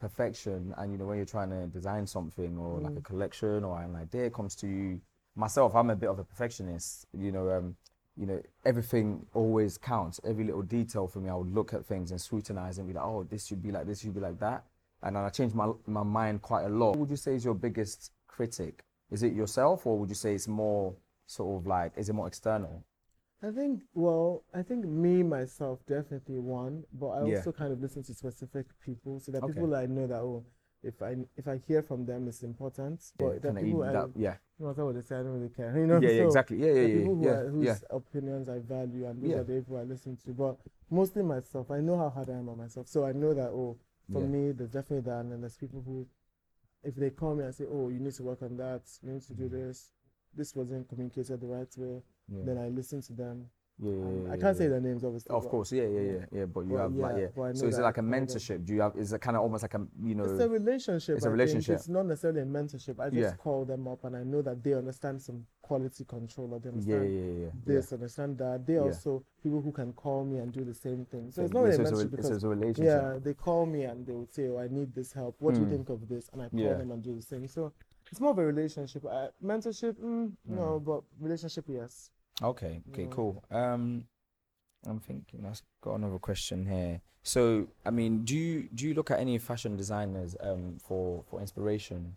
perfection, 0.00 0.74
and 0.76 0.92
you 0.92 0.98
know, 0.98 1.06
when 1.06 1.16
you're 1.16 1.26
trying 1.26 1.50
to 1.50 1.66
design 1.66 2.06
something 2.06 2.56
or 2.58 2.80
like 2.80 2.96
a 2.96 3.00
collection 3.00 3.64
or 3.64 3.80
an 3.80 3.96
idea 3.96 4.30
comes 4.30 4.54
to 4.56 4.66
you. 4.66 5.00
Myself, 5.36 5.76
I'm 5.76 5.90
a 5.90 5.94
bit 5.94 6.08
of 6.08 6.18
a 6.18 6.24
perfectionist. 6.24 7.06
You 7.16 7.30
know, 7.30 7.48
um, 7.50 7.76
you 8.18 8.26
know, 8.26 8.42
everything 8.64 9.24
always 9.32 9.78
counts. 9.78 10.20
Every 10.24 10.44
little 10.44 10.62
detail 10.62 11.06
for 11.06 11.20
me, 11.20 11.28
I 11.30 11.34
would 11.34 11.54
look 11.54 11.72
at 11.72 11.86
things 11.86 12.10
and 12.10 12.20
scrutinize 12.20 12.78
and 12.78 12.86
be 12.88 12.94
like, 12.94 13.04
"Oh, 13.04 13.22
this 13.24 13.46
should 13.46 13.62
be 13.62 13.70
like 13.70 13.86
this, 13.86 14.00
should 14.00 14.14
be 14.14 14.20
like 14.20 14.38
that," 14.40 14.64
and 15.02 15.14
then 15.16 15.22
I 15.24 15.28
change 15.28 15.54
my 15.54 15.72
my 15.86 16.02
mind 16.02 16.42
quite 16.42 16.64
a 16.64 16.68
lot. 16.68 16.90
What 16.90 16.98
would 17.00 17.10
you 17.10 17.16
say 17.16 17.34
is 17.34 17.44
your 17.44 17.54
biggest 17.54 18.12
critic? 18.26 18.84
Is 19.10 19.22
it 19.22 19.32
yourself, 19.32 19.86
or 19.86 19.98
would 19.98 20.08
you 20.08 20.14
say 20.14 20.34
it's 20.34 20.48
more 20.48 20.94
sort 21.26 21.60
of 21.60 21.66
like, 21.66 21.92
is 21.96 22.08
it 22.08 22.12
more 22.14 22.26
external? 22.26 22.84
I 23.42 23.50
think, 23.52 23.82
well, 23.94 24.42
I 24.52 24.62
think 24.62 24.84
me, 24.84 25.22
myself, 25.22 25.78
definitely 25.86 26.38
one, 26.40 26.84
but 26.92 27.10
I 27.10 27.22
Yeah. 27.22 27.36
also 27.36 27.52
kind 27.52 27.72
of 27.72 27.80
listen 27.80 28.02
to 28.02 28.14
specific 28.14 28.66
people. 28.84 29.20
So 29.20 29.30
that 29.32 29.42
Okay. 29.44 29.52
people 29.52 29.74
I 29.76 29.86
know 29.86 30.06
that, 30.08 30.20
oh, 30.20 30.44
if 30.82 31.00
I 31.02 31.16
if 31.36 31.46
I 31.46 31.58
hear 31.68 31.82
from 31.82 32.04
them, 32.04 32.26
it's 32.28 32.42
important. 32.42 33.00
Yeah, 33.18 33.26
But 33.28 33.42
there 33.42 33.52
are 33.52 33.54
people 33.54 33.84
even 33.84 33.88
I, 33.90 33.92
that- 33.92 34.10
yeah. 34.16 34.36
No 34.58 34.68
matter 34.68 34.84
what 34.84 34.94
they 34.94 35.02
say, 35.02 35.16
I 35.16 35.22
don't 35.22 35.32
really 35.38 35.48
care. 35.50 35.76
You 35.78 35.86
know, 35.86 36.00
Yeah, 36.00 36.10
yeah, 36.10 36.22
so 36.22 36.26
exactly. 36.26 36.58
Yeah, 36.58 36.72
yeah, 36.72 36.80
yeah, 36.80 36.98
people 36.98 37.14
who 37.16 37.24
yeah, 37.24 37.30
are, 37.30 37.48
whose 37.50 37.64
yeah. 37.66 37.78
opinions 37.90 38.48
I 38.48 38.58
value, 38.58 39.06
and 39.06 39.22
those 39.22 39.30
Yeah. 39.30 39.36
are 39.38 39.44
the 39.44 39.52
people 39.54 39.76
I 39.76 39.82
listen 39.82 40.16
to. 40.16 40.30
But 40.32 40.56
mostly 40.90 41.22
myself, 41.22 41.70
I 41.70 41.80
know 41.80 41.96
how 41.96 42.10
hard 42.10 42.30
I 42.30 42.34
am 42.34 42.48
on 42.48 42.58
myself, 42.58 42.88
so 42.88 43.04
I 43.04 43.12
know 43.12 43.34
that 43.34 43.50
oh, 43.50 43.78
for 44.12 44.22
Yeah. 44.22 44.28
me, 44.28 44.52
there's 44.52 44.70
definitely 44.70 45.10
that, 45.10 45.20
and 45.20 45.32
then 45.32 45.40
there's 45.40 45.56
people 45.56 45.82
who, 45.82 46.06
if 46.82 46.96
they 46.96 47.10
call 47.10 47.34
me 47.34 47.44
and 47.44 47.54
say, 47.54 47.66
oh, 47.70 47.88
you 47.88 48.00
need 48.00 48.14
to 48.14 48.22
work 48.22 48.42
on 48.42 48.56
that, 48.56 48.82
you 49.02 49.12
need 49.12 49.22
to 49.22 49.34
do 49.34 49.48
mm. 49.48 49.50
this, 49.50 49.90
this 50.34 50.54
wasn't 50.56 50.88
communicated 50.88 51.40
the 51.40 51.46
right 51.46 51.72
way, 51.76 52.02
Yeah. 52.28 52.44
then 52.44 52.58
I 52.58 52.68
listen 52.68 53.00
to 53.02 53.12
them. 53.12 53.50
Yeah, 53.80 53.92
yeah, 53.92 54.04
Um, 54.06 54.30
I 54.32 54.36
can't 54.36 54.56
say 54.56 54.64
yeah. 54.64 54.70
their 54.70 54.80
names, 54.80 55.04
obviously. 55.04 55.30
Of 55.34 55.44
but 55.44 55.50
course, 55.50 55.70
yeah, 55.72 55.84
yeah, 55.84 56.00
yeah, 56.00 56.24
yeah. 56.32 56.44
But 56.46 56.60
you 56.62 56.72
Well, 56.74 56.82
have 56.82 56.96
like, 56.96 57.14
yeah, 57.14 57.20
yeah. 57.22 57.28
but 57.36 57.42
I 57.42 57.52
So 57.52 57.62
know 57.62 57.68
is 57.68 57.74
it 57.74 57.76
that 57.78 57.84
like 57.84 57.96
a 57.98 58.00
of 58.00 58.06
mentorship? 58.06 58.64
Do 58.66 58.74
you 58.74 58.80
have? 58.80 58.96
Is 58.96 59.12
it 59.12 59.20
kind 59.20 59.36
of 59.36 59.42
almost 59.44 59.62
like 59.62 59.74
a 59.74 59.86
you 60.02 60.14
know? 60.16 60.24
It's 60.24 60.40
a 60.40 60.48
relationship. 60.48 61.16
It's 61.16 61.26
a 61.26 61.28
I 61.28 61.30
think. 61.30 61.38
relationship. 61.38 61.74
It's 61.76 61.88
not 61.88 62.06
necessarily 62.06 62.40
a 62.40 62.44
mentorship. 62.44 62.98
I 62.98 63.10
just 63.10 63.20
Yeah. 63.20 63.36
call 63.36 63.64
them 63.64 63.86
up 63.86 64.02
and 64.04 64.16
I 64.16 64.24
know 64.24 64.42
that 64.42 64.64
they 64.64 64.74
understand 64.74 65.22
some 65.22 65.46
quality 65.62 66.04
control 66.04 66.54
or 66.54 66.58
they 66.58 66.70
yeah, 66.70 66.74
understand 66.74 67.14
yeah, 67.14 67.20
yeah, 67.20 67.44
yeah. 67.44 67.50
this, 67.64 67.92
understand 67.92 68.38
that. 68.38 68.66
They 68.66 68.74
Yeah. 68.74 68.80
also 68.80 69.22
people 69.42 69.60
who 69.60 69.70
can 69.70 69.92
call 69.92 70.24
me 70.24 70.38
and 70.38 70.52
do 70.52 70.64
the 70.64 70.74
same 70.74 71.04
thing. 71.04 71.30
So 71.30 71.42
it's 71.42 71.52
Yeah, 71.54 71.60
not 71.60 71.72
so 71.72 71.80
a 71.82 71.82
it's 71.82 71.90
a 71.90 71.94
mentorship 71.94 72.10
because 72.10 72.30
it's 72.32 72.44
a 72.44 72.48
relationship. 72.48 72.84
yeah, 72.84 73.18
they 73.22 73.34
call 73.34 73.66
me 73.66 73.84
and 73.84 74.04
they 74.06 74.12
would 74.14 74.32
say, 74.32 74.48
"Oh, 74.48 74.58
I 74.58 74.66
need 74.68 74.92
this 74.94 75.12
help. 75.12 75.36
What 75.38 75.54
do 75.54 75.60
you 75.60 75.66
Mm. 75.66 75.70
think 75.70 75.88
of 75.90 76.08
this?" 76.08 76.28
And 76.32 76.42
I 76.42 76.48
call 76.48 76.58
Yeah. 76.60 76.74
them 76.74 76.90
and 76.90 77.00
do 77.02 77.14
the 77.14 77.22
same. 77.22 77.46
So 77.46 77.72
it's 78.10 78.20
more 78.20 78.30
of 78.32 78.38
a 78.38 78.44
relationship. 78.44 79.04
Uh, 79.04 79.28
mentorship, 79.44 79.94
mm, 80.00 80.32
no, 80.46 80.80
but 80.80 81.02
relationship, 81.20 81.66
yes. 81.68 82.10
Okay. 82.42 82.80
Okay. 82.92 83.02
Yeah. 83.04 83.08
Cool. 83.10 83.42
Um, 83.50 84.04
I'm 84.86 85.00
thinking. 85.00 85.44
I've 85.46 85.60
got 85.80 85.94
another 85.94 86.18
question 86.18 86.66
here. 86.66 87.00
So, 87.22 87.66
I 87.84 87.90
mean, 87.90 88.24
do 88.24 88.36
you 88.36 88.68
do 88.74 88.86
you 88.86 88.94
look 88.94 89.10
at 89.10 89.18
any 89.18 89.38
fashion 89.38 89.76
designers 89.76 90.36
um 90.40 90.78
for 90.80 91.24
for 91.28 91.40
inspiration? 91.40 92.14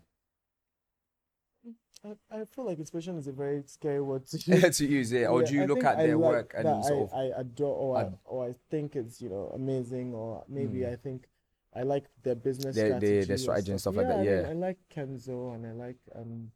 I, 2.04 2.40
I 2.40 2.44
feel 2.46 2.66
like 2.66 2.78
inspiration 2.78 3.16
is 3.16 3.28
a 3.28 3.32
very 3.32 3.62
scary 3.66 4.00
word 4.00 4.26
to 4.26 4.36
use. 4.50 4.76
to 4.78 4.86
use 4.86 5.12
it, 5.12 5.24
or 5.28 5.40
Yeah, 5.42 5.46
do 5.48 5.54
you 5.54 5.62
I 5.62 5.66
look 5.66 5.84
at 5.84 5.98
I 5.98 6.06
their 6.06 6.16
like 6.16 6.32
work 6.32 6.54
and 6.56 6.84
sort 6.84 7.10
I, 7.14 7.22
of? 7.24 7.32
I 7.36 7.40
adore 7.40 7.76
or, 7.76 7.96
I, 7.98 8.08
or 8.24 8.48
I 8.48 8.54
think 8.70 8.96
it's 8.96 9.20
you 9.20 9.28
know 9.28 9.52
amazing 9.54 10.12
or 10.14 10.44
maybe 10.48 10.78
Mm. 10.78 10.92
I 10.92 10.96
think 10.96 11.28
I 11.74 11.82
like 11.82 12.04
their 12.22 12.34
business 12.34 12.74
Their- 12.74 12.98
their- 13.00 13.22
strategy, 13.22 13.24
their 13.26 13.34
or 13.34 13.38
strategy 13.38 13.70
and 13.72 13.80
stuff 13.80 13.96
like 13.96 14.08
that, 14.08 14.18
I 14.18 14.22
mean, 14.22 14.26
yeah. 14.30 14.48
I 14.48 14.52
like 14.52 14.78
Kenzo 14.94 15.54
and 15.54 15.66
I 15.66 15.72
like 15.72 15.96
um 16.14 16.50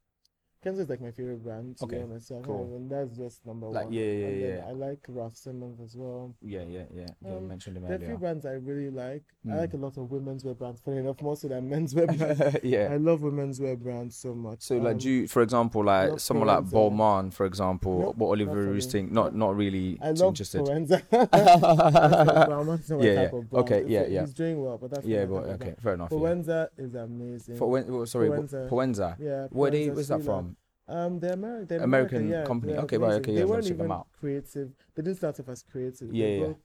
Kenzo 0.66 0.80
is 0.80 0.88
like 0.88 1.00
my 1.00 1.12
favorite 1.12 1.42
brand 1.44 1.76
to 1.78 1.84
Okay, 1.84 1.98
be 1.98 2.02
honest. 2.02 2.30
Yeah, 2.30 2.38
cool. 2.42 2.72
and 2.74 2.90
that's 2.90 3.16
just 3.16 3.46
number 3.46 3.68
Like, 3.68 3.84
one. 3.84 3.92
yeah, 3.92 4.02
yeah, 4.04 4.26
and 4.26 4.40
yeah. 4.40 4.64
I 4.68 4.72
like 4.72 4.98
Raf 5.08 5.36
Simons 5.36 5.78
as 5.80 5.94
well. 5.96 6.34
yeah, 6.42 6.62
yeah, 6.68 6.82
yeah. 6.92 7.06
You 7.24 7.36
Um, 7.36 7.46
mentioned 7.48 7.76
them 7.76 7.84
There 7.84 7.92
are 7.92 8.02
a 8.02 8.06
few 8.06 8.16
brands 8.18 8.44
I 8.46 8.52
really 8.54 8.90
like. 8.90 9.22
I 9.46 9.48
Mm. 9.50 9.58
like 9.58 9.74
a 9.74 9.76
lot 9.76 9.96
of 9.96 10.10
women's 10.10 10.44
wear 10.44 10.54
brands. 10.54 10.80
Funny 10.80 10.96
enough, 10.98 11.22
more 11.22 11.36
so 11.36 11.46
than 11.48 11.68
men's 11.68 11.94
wear 11.94 12.06
brands. 12.18 12.56
yeah. 12.64 12.88
I 12.90 12.96
love 12.96 13.22
women's 13.22 13.60
wear 13.60 13.76
brands 13.76 14.16
so 14.16 14.34
much. 14.34 14.62
So 14.62 14.76
like, 14.78 14.94
Um, 14.94 14.98
do 14.98 15.08
you, 15.10 15.28
for 15.28 15.42
example, 15.42 15.84
like 15.84 16.18
someone 16.18 16.48
like 16.48 16.64
Forenza. 16.64 16.72
Balmain, 16.90 17.32
for 17.32 17.46
example, 17.46 18.00
Nope, 18.00 18.16
what 18.16 18.28
Oliver 18.30 18.54
me. 18.62 18.72
Roosting, 18.72 19.12
not 19.12 19.36
not 19.36 19.54
really 19.56 19.98
I 20.02 20.10
love 20.10 20.28
interested. 20.32 20.62
Forenza. 20.62 21.00
That's 21.10 21.62
not 21.62 22.46
brown, 22.48 22.66
that's 22.66 22.90
not 22.90 22.98
my 22.98 23.04
Yeah, 23.04 23.14
type 23.14 23.32
yeah. 23.32 23.38
of 23.38 23.50
brand. 23.50 23.64
Okay, 23.70 23.84
yeah, 23.86 24.06
yeah. 24.06 24.20
He's 24.22 24.34
doing 24.34 24.60
well, 24.64 24.78
but 24.78 24.90
that's 24.90 25.06
Yeah, 25.06 25.26
but 25.26 25.44
okay, 25.56 25.74
fair 25.78 25.94
enough. 25.94 26.10
yeah. 26.10 26.18
Forenza 26.18 26.68
is 26.76 26.94
amazing. 26.94 27.56
For 27.56 27.70
when, 27.70 28.06
sorry, 28.06 28.28
Forenza. 28.30 28.68
Forenza. 28.68 29.16
yeah, 29.20 29.46
Where 29.50 29.70
where's 29.70 30.08
that 30.08 30.22
from? 30.24 30.55
Um, 30.88 31.18
they're 31.18 31.36
Ameri- 31.36 31.66
they're 31.68 31.80
American 31.82 32.18
American 32.18 32.28
yeah, 32.30 32.44
company. 32.44 32.72
they're 32.72 32.82
Okay, 32.82 32.98
right, 32.98 33.14
okay, 33.14 33.32
They 33.32 33.38
yeah, 33.38 33.42
I'm 33.44 33.48
weren't 33.50 33.66
even 33.70 33.90
out. 33.92 34.06
creative. 34.20 34.70
They 34.94 35.02
didn't 35.02 35.16
start 35.18 35.40
off 35.40 35.48
as 35.48 35.62
creative. 35.62 36.12
Yeah, 36.14 36.26
they 36.26 36.38
yeah. 36.40 36.46
both- 36.46 36.56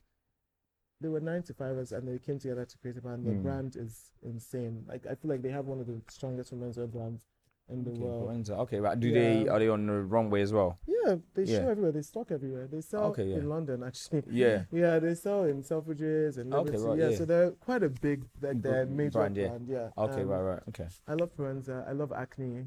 They 1.00 1.08
were 1.08 1.20
nine 1.20 1.42
to 1.44 1.54
fivers 1.54 1.90
and 1.90 2.06
they 2.06 2.18
came 2.18 2.38
together 2.38 2.64
to 2.64 2.78
create 2.78 2.96
a 2.96 3.00
brand. 3.02 3.26
The 3.26 3.32
Mm. 3.32 3.42
brand 3.42 3.76
is 3.76 4.12
insane. 4.22 4.84
Like 4.86 5.04
I 5.06 5.16
feel 5.16 5.30
like 5.30 5.42
they 5.42 5.50
have 5.50 5.66
one 5.66 5.80
of 5.80 5.86
the 5.88 6.00
strongest 6.08 6.52
women's 6.52 6.78
brands 6.78 7.26
in 7.68 7.82
the 7.82 7.90
Okay, 7.90 8.00
world. 8.00 8.50
Okay, 8.50 8.78
right. 8.78 8.98
Do 9.00 9.10
they 9.12 9.48
are 9.48 9.58
they 9.58 9.68
on 9.68 9.86
the 9.86 10.00
runway 10.02 10.42
as 10.42 10.52
well? 10.52 10.78
Yeah, 10.86 11.16
they 11.34 11.42
Yeah. 11.42 11.58
show 11.62 11.68
everywhere. 11.70 11.90
They 11.90 12.02
stock 12.02 12.30
everywhere. 12.30 12.68
They 12.68 12.80
sell 12.82 13.04
Okay, 13.10 13.24
yeah. 13.30 13.38
in 13.38 13.48
London 13.48 13.82
actually. 13.82 14.22
Yeah. 14.30 14.64
Yeah, 14.70 15.00
they 15.00 15.14
sell 15.16 15.42
in 15.44 15.62
Selfridges 15.64 16.38
and 16.38 16.54
Okay, 16.54 16.70
Liberty. 16.78 16.84
right, 16.88 16.98
yeah, 17.00 17.08
yeah. 17.08 17.16
so 17.18 17.24
they're 17.24 17.50
quite 17.50 17.82
a 17.82 17.88
big, 17.90 18.24
like 18.40 18.58
Br- 18.62 18.68
they're 18.68 18.86
major 18.86 19.18
brand, 19.18 19.34
brand. 19.34 19.66
yeah. 19.68 19.90
Yeah. 19.96 20.04
Okay, 20.04 20.22
Um, 20.22 20.28
right, 20.28 20.42
right. 20.42 20.62
Okay. 20.68 20.86
I 21.08 21.14
love 21.14 21.32
Forenza. 21.36 21.84
I 21.88 21.92
love 21.92 22.12
Acne. 22.12 22.66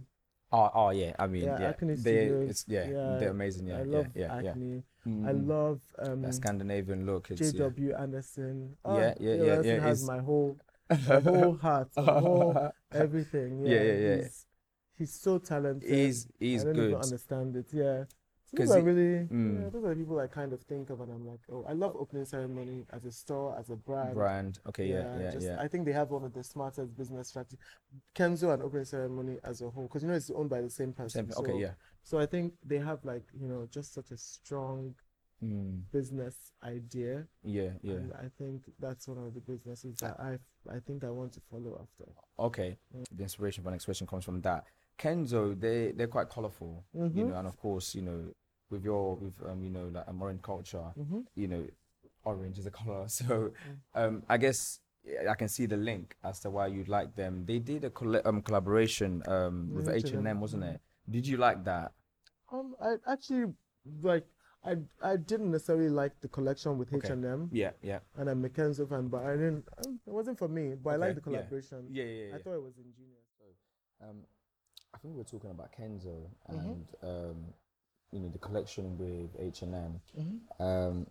Oh, 0.55 0.69
oh 0.73 0.89
yeah. 0.91 1.13
I 1.19 1.27
mean, 1.27 1.45
Yeah, 1.45 1.57
yeah. 1.57 1.75
Acne 1.75 1.95
they, 1.95 2.35
Studios. 2.35 2.47
it's 2.47 2.65
yeah, 2.67 2.87
Yeah, 2.87 3.01
they're 3.05 3.31
amazing. 3.31 3.67
Yeah, 3.67 3.79
I 3.79 3.83
yeah, 3.91 4.05
love 4.05 4.07
yeah, 4.15 4.31
yeah. 4.39 4.55
Acne. 4.55 4.83
I 5.23 5.31
Mm, 5.31 5.47
love 5.51 5.81
um, 5.99 6.21
that 6.21 6.33
Scandinavian 6.35 7.05
look. 7.05 7.31
It's 7.31 7.51
yeah. 7.53 7.69
J.W. 7.69 7.93
Anderson. 7.95 8.77
Yeah, 8.85 9.13
Oh, 9.13 9.15
yeah, 9.19 9.33
J.W. 9.33 9.51
yeah, 9.61 9.61
Anderson 9.61 9.79
yeah, 9.79 9.79
has 9.79 10.01
my 10.01 10.19
whole, 10.19 10.57
my 11.05 11.19
whole 11.19 11.55
heart, 11.57 11.89
my 11.99 12.15
whole 12.15 12.59
everything. 12.93 13.59
Yeah, 13.65 13.81
Yeah, 13.81 13.81
yeah, 13.81 13.97
yeah. 13.97 14.27
He's, 14.27 14.45
he's 14.97 15.13
so 15.13 15.39
talented. 15.39 15.87
He's 15.89 16.27
he's 16.39 16.61
I 16.61 16.63
don't 16.63 16.79
even 16.79 16.95
good. 16.95 16.97
understand 16.97 17.55
it. 17.55 17.67
Yeah. 17.73 18.05
Those 18.53 18.71
are 18.71 18.81
really, 18.81 19.27
mm. 19.27 19.63
yeah, 19.63 19.69
those 19.69 19.83
are 19.83 19.89
the 19.89 19.95
people 19.95 20.19
I 20.19 20.27
kind 20.27 20.53
of 20.53 20.61
think 20.61 20.89
of, 20.89 21.01
and 21.01 21.11
I'm 21.11 21.27
like, 21.27 21.39
oh, 21.51 21.65
I 21.67 21.73
love 21.73 21.95
opening 21.97 22.25
ceremony 22.25 22.85
as 22.93 23.03
a 23.05 23.11
store, 23.11 23.57
as 23.59 23.69
a 23.69 23.75
brand. 23.75 24.15
Brand. 24.15 24.59
Okay, 24.67 24.87
yeah, 24.87 25.17
yeah, 25.19 25.31
just, 25.31 25.45
yeah. 25.47 25.57
I 25.59 25.67
think 25.67 25.85
they 25.85 25.91
have 25.91 26.09
one 26.09 26.23
of 26.23 26.33
the 26.33 26.43
smartest 26.43 26.95
business 26.95 27.29
strategies. 27.29 27.59
Kenzo 28.15 28.53
and 28.53 28.63
opening 28.63 28.85
ceremony 28.85 29.37
as 29.43 29.61
a 29.61 29.69
whole, 29.69 29.83
because 29.83 30.03
you 30.03 30.07
know 30.09 30.15
it's 30.15 30.31
owned 30.31 30.49
by 30.49 30.61
the 30.61 30.69
same 30.69 30.93
person. 30.93 31.29
Same, 31.29 31.37
okay, 31.43 31.51
so- 31.51 31.57
yeah. 31.57 31.71
So 32.03 32.19
I 32.19 32.27
think 32.27 32.53
they 32.63 32.77
have 32.77 33.03
like 33.03 33.23
you 33.39 33.47
know 33.47 33.67
just 33.71 33.93
such 33.93 34.11
a 34.11 34.17
strong 34.17 34.95
Mm, 35.43 35.81
business 35.91 36.53
idea, 36.63 37.27
yeah, 37.43 37.71
yeah. 37.81 37.95
and 37.95 38.13
I 38.13 38.29
think 38.37 38.63
that's 38.79 39.05
one 39.07 39.17
of 39.17 39.33
the 39.33 39.41
businesses 39.41 39.97
that 39.97 40.17
I 40.17 40.37
I 40.73 40.79
think 40.79 41.03
I 41.03 41.09
want 41.09 41.33
to 41.33 41.41
follow 41.51 41.73
after. 41.81 42.09
Okay. 42.39 42.77
The 43.11 43.23
inspiration 43.23 43.61
for 43.63 43.69
next 43.69 43.83
question 43.85 44.07
comes 44.07 44.23
from 44.23 44.41
that. 44.41 44.63
Kenzo, 44.97 45.59
they 45.59 45.91
they're 45.91 46.07
quite 46.07 46.29
colorful, 46.29 46.85
you 46.93 47.01
Mhm. 47.01 47.29
know, 47.29 47.35
and 47.37 47.47
of 47.47 47.57
course, 47.57 47.95
you 47.95 48.01
know, 48.01 48.33
with 48.69 48.83
your 48.83 49.15
with 49.17 49.33
um, 49.45 49.63
you 49.63 49.69
know, 49.69 49.87
like 49.93 50.05
Amoran 50.07 50.41
culture, 50.41 50.93
Mm-hmm. 50.97 51.21
you 51.35 51.47
know, 51.47 51.67
orange 52.23 52.57
is 52.59 52.65
a 52.65 52.71
color. 52.71 53.07
So, 53.09 53.51
um, 53.93 54.23
I 54.29 54.37
guess 54.37 54.79
I 55.29 55.35
can 55.35 55.49
see 55.49 55.65
the 55.67 55.77
link 55.77 56.15
as 56.23 56.39
to 56.41 56.49
why 56.49 56.67
you'd 56.67 56.87
like 56.87 57.15
them. 57.15 57.45
They 57.45 57.59
did 57.59 57.83
a 57.83 57.89
colla- 57.89 58.21
um 58.25 58.41
collaboration 58.41 59.21
um 59.27 59.69
with 59.73 59.87
H 59.89 60.05
and 60.05 60.15
M, 60.15 60.27
H&M, 60.27 60.41
wasn't 60.41 60.63
it? 60.63 60.81
Did 61.09 61.27
you 61.27 61.37
like 61.37 61.63
that? 61.65 61.91
Um, 62.51 62.75
I 62.81 62.95
actually 63.11 63.53
like 64.01 64.25
I 64.63 64.77
I 65.01 65.15
didn't 65.17 65.51
necessarily 65.51 65.89
like 65.89 66.13
the 66.21 66.27
collection 66.27 66.77
with 66.79 66.91
H 66.93 67.09
and 67.11 67.23
M. 67.25 67.49
Yeah, 67.51 67.71
yeah, 67.83 67.99
and 68.17 68.29
I'm 68.29 68.43
a 68.45 68.49
Kenzo 68.49 68.87
fan, 68.89 69.07
but 69.09 69.23
I 69.23 69.33
didn't. 69.35 69.65
um, 69.85 69.99
It 70.07 70.13
wasn't 70.13 70.39
for 70.39 70.47
me, 70.47 70.73
but 70.75 70.91
I 70.91 70.95
like 70.95 71.15
the 71.15 71.21
Okay, 71.21 71.31
yeah. 71.31 71.37
collaboration. 71.41 71.87
yeah, 71.91 72.03
yeah. 72.03 72.25
yeah. 72.29 72.35
I 72.35 72.37
thought 72.39 72.55
it 72.55 72.63
was 72.63 72.77
ingenious. 72.77 73.21
Um, 74.01 74.25
I 74.93 74.97
think 74.99 75.13
we 75.13 75.17
were 75.19 75.23
talking 75.25 75.51
about 75.51 75.71
Kenzo 75.77 76.29
Mm-hmm. 76.49 76.59
and 76.59 76.85
um, 77.03 77.35
you 78.11 78.19
know 78.21 78.29
the 78.29 78.37
collection 78.39 78.97
with 78.97 79.29
H 79.39 79.61
and 79.63 79.75
M, 79.75 80.01
Mm-hmm. 80.17 80.63
um, 80.63 81.07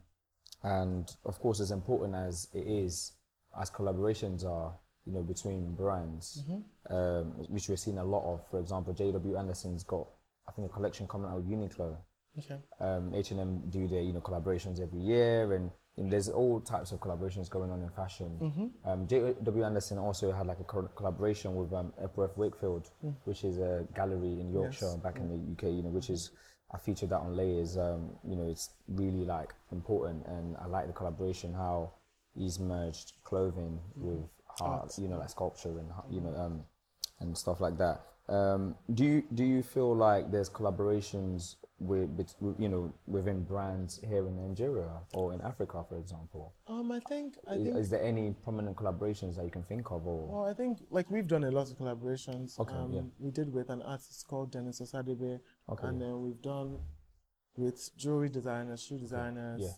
and 0.63 1.15
of 1.25 1.39
course, 1.41 1.61
as 1.61 1.71
important 1.71 2.15
as 2.15 2.49
it 2.55 2.67
is 2.67 3.13
as 3.61 3.71
collaborations 3.71 4.45
are, 4.45 4.73
you 5.05 5.13
know, 5.13 5.23
between 5.23 5.75
brands, 5.75 6.43
um, 6.91 7.25
which 7.49 7.69
we're 7.69 7.77
seeing 7.77 7.99
a 7.99 8.05
lot 8.05 8.25
of. 8.25 8.41
For 8.51 8.59
example, 8.61 8.95
JW 8.95 9.39
Anderson's 9.39 9.85
got, 9.85 10.07
I 10.49 10.53
think, 10.53 10.71
a 10.71 10.73
collection 10.75 11.07
coming 11.07 11.31
out 11.31 11.37
with 11.43 11.49
Uniqlo. 11.51 11.97
Okay. 12.39 12.59
Um, 12.81 13.15
H&M 13.15 13.63
do 13.71 13.87
their, 13.87 14.01
you 14.03 14.13
know, 14.13 14.21
collaborations 14.21 14.81
every 14.81 15.01
year, 15.01 15.53
and 15.55 15.71
there's 15.97 16.29
all 16.29 16.61
types 16.61 16.91
of 16.93 16.99
collaborations 17.01 17.49
going 17.49 17.71
on 17.71 17.81
in 17.83 17.89
fashion. 17.91 18.37
Um, 18.85 19.07
JW 19.07 19.65
Anderson 19.65 19.99
also 19.99 20.33
had 20.33 20.47
like 20.47 20.59
a 20.61 20.65
co- 20.65 20.91
collaboration 20.97 21.55
with 21.55 21.73
um, 21.73 21.93
Hepworth 22.01 22.37
Wakefield, 22.37 22.91
which 23.25 23.45
is 23.45 23.59
a 23.59 23.87
gallery 23.95 24.41
in 24.41 24.51
Yorkshire 24.53 24.87
back 25.03 25.17
in 25.19 25.29
the 25.29 25.53
UK, 25.53 25.73
you 25.73 25.83
know, 25.83 25.91
which 25.91 26.11
is 26.11 26.31
I 26.73 26.79
featured 26.79 27.11
that 27.11 27.21
on 27.21 27.37
layers. 27.37 27.77
Um, 27.79 28.11
you 28.29 28.35
know, 28.35 28.49
it's 28.49 28.71
really 28.89 29.25
like 29.25 29.55
important, 29.71 30.27
and 30.27 30.57
I 30.57 30.67
like 30.67 30.89
the 30.89 30.93
collaboration 30.93 31.53
how 31.55 31.93
he's 32.37 32.59
merged 32.59 33.13
clothing 33.23 33.79
with 33.95 34.25
art, 34.61 34.93
you 34.99 35.07
know, 35.09 35.19
like 35.19 35.31
sculpture 35.31 35.79
and 35.79 35.89
you 36.11 36.21
know, 36.21 36.35
um, 36.37 36.65
and 37.21 37.39
stuff 37.39 37.61
like 37.61 37.79
that. 37.79 38.01
Um, 38.29 38.75
do 38.93 39.05
you 39.05 39.23
do 39.35 39.45
you 39.45 39.63
feel 39.63 39.95
like 39.95 40.33
there's 40.33 40.51
collaborations 40.51 41.57
with, 41.87 42.09
with 42.17 42.35
you 42.59 42.69
know 42.69 42.93
within 43.07 43.45
brands 43.45 44.01
here 44.09 44.27
in 44.27 44.35
Nigeria 44.49 44.91
or 45.13 45.33
in 45.35 45.41
Africa, 45.43 45.85
for 45.89 45.97
example? 45.99 46.55
Um, 46.67 46.91
I 46.93 47.01
think 47.01 47.35
I 47.49 47.55
Is, 47.55 47.65
think 47.65 47.77
is 47.77 47.91
there 47.91 48.03
any 48.03 48.35
prominent 48.45 48.77
collaborations 48.77 49.37
that 49.37 49.45
you 49.45 49.51
can 49.51 49.63
think 49.63 49.91
of, 49.91 50.07
or 50.07 50.27
Well, 50.33 50.51
I 50.51 50.55
think 50.55 50.79
like 50.91 51.11
we've 51.11 51.27
done 51.29 51.45
a 51.45 51.51
lot 51.51 51.71
of 51.71 51.77
collaborations. 51.79 52.59
Okay, 52.59 52.75
um, 52.75 52.93
yeah. 52.93 53.03
We 53.19 53.31
did 53.31 53.53
with 53.53 53.69
an 53.71 53.83
artist 53.83 54.27
called 54.29 54.53
Dennis 54.53 54.81
Osadebe, 54.81 55.41
Okay, 55.73 55.87
and 55.87 56.01
then 56.01 56.21
we've 56.23 56.43
done 56.43 56.79
with 57.57 57.91
jewelry 57.97 58.29
designers, 58.29 58.83
shoe 58.83 58.99
designers. 58.99 59.61
yeah. 59.63 59.69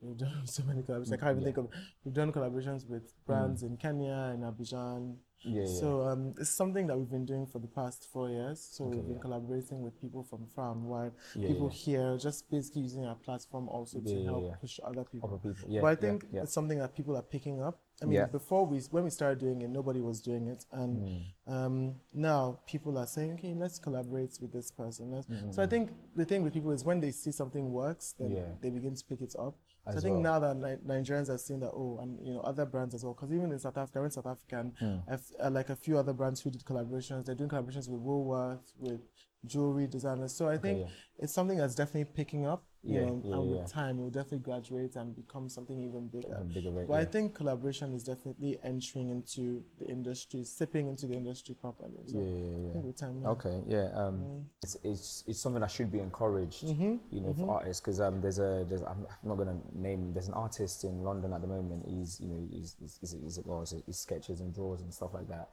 We've 0.00 0.16
done 0.16 0.42
so 0.44 0.62
many 0.64 0.82
collaborations. 0.82 1.12
I 1.12 1.16
can't 1.16 1.30
even 1.30 1.42
yeah. 1.42 1.42
Mm. 1.42 1.44
think 1.44 1.56
of. 1.58 1.68
We've 2.04 2.14
done 2.14 2.32
collaborations 2.32 2.88
with 2.88 3.12
brands 3.26 3.62
in 3.62 3.76
Kenya, 3.76 4.32
and 4.32 4.42
Abidjan. 4.44 5.16
Yeah. 5.42 5.66
So 5.66 6.02
um, 6.02 6.34
it's 6.40 6.50
something 6.50 6.88
that 6.88 6.98
we've 6.98 7.10
been 7.10 7.24
doing 7.24 7.46
for 7.46 7.60
the 7.60 7.68
past 7.68 8.08
four 8.12 8.28
years. 8.28 8.60
So 8.72 8.84
we've 8.84 9.02
been 9.02 9.14
yeah. 9.14 9.20
collaborating 9.20 9.82
with 9.82 10.00
people 10.00 10.24
from 10.24 10.46
far 10.54 10.72
and 10.72 10.82
wide, 10.84 11.12
Yeah, 11.36 11.48
people 11.48 11.68
here, 11.68 12.16
just 12.18 12.50
basically 12.50 12.82
using 12.82 13.04
our 13.06 13.14
platform 13.14 13.68
also 13.68 14.00
to 14.00 14.24
help 14.24 14.60
push 14.60 14.80
other 14.84 15.04
people. 15.04 15.28
Other 15.28 15.38
people, 15.38 15.68
yeah, 15.72 15.80
but 15.80 15.86
I 15.88 15.94
think 15.94 16.26
it's 16.32 16.52
something 16.52 16.78
that 16.78 16.94
people 16.94 17.16
are 17.16 17.22
picking 17.22 17.62
up. 17.62 17.80
I 18.02 18.06
mean, 18.06 18.24
before 18.30 18.64
we 18.66 18.80
when 18.90 19.04
we 19.04 19.10
started 19.10 19.38
doing 19.38 19.62
it, 19.62 19.70
nobody 19.70 20.00
was 20.00 20.20
doing 20.20 20.46
it, 20.48 20.64
and 20.72 21.08
Hmm. 21.46 21.52
um, 21.52 21.94
now 22.12 22.58
people 22.66 22.96
are 22.98 23.06
saying, 23.06 23.32
okay, 23.34 23.54
let's 23.54 23.78
collaborate 23.78 24.38
with 24.40 24.52
this 24.52 24.70
person. 24.70 25.10
Let's, 25.12 25.26
Hmm. 25.26 25.50
So 25.52 25.62
I 25.62 25.66
think 25.66 25.90
the 26.16 26.24
thing 26.24 26.42
with 26.42 26.52
people 26.52 26.70
is 26.72 26.84
when 26.84 27.00
they 27.00 27.10
see 27.12 27.32
something 27.32 27.72
works, 27.72 28.14
then 28.18 28.56
they 28.60 28.70
begin 28.70 28.94
to 28.94 29.04
pick 29.04 29.20
it 29.20 29.34
up. 29.38 29.56
So 29.90 29.96
I 29.96 30.00
think 30.00 30.14
well. 30.14 30.22
now 30.22 30.38
that 30.40 30.56
Ni- 30.56 30.94
Nigerians 30.94 31.30
are 31.30 31.38
seeing 31.38 31.60
that, 31.60 31.70
oh, 31.70 31.98
and 32.02 32.18
you 32.26 32.34
know 32.34 32.40
other 32.40 32.66
brands 32.66 32.94
as 32.94 33.04
well, 33.04 33.14
because 33.14 33.32
even 33.32 33.50
in 33.52 33.58
South 33.58 33.78
Africa, 33.78 34.04
in 34.04 34.10
South 34.10 34.26
African, 34.26 34.72
Hmm. 34.78 34.96
Uh, 35.08 35.50
like 35.50 35.70
a 35.70 35.76
few 35.76 35.96
other 35.98 36.12
brands 36.12 36.40
who 36.40 36.50
did 36.50 36.64
collaborations. 36.64 37.24
They're 37.24 37.34
doing 37.34 37.50
collaborations 37.50 37.88
with 37.88 38.00
Woolworth, 38.00 38.72
with 38.78 39.00
jewelry 39.46 39.86
designers. 39.86 40.34
So 40.34 40.48
I 40.48 40.58
think 40.58 40.80
yeah. 40.80 40.86
it's 41.18 41.32
something 41.32 41.58
that's 41.58 41.74
definitely 41.74 42.12
picking 42.12 42.46
up. 42.46 42.64
You 42.84 42.94
Yeah, 42.94 43.00
know, 43.00 43.22
yeah, 43.24 43.34
and 43.34 43.50
with 43.50 43.58
yeah. 43.58 43.66
time, 43.66 43.98
it 43.98 44.02
will 44.02 44.10
definitely 44.10 44.38
graduate 44.38 44.96
and 44.96 45.14
become 45.14 45.48
something 45.48 45.78
even 45.82 46.08
bigger. 46.08 46.28
Even 46.36 46.48
bigger, 46.52 46.70
right, 46.70 46.86
But 46.88 46.94
I 47.00 47.04
think 47.04 47.34
collaboration 47.34 47.92
is 47.92 48.04
definitely 48.04 48.58
entering 48.62 49.10
into 49.10 49.62
the 49.78 49.86
industry, 49.88 50.44
sipping 50.44 50.88
into 50.88 51.06
the 51.06 51.14
industry 51.14 51.54
properly. 51.54 52.00
So 52.06 52.18
Yeah, 52.18 52.82
yeah, 52.84 52.92
time. 52.96 53.24
Okay, 53.26 53.62
yeah. 53.68 53.88
Um, 53.94 54.24
it's, 54.62 54.76
it's 54.82 55.24
it's 55.26 55.40
something 55.40 55.60
that 55.60 55.70
should 55.70 55.92
be 55.92 55.98
encouraged, 55.98 56.64
Mm-hmm. 56.64 56.96
you 57.10 57.20
know, 57.20 57.34
for 57.34 57.56
artists 57.56 57.80
because 57.80 58.00
um, 58.00 58.20
there's 58.20 58.38
a 58.38 58.64
there's 58.68 58.82
I'm 58.82 59.06
not 59.22 59.36
gonna 59.36 59.58
name 59.74 60.12
there's 60.14 60.28
an 60.28 60.34
artist 60.34 60.84
in 60.84 61.02
London 61.02 61.32
at 61.32 61.40
the 61.42 61.46
moment. 61.46 61.84
He's 61.86 62.20
you 62.20 62.28
know 62.28 62.48
he's 62.50 62.76
he's, 62.80 62.98
he's, 63.00 63.12
he's, 63.22 63.40
well, 63.44 63.60
he's, 63.60 63.74
he's 63.86 63.98
sketches 63.98 64.40
and 64.40 64.54
draws 64.54 64.82
and 64.82 64.92
stuff 64.92 65.10
like 65.14 65.28
that. 65.28 65.50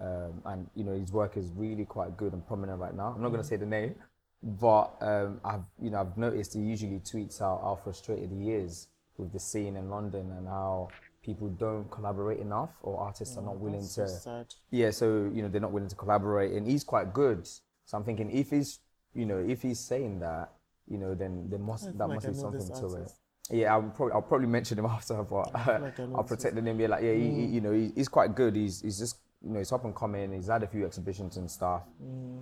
Um, 0.00 0.42
and 0.46 0.66
you 0.74 0.84
know 0.84 0.92
his 0.98 1.12
work 1.12 1.36
is 1.36 1.50
really 1.54 1.84
quite 1.84 2.16
good 2.16 2.32
and 2.32 2.46
prominent 2.46 2.80
right 2.80 2.94
now. 2.94 3.12
I'm 3.14 3.22
not 3.22 3.28
gonna 3.30 3.44
say 3.44 3.56
the 3.56 3.66
name, 3.66 3.94
but 4.42 4.96
um, 5.00 5.40
I've 5.44 5.64
you 5.80 5.90
know 5.90 6.00
I've 6.00 6.16
noticed 6.16 6.54
he 6.54 6.60
usually 6.60 7.00
tweets 7.00 7.40
out 7.40 7.60
how 7.62 7.78
frustrated 7.82 8.30
he 8.30 8.52
is 8.52 8.88
with 9.16 9.32
the 9.32 9.38
scene 9.38 9.76
in 9.76 9.88
London 9.88 10.32
and 10.36 10.48
how 10.48 10.88
people 11.24 11.48
don't 11.48 11.88
collaborate 11.90 12.40
enough 12.40 12.70
or 12.82 12.98
artists 13.00 13.36
are 13.36 13.44
not 13.44 13.58
willing 13.58 13.80
That's 13.80 13.94
so 13.94 14.06
to 14.06 14.46
yeah, 14.70 14.90
so 14.90 15.30
you 15.32 15.42
know 15.42 15.48
they're 15.48 15.60
not 15.60 15.72
willing 15.72 15.88
to 15.88 15.96
collaborate, 15.96 16.52
and 16.52 16.66
he's 16.66 16.84
quite 16.84 17.12
good. 17.12 17.46
So 17.84 17.96
I'm 17.96 18.04
thinking 18.04 18.30
if 18.30 18.50
he's, 18.50 18.80
you 19.14 19.26
know, 19.26 19.38
if 19.38 19.62
he's 19.62 19.78
saying 19.78 20.20
that, 20.20 20.52
you 20.88 20.98
know, 20.98 21.14
then 21.14 21.48
there 21.48 21.58
must 21.58 21.96
that 21.98 22.08
like 22.08 22.16
must 22.16 22.26
I 22.26 22.30
be 22.30 22.36
something 22.36 22.80
to 22.80 22.94
it. 22.96 23.12
Yeah, 23.50 23.74
I'll 23.74 23.82
probably 23.82 24.12
I'll 24.14 24.22
probably 24.22 24.48
mention 24.48 24.78
him 24.78 24.86
after, 24.96 25.22
but 25.22 25.52
like 25.54 25.98
I'll 26.14 26.24
protect 26.24 26.54
the 26.54 26.62
name. 26.62 26.80
Yeah, 26.80 26.88
like 26.88 27.02
yeah, 27.02 27.14
he, 27.14 27.30
he, 27.30 27.44
you 27.46 27.60
know, 27.60 27.72
he, 27.72 27.92
he's 27.94 28.08
quite 28.08 28.34
good. 28.34 28.56
He's 28.56 28.80
he's 28.82 28.98
just 28.98 29.16
you 29.44 29.50
know 29.50 29.58
he's 29.58 29.72
up 29.72 29.84
and 29.84 29.94
coming. 29.94 30.32
He's 30.32 30.48
had 30.48 30.62
a 30.62 30.66
few 30.66 30.84
exhibitions 30.86 31.36
and 31.36 31.50
stuff, 31.50 31.82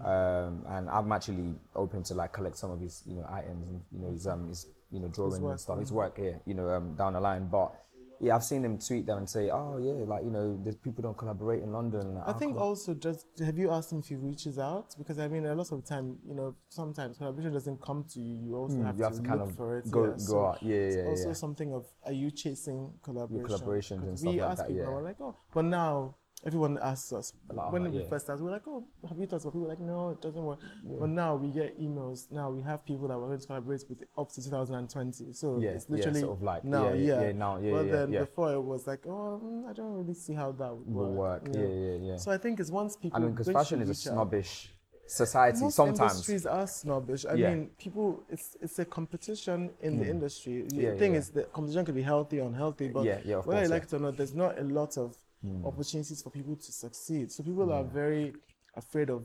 um, 0.05 0.65
and 0.69 0.89
I'm 0.91 1.11
actually 1.13 1.55
open 1.75 2.03
to 2.05 2.15
like 2.15 2.33
collect 2.33 2.57
some 2.57 2.71
of 2.71 2.81
his 2.81 3.03
you 3.07 3.15
know 3.17 3.27
items 3.31 3.67
and 3.69 3.81
you 3.93 4.01
know 4.01 4.11
his 4.13 4.27
um 4.27 4.49
his 4.49 4.67
you 4.91 5.01
know 5.01 5.09
drawing 5.09 5.41
work, 5.43 5.53
and 5.53 5.61
stuff. 5.61 5.79
His 5.79 5.93
work, 5.93 6.17
here, 6.19 6.41
you 6.47 6.55
know, 6.55 6.69
um, 6.71 6.95
down 6.95 7.13
the 7.15 7.21
line, 7.21 7.49
but. 7.51 7.75
Yeah, 8.23 8.35
I've 8.37 8.45
seen 8.45 8.63
him 8.63 8.79
tweet 8.79 9.07
them 9.07 9.17
and 9.17 9.27
say, 9.31 9.49
"Oh 9.49 9.79
yeah, 9.79 10.05
like 10.05 10.23
you 10.23 10.31
know, 10.31 10.61
there's 10.63 10.77
people 10.77 11.01
don't 11.01 11.17
collaborate 11.17 11.63
in 11.63 11.73
London." 11.73 12.17
Like, 12.17 12.29
I 12.29 12.35
think 12.35 12.55
also 12.59 12.93
just 12.93 13.25
have 13.43 13.57
you 13.57 13.71
asked 13.71 13.93
him 13.93 14.01
if 14.01 14.09
he 14.09 14.17
reaches 14.17 14.59
out? 14.59 14.95
Because 14.99 15.19
I 15.19 15.27
mean, 15.27 15.47
a 15.47 15.55
lot 15.55 15.73
of 15.73 15.81
the 15.83 15.89
time, 15.89 16.19
you 16.29 16.35
know, 16.35 16.55
sometimes 16.69 17.17
collaboration 17.17 17.55
doesn't 17.55 17.81
come 17.81 18.05
to 18.13 18.21
you. 18.21 18.37
You 18.45 18.57
also 18.57 18.83
have, 18.83 18.97
Hmm, 18.97 18.99
you 18.99 19.05
have 19.05 19.15
to, 19.15 19.23
to 19.23 19.27
kind 19.27 19.41
look 19.41 19.49
of 19.49 19.57
for 19.57 19.79
it. 19.79 19.91
go- 19.91 20.05
yeah. 20.05 20.11
go 20.11 20.17
So 20.19 20.45
out. 20.45 20.63
Yeah, 20.63 20.77
it's 20.77 20.97
yeah, 20.97 21.05
also 21.05 21.29
yeah. 21.29 21.33
something 21.33 21.73
of 21.73 21.87
are 22.05 22.13
you 22.13 22.31
chasing 22.31 22.93
collaboration? 23.03 23.49
collaborations 23.49 24.03
and 24.07 24.19
stuff 24.19 24.35
we 24.35 24.41
like 24.43 24.51
ask 24.51 24.59
that, 24.59 24.69
people, 24.69 24.83
yeah. 24.83 24.91
we're 24.91 25.03
like, 25.03 25.21
oh, 25.23 25.37
but 25.55 25.65
now 25.65 26.15
everyone 26.45 26.79
asks 26.83 27.13
us 27.13 27.33
when 27.71 27.91
we 27.91 27.99
yeah. 27.99 28.05
first 28.09 28.27
started. 28.27 28.43
We're 28.43 28.51
like, 28.53 28.67
oh, 28.67 28.85
have 29.09 29.19
you 29.19 29.27
thought 29.27 29.43
about? 29.43 29.53
People 29.53 29.61
were 29.63 29.69
like, 29.69 29.81
no, 29.81 30.11
it 30.11 30.23
doesn't 30.23 30.43
work. 30.43 30.59
But 30.99 31.09
now 31.11 31.37
we 31.37 31.49
get 31.49 31.81
emails. 31.81 32.31
Now 32.31 32.51
we 32.51 32.63
have 32.63 32.85
people 32.85 33.09
that 33.09 33.19
we're 33.19 33.27
going 33.29 33.41
to 33.41 33.47
collaborate 33.47 33.85
with 33.89 34.05
up 34.17 34.31
to 34.33 34.43
2020. 34.43 35.33
So 35.33 35.59
Yeah, 35.59 35.71
it's 35.71 35.87
yeah, 35.89 35.97
literally 35.97 36.21
sort 36.21 36.37
of 36.39 36.43
like, 36.43 36.65
now, 36.65 36.93
yeah, 36.93 36.95
yeah, 36.95 37.21
yeah, 37.21 37.27
yeah, 37.27 37.33
now, 37.33 37.59
yeah, 37.59 37.71
But 37.73 37.87
yeah, 37.87 37.93
then 37.93 38.13
yeah. 38.13 38.21
before 38.21 38.53
it 38.55 38.61
was 38.61 38.87
like, 38.87 39.07
oh, 39.07 39.41
mm, 39.45 39.69
I 39.69 39.73
don't 39.73 39.93
really 39.95 40.15
see 40.15 40.33
how 40.35 40.53
that 40.53 40.75
would 40.75 40.87
work. 40.87 41.45
work. 41.45 41.55
Yeah, 41.55 41.67
yeah, 41.67 41.97
yeah. 42.13 42.17
So 42.17 42.31
I 42.31 42.39
think 42.39 42.61
it's 42.61 42.71
once 42.71 42.97
people. 42.97 43.17
I 43.17 43.21
mean, 43.21 43.33
because 43.33 43.49
fashion 43.49 43.83
is 43.83 43.89
a 43.89 43.93
out- 43.93 44.15
snobbish 44.15 44.71
society 45.07 45.59
Most 45.63 45.75
sometimes. 45.75 46.13
industries 46.13 46.47
are 46.47 46.67
snobbish. 46.67 47.27
I 47.27 47.35
Yeah. 47.35 47.51
mean, 47.51 47.71
people. 47.79 48.23
It's 48.31 48.57
it's 48.61 48.79
a 48.79 48.85
competition 48.85 49.71
in 49.83 49.99
the 49.99 50.09
industry. 50.09 50.63
The 50.63 50.77
Hmm. 50.77 50.81
Yeah, 50.81 50.95
thing 51.01 51.13
yeah, 51.13 51.19
is, 51.19 51.31
the 51.31 51.43
competition 51.45 51.85
can 51.85 51.95
be 51.97 52.03
healthy 52.03 52.41
or 52.41 52.47
unhealthy, 52.47 52.89
but 52.89 53.05
Yeah, 53.05 53.19
yeah, 53.25 53.37
whether 53.37 53.45
course, 53.45 53.63
you 53.65 53.69
like 53.69 53.83
yeah. 53.83 53.87
it 53.89 53.95
or 53.95 53.99
not, 54.07 54.17
there's 54.17 54.35
not 54.35 54.59
a 54.59 54.63
lot 54.63 54.97
of 54.97 55.17
opportunities 55.65 56.23
for 56.23 56.31
people 56.31 56.57
to 56.57 56.73
succeed. 56.73 57.31
So 57.33 57.43
people 57.43 57.73
are 57.73 57.85
very 57.85 58.35
afraid 58.75 59.11
of, 59.11 59.25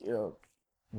you 0.00 0.12
know. 0.12 0.36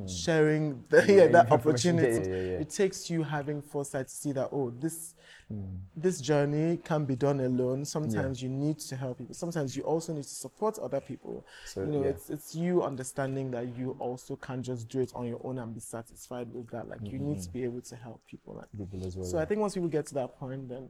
Sharing 0.06 0.84
the, 0.88 0.96
yeah, 0.98 1.02
Hmm. 1.04 1.10
Yeah, 1.18 1.26
that 1.28 1.52
opportunity, 1.52 2.30
yeah, 2.30 2.60
it 2.60 2.70
takes 2.70 3.10
you 3.10 3.22
having 3.22 3.60
foresight 3.60 4.08
to 4.08 4.14
see 4.14 4.32
that 4.32 4.48
oh 4.50 4.70
this 4.70 5.14
Hmm. 5.50 5.76
this 5.94 6.20
journey 6.22 6.78
can 6.78 7.04
be 7.04 7.14
done 7.14 7.38
alone. 7.40 7.84
Sometimes 7.84 8.42
you 8.42 8.48
need 8.48 8.78
to 8.78 8.96
help 8.96 9.18
people. 9.18 9.34
Sometimes 9.34 9.76
you 9.76 9.82
also 9.82 10.14
need 10.14 10.22
to 10.22 10.34
support 10.34 10.78
other 10.78 10.98
people. 11.00 11.44
So, 11.66 11.82
you 11.82 11.90
know, 11.92 12.04
it's 12.04 12.30
it's 12.30 12.54
you 12.54 12.82
understanding 12.82 13.50
that 13.50 13.76
you 13.76 13.94
also 13.98 14.36
can't 14.36 14.62
just 14.64 14.88
do 14.88 15.00
it 15.00 15.12
on 15.14 15.26
your 15.26 15.40
own 15.44 15.58
and 15.58 15.74
be 15.74 15.80
satisfied 15.80 16.50
with 16.54 16.70
that. 16.70 16.88
Like 16.88 17.12
you 17.12 17.18
need 17.18 17.40
to 17.40 17.52
be 17.52 17.64
able 17.64 17.82
to 17.82 17.96
help 17.96 18.22
people. 18.26 18.54
Like, 18.54 18.70
People 18.78 19.06
as 19.06 19.14
well. 19.16 19.26
so 19.26 19.38
I 19.38 19.44
think 19.44 19.60
once 19.60 19.74
people 19.74 19.90
get 19.90 20.06
to 20.06 20.14
that 20.14 20.38
point, 20.38 20.70
then 20.70 20.88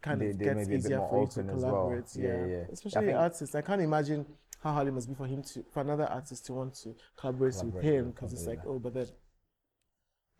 kind 0.00 0.20
They- 0.20 0.30
of 0.30 0.38
they 0.38 0.44
gets 0.44 0.56
be 0.56 0.62
a 0.62 0.66
bit 0.66 0.78
easier 0.78 0.98
for 1.08 1.20
you 1.22 1.26
to 1.28 1.40
as 1.40 1.46
well. 1.46 1.56
collaborate. 1.58 2.16
Yeah, 2.16 2.24
Yeah, 2.28 2.46
yeah. 2.46 2.64
Especially 2.72 3.06
think- 3.06 3.18
artists. 3.18 3.54
I 3.54 3.62
can't 3.62 3.82
imagine 3.82 4.26
how 4.62 4.72
hard 4.72 4.88
it 4.88 4.92
must 4.92 5.08
be 5.08 5.14
for 5.14 5.26
him 5.26 5.42
to 5.42 5.62
for 5.72 5.80
another 5.80 6.04
artist 6.06 6.46
to 6.46 6.52
want 6.54 6.74
to 6.76 6.94
collaborate, 7.16 7.62
with 7.64 7.82
him 7.82 8.10
because 8.10 8.32
it's 8.32 8.46
like 8.46 8.60
oh, 8.66 8.78
but 8.78 8.94
then. 8.94 9.06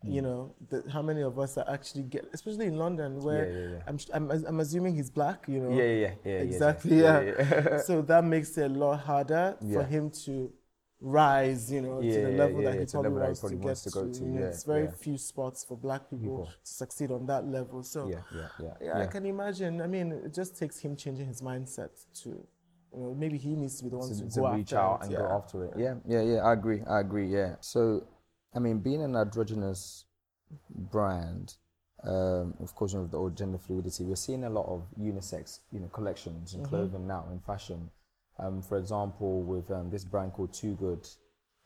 You 0.05 0.19
mm. 0.21 0.25
know, 0.25 0.55
the, 0.67 0.83
how 0.91 1.01
many 1.01 1.21
of 1.21 1.39
us 1.39 1.57
are 1.57 1.63
actually 1.69 2.03
get, 2.03 2.27
especially 2.33 2.65
in 2.65 2.75
London, 2.77 3.21
where 3.21 3.45
Yeah, 3.49 3.57
yeah, 3.57 3.67
yeah. 3.71 3.81
I'm, 3.87 4.31
I'm, 4.31 4.45
I'm 4.47 4.59
assuming 4.59 4.95
he's 4.95 5.09
black. 5.09 5.45
You 5.47 5.61
know, 5.61 5.69
Yeah, 5.69 5.83
yeah, 5.85 6.13
yeah, 6.25 6.31
exactly. 6.39 7.01
yeah, 7.01 7.77
so 7.85 8.01
that 8.01 8.25
makes 8.25 8.57
it 8.57 8.69
a 8.69 8.73
lot 8.73 8.99
harder 8.99 9.55
for 9.61 9.83
him 9.83 10.09
to 10.25 10.51
rise. 11.03 11.71
You 11.71 11.81
know, 11.81 11.99
Yeah, 12.01 12.13
to 12.15 12.21
the 12.21 12.31
yeah, 12.31 12.37
level 12.37 12.61
yeah, 12.61 12.69
that 12.71 12.79
he 12.79 12.85
to 12.85 12.91
probably 12.91 13.11
level 13.11 13.35
that 13.35 13.49
he 13.49 13.55
wants 13.55 13.83
to 13.83 13.89
get 13.89 13.93
to 13.93 13.99
go 13.99 14.19
to, 14.19 14.25
yeah, 14.25 14.45
it's 14.47 14.63
very 14.63 14.87
few 14.87 15.17
spots 15.17 15.63
for 15.63 15.77
black 15.77 16.09
people, 16.09 16.19
People. 16.19 16.45
to 16.45 16.73
succeed 16.73 17.11
on 17.11 17.25
that 17.27 17.45
level. 17.47 17.83
So 17.83 18.07
yeah, 18.09 18.21
yeah, 18.59 18.73
yeah, 18.81 18.99
I 18.99 19.05
can 19.05 19.25
imagine. 19.25 19.81
I 19.81 19.87
mean, 19.87 20.11
it 20.11 20.33
just 20.33 20.57
takes 20.57 20.79
him 20.79 20.95
changing 20.95 21.27
his 21.27 21.41
mindset 21.41 21.91
to, 22.23 22.29
you 22.29 22.99
know, 23.01 23.13
maybe 23.13 23.37
he 23.37 23.55
needs 23.55 23.77
to 23.77 23.83
be 23.83 23.89
the 23.89 23.97
one 23.97 24.09
to, 24.09 24.15
to, 24.15 24.29
to 24.29 24.39
go 24.39 24.51
reach 24.53 24.73
out 24.73 25.01
it, 25.01 25.03
and 25.03 25.11
yeah. 25.11 25.17
go 25.19 25.27
after 25.27 25.65
it. 25.65 25.73
Yeah, 25.77 25.95
yeah, 26.07 26.21
yeah. 26.21 26.39
I 26.39 26.53
agree. 26.53 26.81
I 26.89 26.99
agree. 27.01 27.27
Yeah. 27.27 27.55
So, 27.59 28.07
I 28.55 28.59
mean, 28.59 28.79
being 28.79 29.01
an 29.03 29.15
androgynous 29.15 30.05
brand, 30.69 31.55
um, 32.03 32.53
of 32.61 32.75
course, 32.75 32.91
you 32.93 32.97
know, 32.99 33.03
with 33.03 33.11
the 33.11 33.17
old 33.17 33.35
gender 33.37 33.57
fluidity, 33.57 34.03
we're 34.03 34.15
seeing 34.15 34.43
a 34.43 34.49
lot 34.49 34.67
of 34.67 34.83
unisex, 34.99 35.59
you 35.71 35.79
know, 35.79 35.87
collections 35.87 36.53
Mm-hmm. 36.53 36.65
clothing 36.65 37.07
now 37.07 37.25
in 37.31 37.39
fashion. 37.39 37.89
Um, 38.39 38.61
for 38.61 38.77
example, 38.77 39.41
with 39.41 39.69
um, 39.71 39.89
this 39.89 40.03
brand 40.03 40.33
called 40.33 40.51
Toogood, 40.51 41.15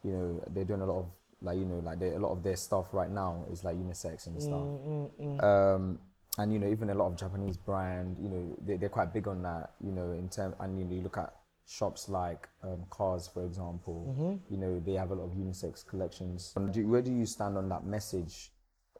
you 0.03 0.11
know, 0.11 0.43
they're 0.49 0.65
doing 0.65 0.82
a 0.82 0.86
lot 0.86 0.99
of 0.99 1.05
like, 1.41 1.57
you 1.57 1.65
know, 1.65 1.80
like 1.80 1.99
they, 1.99 2.09
a 2.13 2.20
lot 2.20 2.32
of 2.32 2.43
their 2.43 2.55
stuff 2.55 2.93
right 2.93 3.09
now 3.09 3.45
is 3.51 3.63
like 3.63 3.76
unisex 3.76 4.28
and 4.28 4.41
stuff. 4.41 4.61
Mm, 4.61 5.43
Um, 5.43 5.99
and 6.38 6.53
you 6.53 6.59
know 6.59 6.68
even 6.70 6.89
a 6.89 6.93
lot 6.93 7.07
of 7.07 7.18
Japanese 7.18 7.57
brand, 7.57 8.18
you 8.22 8.30
know 8.30 8.57
they, 8.65 8.78
they're 8.78 8.89
quite 8.89 9.13
big 9.13 9.28
on 9.28 9.41
that. 9.43 9.72
You 9.84 9.91
know 9.91 10.11
in 10.11 10.30
term 10.30 10.55
and 10.59 10.78
you 10.78 10.86
know 10.86 10.95
you 10.95 11.01
look 11.01 11.18
at 11.18 11.34
shops 11.68 12.07
like 12.09 12.47
um, 12.63 12.86
COS, 12.89 13.28
for 13.28 13.43
example. 13.45 14.05
Mm-hmm. 14.09 14.53
You 14.53 14.59
know 14.59 14.80
they 14.86 14.93
have 14.93 15.11
a 15.11 15.15
lot 15.15 15.26
of 15.26 15.32
unisex 15.32 15.86
collections. 15.86 16.53
Do, 16.72 16.88
where 16.88 17.01
do 17.01 17.11
you 17.11 17.26
stand 17.26 17.57
on 17.57 17.70
that 17.70 17.86
message? 17.86 18.51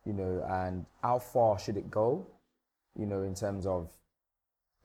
You 0.06 0.14
know, 0.14 0.46
and 0.50 0.86
how 1.02 1.20
far 1.20 1.60
should 1.60 1.78
it 1.78 1.92
go? 1.92 2.28
You 2.98 3.06
know, 3.06 3.24
in 3.24 3.36
terms 3.36 3.66
of 3.66 3.92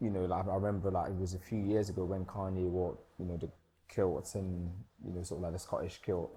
you 0.02 0.10
know, 0.10 0.24
like 0.24 0.46
I 0.48 0.54
remember 0.54 0.90
like 0.90 1.08
it 1.10 1.16
was 1.16 1.34
a 1.34 1.38
few 1.38 1.60
years 1.72 1.88
ago 1.88 2.04
when 2.04 2.24
Kanye 2.24 2.68
wore, 2.68 2.98
you 3.18 3.26
know, 3.26 3.36
the 3.36 3.48
kilt 3.88 4.34
and 4.34 4.70
you 5.06 5.12
know, 5.14 5.22
sort 5.22 5.38
of 5.38 5.42
like 5.44 5.52
the 5.52 5.58
Scottish 5.58 6.00
kilt, 6.04 6.30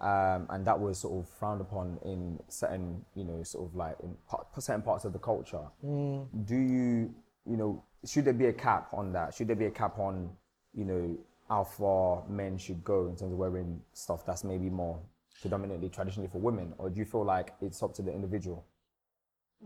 um, 0.00 0.46
and 0.50 0.64
that 0.66 0.78
was 0.78 0.98
sort 0.98 1.14
of 1.18 1.28
frowned 1.38 1.60
upon 1.60 1.98
in 2.04 2.38
certain, 2.48 3.04
you 3.14 3.24
know, 3.24 3.42
sort 3.42 3.68
of 3.68 3.74
like 3.74 3.96
in 4.02 4.16
part, 4.28 4.46
certain 4.62 4.82
parts 4.82 5.04
of 5.04 5.12
the 5.12 5.18
culture. 5.18 5.66
Do 5.82 6.56
you, 6.56 7.12
you 7.50 7.56
know, 7.56 7.82
should 8.06 8.24
there 8.26 8.32
be 8.34 8.46
a 8.46 8.52
cap 8.52 8.88
on 8.92 9.12
that? 9.12 9.34
Should 9.34 9.48
there 9.48 9.56
be 9.56 9.66
a 9.66 9.70
cap 9.70 9.98
on, 9.98 10.30
you 10.72 10.84
know, 10.84 11.18
how 11.48 11.64
far 11.64 12.22
men 12.28 12.58
should 12.58 12.84
go 12.84 13.08
in 13.08 13.16
terms 13.16 13.32
of 13.32 13.38
wearing 13.38 13.80
stuff 13.92 14.24
that's 14.24 14.44
maybe 14.44 14.70
more 14.70 15.00
predominantly 15.40 15.88
traditionally 15.88 16.28
for 16.28 16.38
women, 16.38 16.74
or 16.78 16.90
do 16.90 16.98
you 17.00 17.04
feel 17.04 17.24
like 17.24 17.54
it's 17.60 17.82
up 17.82 17.92
to 17.94 18.02
the 18.02 18.12
individual? 18.12 18.64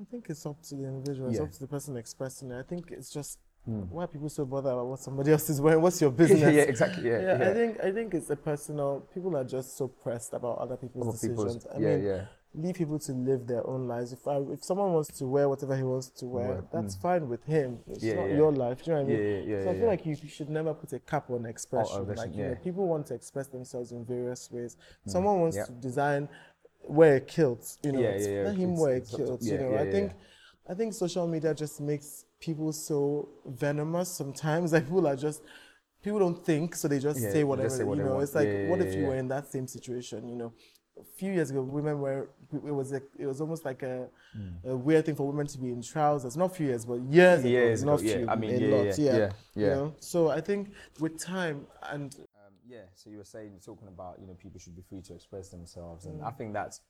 I 0.01 0.05
think 0.11 0.27
it's 0.29 0.45
up 0.47 0.61
to 0.63 0.75
the 0.75 0.85
individual. 0.87 1.29
It's 1.29 1.39
Yeah. 1.39 1.45
up 1.45 1.53
to 1.53 1.61
the 1.61 1.67
person 1.69 1.97
expressing 1.97 2.51
it. 2.51 2.59
I 2.59 2.63
think 2.63 2.91
it's 2.91 3.11
just 3.11 3.39
why 3.67 4.05
are 4.05 4.07
people 4.07 4.29
so 4.29 4.45
bothered 4.45 4.73
about 4.75 4.87
what 4.87 4.99
somebody 4.99 5.33
else 5.33 5.49
is 5.49 5.59
wearing? 5.59 5.81
What's 5.81 5.99
your 6.01 6.11
business? 6.23 6.41
yeah, 6.55 6.63
exactly. 6.63 7.09
Yeah, 7.09 7.21
yeah, 7.21 7.39
yeah. 7.39 7.51
I 7.51 7.55
think 7.55 7.81
I 7.85 7.93
think 7.93 8.13
it's 8.15 8.29
a 8.31 8.37
personal. 8.37 9.01
People 9.15 9.35
are 9.37 9.45
just 9.45 9.77
so 9.77 9.89
pressed 9.89 10.35
about 10.35 10.59
other 10.59 10.77
people's 10.77 11.09
Other 11.09 11.29
people's- 11.29 11.55
decisions. 11.55 11.67
I 11.75 11.79
yeah, 11.79 11.97
mean, 11.97 12.05
yeah. 12.05 12.25
leave 12.57 12.75
people 12.75 12.99
to 12.99 13.13
live 13.13 13.47
their 13.47 13.67
own 13.67 13.89
lives. 13.89 14.13
If 14.13 14.29
I, 14.29 14.37
if 14.53 14.63
someone 14.63 14.93
wants 14.93 15.17
to 15.19 15.27
wear 15.27 15.49
whatever 15.49 15.75
he 15.77 15.83
wants 15.83 16.11
to 16.11 16.27
wear, 16.27 16.63
that's 16.73 16.95
fine 16.95 17.27
with 17.29 17.43
him. 17.45 17.79
It's 17.87 18.03
Yeah, 18.05 18.17
not 18.17 18.29
yeah. 18.29 18.37
your 18.37 18.53
life. 18.53 18.85
Do 18.85 18.91
you 18.91 18.97
know 18.99 19.03
what 19.05 19.11
I 19.11 19.17
mean? 19.17 19.27
Yeah, 19.49 19.57
yeah, 19.57 19.65
so 19.65 19.71
I 19.71 19.75
feel 19.79 19.87
like 19.87 20.05
you, 20.07 20.17
you 20.23 20.29
should 20.29 20.51
never 20.51 20.75
put 20.75 20.93
a 20.93 20.99
cap 20.99 21.31
on 21.31 21.47
expression. 21.47 22.03
expression, 22.03 22.17
like 22.33 22.37
you 22.37 22.49
know, 22.49 22.55
people 22.63 22.87
want 22.87 23.07
to 23.07 23.15
express 23.15 23.47
themselves 23.47 23.93
in 23.93 24.05
various 24.05 24.51
ways. 24.53 24.77
Someone 25.07 25.41
wants 25.41 25.57
Mm. 25.57 25.67
to 25.67 25.73
design, 25.73 26.29
wear 26.89 27.16
a 27.16 27.20
kilt. 27.20 27.76
You 27.82 27.93
know, 27.93 28.01
Yeah, 28.01 28.09
it's- 28.09 28.26
yeah, 28.26 28.35
yeah. 28.35 28.43
let 28.49 28.57
him 28.57 28.70
It's- 28.70 28.80
wear 28.80 28.93
a 28.95 28.97
it's 28.97 29.14
kilt. 29.16 29.43
you 29.43 29.59
know, 29.59 29.76
I 29.76 29.91
think. 29.91 30.12
I 30.66 30.72
think 30.72 30.95
social 30.95 31.26
media 31.28 31.53
just 31.53 31.78
makes 31.80 32.24
people 32.41 32.72
so 32.72 33.28
venomous 33.45 34.09
sometimes. 34.09 34.72
Like 34.74 34.85
people 34.85 35.07
are 35.07 35.16
just 35.16 35.43
people 36.03 36.18
don't 36.18 36.43
think, 36.45 36.74
so 36.74 36.89
they 36.89 36.99
just 36.99 37.20
Yeah, 37.20 37.32
say 37.32 37.45
whatever. 37.45 37.68
just 37.68 37.78
say 37.78 37.85
what 37.85 37.99
you 37.99 38.05
know, 38.05 38.20
it's 38.20 38.35
like 38.35 38.49
Yeah, 38.49 38.68
what 38.70 38.80
if 38.80 38.95
you 38.95 39.03
yeah. 39.03 39.09
were 39.09 39.16
in 39.16 39.28
that 39.28 39.51
same 39.53 39.66
situation? 39.66 40.26
You 40.26 40.37
know, 40.37 40.53
a 40.99 41.05
few 41.18 41.32
years 41.32 41.51
ago, 41.51 41.61
women 41.62 42.01
were 42.01 42.30
it 42.53 42.74
was 42.80 42.93
a, 42.93 43.03
it 43.18 43.26
was 43.26 43.41
almost 43.43 43.64
like 43.66 43.82
a, 43.82 44.09
hmm. 44.32 44.68
a 44.70 44.74
weird 44.76 45.05
thing 45.05 45.16
for 45.16 45.26
women 45.26 45.47
to 45.49 45.59
be 45.59 45.70
in 45.70 45.82
trousers. 45.82 46.35
Not 46.37 46.53
a 46.53 46.55
few 46.55 46.66
years, 46.68 46.85
but 46.87 47.01
years 47.03 47.41
ago. 47.41 47.49
Years 47.49 47.82
ago, 47.82 47.91
not 47.93 48.03
yeah. 48.03 48.16
few, 48.16 48.28
I 48.28 48.37
mean, 48.37 48.55
a 48.55 48.59
yeah, 48.59 48.74
lot, 48.76 48.85
yeah, 48.87 48.95
yeah, 48.99 49.16
yeah, 49.18 49.30
You 49.55 49.66
know, 49.74 49.95
so 49.99 50.30
I 50.30 50.41
think 50.41 50.72
with 51.01 51.18
time 51.18 51.66
and 51.93 52.14
yeah, 52.67 52.83
so 52.95 53.11
you 53.11 53.19
were 53.19 53.25
saying, 53.25 53.61
talking 53.65 53.89
about, 53.89 54.19
you 54.21 54.27
know, 54.27 54.35
people 54.35 54.59
should 54.61 54.75
be 54.77 54.83
free 54.83 55.03
to 55.03 55.15
express 55.15 55.49
themselves, 55.51 56.07
Mm. 56.07 56.11
and 56.11 56.23
I 56.25 56.31
think 56.31 56.53
that's, 56.53 56.81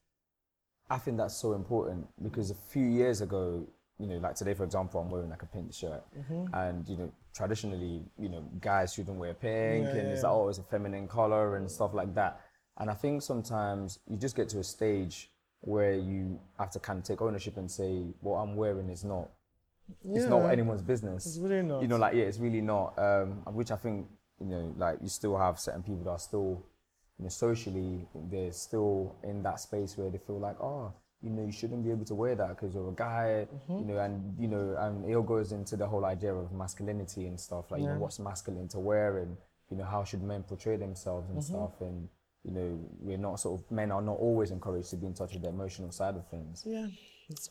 I 0.91 0.99
think 0.99 1.17
that's 1.17 1.35
so 1.37 1.55
important 1.55 2.07
because 2.23 2.51
a 2.51 2.55
few 2.55 2.85
years 2.87 3.21
ago, 3.21 3.67
you 3.99 4.07
know, 4.07 4.19
like 4.19 4.35
today, 4.35 4.55
for 4.55 4.65
example, 4.65 5.01
I'm 5.01 5.09
wearing 5.11 5.31
like 5.31 5.43
a 5.43 5.47
pink 5.47 5.73
shirt, 5.73 6.03
Mm-hmm. 6.19 6.55
and 6.55 6.89
you 6.89 6.97
know, 6.97 7.13
traditionally, 7.35 8.03
you 8.19 8.29
know, 8.29 8.43
guys 8.61 8.95
shouldn't 8.95 9.19
wear 9.19 9.35
pink, 9.35 9.85
Yeah, 9.87 9.91
and 10.01 10.09
it's 10.09 10.23
yeah. 10.23 10.29
like, 10.31 10.37
oh, 10.39 10.49
it's 10.49 10.59
a 10.59 10.63
feminine 10.65 11.09
color 11.09 11.57
and 11.57 11.71
stuff 11.71 11.95
like 11.95 12.15
that. 12.15 12.41
And 12.79 12.91
I 12.91 12.95
think 12.95 13.23
sometimes 13.23 14.01
you 14.09 14.17
just 14.17 14.35
get 14.37 14.49
to 14.51 14.59
a 14.59 14.65
stage 14.65 15.31
where 15.61 15.95
you 15.95 16.39
have 16.59 16.71
to 16.73 16.81
kind 16.81 16.99
of 16.99 17.05
take 17.05 17.23
ownership 17.23 17.57
and 17.57 17.71
say, 17.71 18.03
what 18.21 18.37
I'm 18.39 18.55
wearing 18.57 18.89
is 18.91 19.05
not 19.05 19.31
it's 20.05 20.27
not 20.27 20.47
anyone's 20.51 20.83
business. 20.83 21.27
It's 21.27 21.39
really 21.39 21.63
not. 21.63 21.83
You 21.83 21.89
know, 21.89 21.97
like 21.99 22.15
yeah, 22.15 22.25
it's 22.25 22.39
really 22.39 22.63
not. 22.63 22.99
Um, 22.99 23.43
which 23.55 23.71
I 23.71 23.77
think 23.77 24.07
you 24.41 24.47
know, 24.47 24.75
like 24.77 24.99
you 25.03 25.09
still 25.09 25.37
have 25.37 25.59
certain 25.59 25.83
people 25.83 26.05
that 26.05 26.11
are 26.11 26.19
still, 26.19 26.65
you 27.19 27.25
know, 27.25 27.29
socially 27.29 28.07
they're 28.31 28.53
still 28.53 29.15
in 29.23 29.43
that 29.43 29.61
space 29.61 29.97
where 29.97 30.11
they 30.11 30.19
feel 30.19 30.39
like, 30.41 30.61
oh, 30.61 30.93
you 31.23 31.31
know, 31.31 31.45
you 31.47 31.53
shouldn't 31.53 31.83
be 31.85 31.91
able 31.91 32.05
to 32.05 32.15
wear 32.15 32.35
that 32.35 32.49
because 32.49 32.75
you're 32.75 32.89
a 32.91 32.93
guy, 32.95 33.47
Mm-hmm. 33.55 33.79
you 33.79 33.85
know, 33.95 33.99
and 34.01 34.35
you 34.39 34.49
know, 34.49 34.77
and 34.79 35.09
it 35.09 35.15
all 35.15 35.23
goes 35.23 35.53
into 35.53 35.77
the 35.77 35.87
whole 35.87 36.05
idea 36.05 36.35
of 36.35 36.53
masculinity 36.53 37.27
and 37.27 37.39
stuff. 37.41 37.71
Like, 37.71 37.81
you 37.81 37.87
know, 37.87 37.95
what's 37.99 38.19
masculine 38.19 38.69
to 38.69 38.79
wear 38.79 39.19
and 39.19 39.37
you 39.71 39.77
know, 39.79 39.85
how 39.85 40.05
should 40.05 40.23
men 40.23 40.43
portray 40.43 40.77
themselves 40.77 41.27
Mm-hmm. 41.29 41.37
and 41.37 41.45
stuff 41.45 41.81
and. 41.81 42.09
You 42.47 42.53
know, 42.53 42.79
we're 43.01 43.17
not 43.17 43.41
sort 43.41 43.59
of 43.59 43.71
men 43.71 43.91
are 43.91 44.03
not 44.03 44.19
always 44.19 44.51
encouraged 44.51 44.91
to 44.91 44.97
be 44.97 45.07
in 45.07 45.15
touch 45.15 45.33
with 45.33 45.41
the 45.41 45.49
emotional 45.49 45.91
side 45.91 46.15
of 46.15 46.29
things. 46.29 46.63
yeah. 46.67 46.89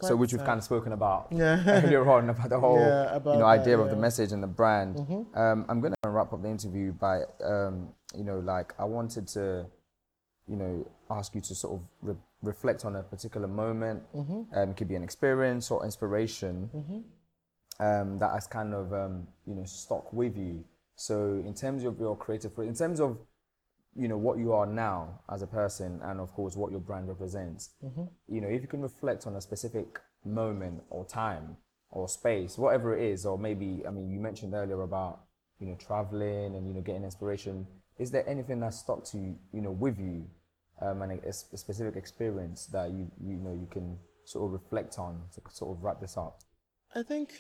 So 0.02 0.16
which 0.16 0.34
we've 0.34 0.44
kind 0.46 0.58
of 0.60 0.64
spoken 0.64 0.92
about 0.94 1.28
Yeah. 1.32 1.64
earlier 1.68 2.10
on 2.10 2.30
about 2.30 2.50
the 2.50 2.60
whole 2.60 2.80
Yeah, 2.80 3.14
you 3.16 3.20
know 3.24 3.40
that, 3.40 3.60
idea 3.62 3.78
of 3.78 3.86
the. 3.88 3.94
Mm-hmm. 3.94 4.02
message 4.02 4.32
and 4.32 4.42
the 4.44 4.48
brand. 4.48 4.98
Um, 5.36 5.66
I'm 5.70 5.80
going 5.82 5.94
to 6.04 6.10
wrap 6.10 6.32
up 6.34 6.42
the 6.42 6.50
interview 6.50 6.92
by 6.92 7.22
um, 7.44 7.90
you 8.16 8.24
know 8.24 8.40
like 8.40 8.74
I 8.78 8.86
wanted 8.86 9.28
to 9.30 9.66
you 10.48 10.56
know 10.58 10.88
ask 11.10 11.34
you 11.36 11.42
to 11.42 11.56
sort 11.56 11.74
of 11.76 11.82
re- 12.02 12.16
reflect 12.42 12.86
on 12.86 12.96
a 12.98 13.04
particular 13.04 13.48
moment. 13.48 14.04
Mm-hmm. 14.16 14.58
Um, 14.58 14.70
it 14.72 14.78
could 14.78 14.88
be 14.90 14.96
an 14.96 15.04
experience 15.04 15.72
or 15.72 15.84
inspiration 15.86 16.70
um, 17.80 18.20
that 18.20 18.32
has 18.34 18.46
kind 18.48 18.74
of 18.74 18.94
um, 18.94 19.28
you 19.48 19.56
know 19.56 19.64
stuck 19.66 20.12
with 20.14 20.38
you. 20.38 20.64
So 20.96 21.42
in 21.46 21.54
terms 21.56 21.84
of 21.86 22.00
your 22.00 22.16
creative, 22.16 22.52
in 22.60 22.76
terms 22.76 23.00
of 23.00 23.18
you 23.96 24.08
know 24.08 24.18
what 24.18 24.38
you 24.40 24.54
are 24.54 24.66
now 24.66 25.22
as 25.30 25.42
a 25.42 25.48
person, 25.48 26.00
and 26.04 26.20
of 26.20 26.32
course 26.34 26.56
what 26.56 26.72
your 26.72 26.80
brand 26.80 27.08
represents. 27.08 27.72
You 28.28 28.42
know, 28.42 28.48
if 28.48 28.62
you 28.62 28.68
can 28.68 28.82
reflect 28.82 29.28
on 29.28 29.36
a 29.36 29.42
specific 29.42 30.00
moment 30.26 30.84
or 30.90 31.06
time 31.06 31.58
or 31.92 32.08
space, 32.08 32.58
whatever 32.58 32.98
it 32.98 33.04
is, 33.04 33.26
or 33.26 33.38
maybe 33.38 33.84
I 33.88 33.92
mean 33.92 34.10
you 34.10 34.20
mentioned 34.20 34.54
earlier 34.54 34.82
about 34.82 35.22
you 35.60 35.68
know 35.68 35.76
traveling 35.76 36.56
and 36.56 36.68
you 36.68 36.74
know 36.74 36.82
getting 36.82 37.04
inspiration. 37.04 37.68
Is 38.00 38.10
there 38.12 38.28
anything 38.28 38.60
that 38.62 38.74
stuck 38.74 39.04
to 39.12 39.18
you, 39.18 39.36
you 39.52 39.62
know, 39.62 39.72
with 39.72 40.00
you, 40.00 40.26
um, 40.82 41.04
and 41.04 41.12
a 41.24 41.32
specific 41.34 41.96
experience 41.96 42.66
that 42.68 42.90
you 42.92 43.12
you 43.22 43.36
know 43.38 43.54
you 43.54 43.68
can 43.70 43.98
sort 44.26 44.46
of 44.48 44.54
reflect 44.54 44.98
on 44.98 45.22
to 45.36 45.42
sort 45.52 45.78
of 45.78 45.84
wrap 45.84 46.00
this 46.02 46.18
up? 46.18 46.40
I 46.96 47.04
think. 47.04 47.34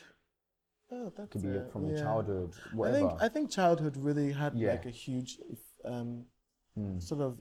Oh, 0.92 1.12
that's 1.18 1.32
Could 1.32 1.42
be 1.42 1.48
it, 1.58 1.72
from 1.72 1.88
your 1.88 1.98
yeah. 1.98 2.04
childhood, 2.04 2.52
I 2.56 2.76
whatever. 2.76 2.98
think 3.10 3.22
I 3.22 3.30
think 3.30 3.50
childhood 3.50 3.98
really 3.98 4.32
had 4.32 4.54
Yeah. 4.56 4.72
like 4.74 4.86
a 4.86 4.92
huge 4.92 5.40
um, 5.86 6.26
Hmm. 6.76 7.00
sort 7.00 7.22
of 7.22 7.40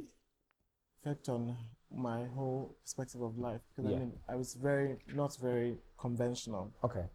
effect 1.00 1.28
on 1.28 1.56
my 1.94 2.24
whole 2.26 2.76
perspective 2.82 3.20
of 3.22 3.38
life 3.38 3.60
because 3.74 3.90
Yeah. 3.90 3.96
I 3.96 4.00
mean 4.00 4.12
I 4.28 4.36
was 4.36 4.54
very 4.54 4.96
not 5.14 5.36
very 5.40 5.78
conventional 5.98 6.72
okay. 6.84 7.06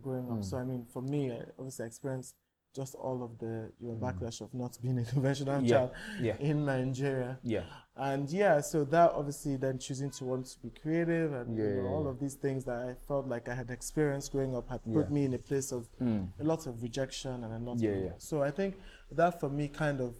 growing 0.00 0.28
up. 0.30 0.36
Hmm. 0.36 0.42
So 0.42 0.56
I 0.58 0.64
mean 0.64 0.86
for 0.92 1.02
me, 1.02 1.32
I 1.32 1.42
obviously 1.58 1.86
experienced 1.86 2.34
just 2.74 2.96
all 2.96 3.22
of 3.22 3.38
the 3.38 3.70
you 3.80 3.88
know 3.92 3.94
backlash 4.04 4.40
of 4.40 4.52
not 4.52 4.76
being 4.82 4.98
a 4.98 5.04
conventional 5.14 5.58
Hmm. 5.60 5.64
Yeah, 5.66 5.70
child 5.76 5.90
yeah. 6.20 6.36
in 6.38 6.64
Nigeria. 6.64 7.38
Yeah. 7.44 7.62
And 7.96 8.28
yeah, 8.28 8.60
so 8.60 8.82
that 8.86 9.12
obviously 9.12 9.54
then 9.56 9.78
choosing 9.78 10.10
to 10.10 10.24
want 10.24 10.46
to 10.46 10.58
be 10.60 10.70
creative 10.70 11.32
and 11.32 11.56
you 11.56 11.62
Yeah, 11.64 11.74
know, 11.76 11.82
yeah, 11.84 11.88
all 11.90 12.08
of 12.08 12.18
these 12.18 12.34
things 12.34 12.64
that 12.64 12.78
I 12.88 12.94
felt 13.06 13.28
like 13.28 13.48
I 13.48 13.54
had 13.54 13.70
experienced 13.70 14.32
growing 14.32 14.56
up 14.56 14.68
had 14.68 14.82
put 14.92 15.12
me 15.12 15.24
in 15.26 15.34
a 15.34 15.38
place 15.38 15.70
of 15.70 15.88
Mm. 16.00 16.32
a 16.40 16.44
lot 16.44 16.66
of 16.66 16.82
rejection 16.82 17.44
and 17.44 17.52
a 17.54 17.70
lot 17.70 17.78
Yeah, 17.78 17.90
of 17.90 18.02
yeah. 18.04 18.12
so 18.18 18.42
I 18.42 18.50
think 18.50 18.74
that 19.12 19.38
for 19.38 19.48
me 19.48 19.68
kind 19.68 20.00
of 20.00 20.16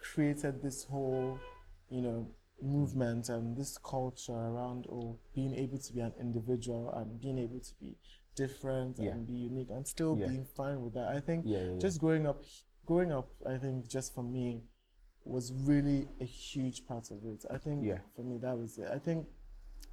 created 0.00 0.62
this 0.62 0.84
whole, 0.84 1.38
you 1.88 2.00
know, 2.00 2.26
movement 2.62 3.28
and 3.30 3.56
this 3.56 3.78
culture 3.78 4.32
around 4.34 4.86
oh 4.90 5.18
being 5.34 5.54
able 5.54 5.78
to 5.78 5.92
be 5.94 6.00
an 6.00 6.12
individual 6.20 6.92
and 6.94 7.18
being 7.18 7.38
able 7.38 7.58
to 7.58 7.74
be 7.80 7.96
different 8.36 8.98
Yeah. 8.98 9.12
and 9.12 9.26
be 9.26 9.32
unique 9.32 9.70
and 9.70 9.86
still 9.86 10.14
Yeah. 10.14 10.28
being 10.28 10.44
fine 10.44 10.82
with 10.82 10.92
that. 10.94 11.08
I 11.08 11.20
think 11.20 11.46
Yeah, 11.46 11.78
just 11.78 11.98
growing 12.00 12.26
up 12.26 12.44
growing 12.84 13.12
up 13.12 13.28
I 13.46 13.56
think 13.56 13.88
just 13.88 14.14
for 14.14 14.22
me 14.22 14.62
was 15.24 15.52
really 15.52 16.08
a 16.20 16.24
huge 16.24 16.86
part 16.86 17.10
of 17.10 17.24
it. 17.24 17.44
I 17.50 17.58
think 17.58 17.86
for 18.14 18.22
me 18.22 18.38
that 18.38 18.56
was 18.58 18.78
it. 18.78 18.88
I 18.92 18.98
think 18.98 19.26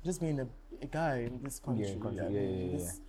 just 0.04 0.22
being 0.22 0.40
a, 0.40 0.48
a 0.82 0.88
guy 0.88 1.18
in 1.20 1.42
this 1.42 1.60
country, 1.60 1.96
country, 2.02 2.20
I 2.22 2.30
yeah, 2.30 2.30
mean, 2.30 2.60
yeah, 2.60 2.66
yeah, 2.66 2.78
this, 2.78 3.00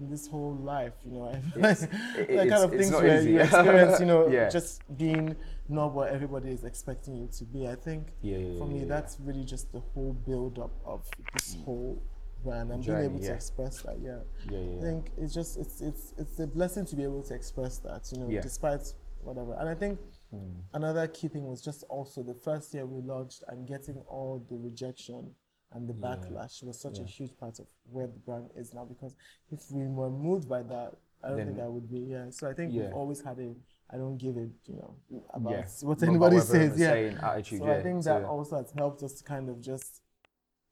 in 0.00 0.10
this 0.10 0.26
whole 0.26 0.54
life, 0.56 0.94
you 1.04 1.12
know, 1.12 1.24
I 1.24 1.36
It's- 1.58 1.80
that 1.80 2.48
kind 2.48 2.52
of 2.52 2.70
things 2.70 2.92
where 2.92 3.20
easy. 3.20 3.32
you 3.32 3.40
experience, 3.40 4.00
you 4.00 4.06
know, 4.06 4.28
Yeah. 4.36 4.48
just 4.48 4.82
being 4.96 5.36
not 5.68 5.94
what 5.94 6.08
everybody 6.10 6.50
is 6.50 6.64
expecting 6.64 7.14
you 7.16 7.28
to 7.38 7.44
be. 7.44 7.66
I 7.68 7.74
think 7.74 8.12
Yeah, 8.22 8.38
yeah, 8.38 8.58
for 8.58 8.66
me, 8.66 8.84
that's 8.84 9.18
really 9.20 9.44
just 9.44 9.72
the 9.72 9.80
whole 9.80 10.12
build 10.12 10.58
up 10.58 10.72
of 10.84 11.06
this 11.34 11.56
mm. 11.56 11.64
whole 11.64 12.02
brand 12.44 12.70
and 12.72 12.82
Journey, 12.82 13.08
being 13.08 13.14
able 13.16 13.24
to 13.26 13.34
express 13.34 13.82
that. 13.82 13.98
Yeah, 14.00 14.20
Yeah, 14.50 14.58
yeah, 14.58 14.78
I 14.78 14.80
think 14.80 15.10
it's 15.18 15.34
just 15.34 15.58
it's 15.58 15.80
it's 15.80 16.14
it's 16.16 16.38
a 16.38 16.46
blessing 16.46 16.84
to 16.86 16.96
be 16.96 17.02
able 17.04 17.22
to 17.24 17.34
express 17.34 17.78
that, 17.78 18.08
you 18.12 18.18
know, 18.18 18.40
despite 18.40 18.92
whatever. 19.22 19.54
And 19.58 19.68
I 19.68 19.74
think 19.74 19.98
mm. 20.34 20.54
another 20.74 21.06
key 21.08 21.28
thing 21.28 21.44
was 21.46 21.60
just 21.60 21.84
also 21.88 22.22
the 22.22 22.34
first 22.34 22.72
year 22.74 22.86
we 22.86 23.02
launched 23.02 23.42
and 23.48 23.66
getting 23.66 23.96
all 24.08 24.44
the 24.48 24.56
rejection 24.56 25.34
and 25.72 25.88
the 25.88 25.92
backlash 25.94 26.62
was 26.62 26.80
such 26.80 26.98
a 26.98 27.04
huge 27.04 27.36
part 27.38 27.58
of 27.58 27.66
where 27.90 28.06
the 28.06 28.18
brand 28.18 28.50
is 28.56 28.72
now 28.74 28.84
because 28.84 29.14
if 29.50 29.70
we 29.70 29.86
were 29.86 30.10
moved 30.10 30.48
by 30.48 30.62
that, 30.62 30.94
I 31.22 31.28
don't 31.28 31.36
Then- 31.38 31.46
think 31.48 31.60
I 31.60 31.68
would 31.68 31.88
be. 31.90 31.98
Yeah. 32.00 32.30
So 32.30 32.48
I 32.48 32.54
think 32.54 32.72
we've 32.72 32.92
always 32.92 33.20
had 33.22 33.38
a 33.38 33.54
I 33.90 33.96
don't 33.96 34.18
give 34.18 34.36
it, 34.36 34.50
you 34.66 34.76
know, 34.76 34.94
about 35.30 35.52
Yeah. 35.52 35.66
what 35.82 36.02
anybody 36.02 36.36
about 36.36 36.48
says. 36.48 36.78
Yeah. 36.78 37.18
attitude, 37.22 37.60
so 37.60 37.66
yeah, 37.66 37.76
I 37.78 37.82
think 37.82 38.04
that 38.04 38.22
also 38.24 38.56
has 38.58 38.70
helped 38.72 39.02
us 39.02 39.14
to 39.14 39.24
kind 39.24 39.48
of 39.48 39.60
just 39.62 40.02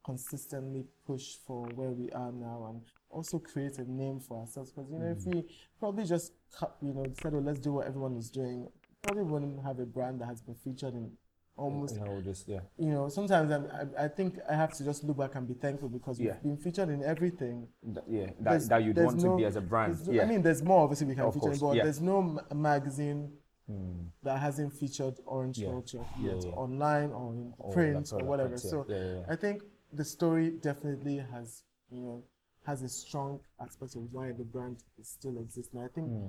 consistently 0.05 0.86
push 1.07 1.36
for 1.47 1.66
where 1.74 1.90
we 1.90 2.11
are 2.11 2.30
now 2.30 2.66
and 2.68 2.82
also 3.11 3.38
create 3.38 3.78
a 3.78 3.90
name 3.90 4.20
for 4.20 4.38
ourselves. 4.40 4.70
Because 4.70 4.90
you 4.90 4.99
know, 4.99 5.07
Mm. 5.07 5.16
if 5.16 5.24
we 5.26 5.49
probably 5.78 6.05
just 6.05 6.32
you 6.80 6.92
know 6.92 7.05
said, 7.20 7.34
"Oh, 7.34 7.38
let's 7.38 7.59
do 7.61 7.72
what 7.72 7.86
everyone 7.86 8.16
is 8.16 8.30
doing," 8.30 8.70
probably 9.03 9.24
wouldn't 9.24 9.62
have 9.62 9.78
a 9.80 9.86
brand 9.86 10.20
that 10.20 10.26
has 10.26 10.42
been 10.42 10.55
featured 10.55 10.94
in 10.94 11.16
almost 11.57 11.95
You 11.97 12.05
know, 12.05 12.21
just 12.21 12.49
yeah. 12.49 12.61
you 12.79 12.91
know, 12.91 13.09
sometimes 13.09 13.51
I'm, 13.51 13.67
I, 13.99 14.05
I 14.05 14.09
think 14.09 14.39
I 14.49 14.55
have 14.55 14.73
to 14.75 14.85
just 14.85 15.05
look 15.05 15.17
back 15.19 15.35
and 15.35 15.49
be 15.49 15.55
thankful 15.55 15.89
because 15.89 16.19
we've 16.19 16.43
been 16.43 16.57
featured 16.57 16.89
in 16.91 17.03
everything. 17.03 17.67
Th- 17.85 18.05
yeah, 18.09 18.27
that, 18.27 18.37
There's- 18.41 18.69
that 18.69 18.83
you'd 18.85 18.97
want 18.99 19.23
no- 19.23 19.31
to 19.33 19.37
be 19.37 19.45
as 19.47 19.57
a 19.57 19.61
brand. 19.61 20.07
no- 20.07 20.13
Yeah. 20.13 20.23
I 20.23 20.27
mean, 20.27 20.43
there's 20.43 20.63
more 20.63 20.81
obviously 20.83 21.07
we 21.07 21.15
can 21.15 21.25
Of 21.25 21.35
feature, 21.35 21.47
course, 21.47 21.61
but 21.61 21.77
yeah. 21.77 21.83
there's 21.85 22.01
no 22.01 22.23
ma- 22.23 22.43
magazine 22.55 23.33
Hmm. 23.67 24.03
that 24.23 24.39
hasn't 24.39 24.73
featured 24.75 25.19
orange 25.27 25.59
Yeah. 25.59 25.71
culture 25.71 26.05
Yeah, 26.21 26.35
yet 26.35 26.45
yeah. 26.45 26.51
online 26.53 27.11
or 27.13 27.33
in 27.35 27.53
Or 27.59 27.73
print 27.73 28.13
or 28.13 28.25
whatever. 28.25 28.51
yeah. 28.51 28.57
So 28.73 28.85
Yeah, 28.89 28.97
yeah, 28.97 29.15
yeah. 29.15 29.25
I 29.29 29.37
think 29.37 29.63
the 29.93 30.05
story 30.05 30.51
definitely 30.51 31.17
has, 31.19 31.65
you 31.91 32.01
know, 32.03 32.23
has 32.65 32.83
a 32.83 32.89
strong 32.89 33.41
aspect 33.61 33.97
of 33.97 34.13
why 34.13 34.31
the 34.33 34.45
brand 34.45 34.77
is 34.99 35.09
still 35.09 35.39
exists. 35.39 35.73
And 35.75 35.83
I 35.85 35.89
think 35.89 36.09
Hmm. 36.09 36.27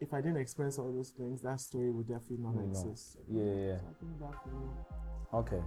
If 0.00 0.12
I 0.14 0.20
didn't 0.20 0.36
experience 0.38 0.78
all 0.78 0.92
those 0.92 1.10
things, 1.10 1.42
that 1.42 1.60
story 1.60 1.90
would 1.90 2.06
definitely 2.08 2.38
not 2.38 2.54
not. 2.54 2.64
exist. 2.64 3.14
So 3.14 3.18
Yeah, 3.28 3.42
yeah, 3.44 3.66
yeah. 3.66 3.74
I 3.74 3.92
think 4.00 4.18
that 4.20 4.34
for 4.42 4.48
me. 4.50 4.68
Okay. 5.34 5.62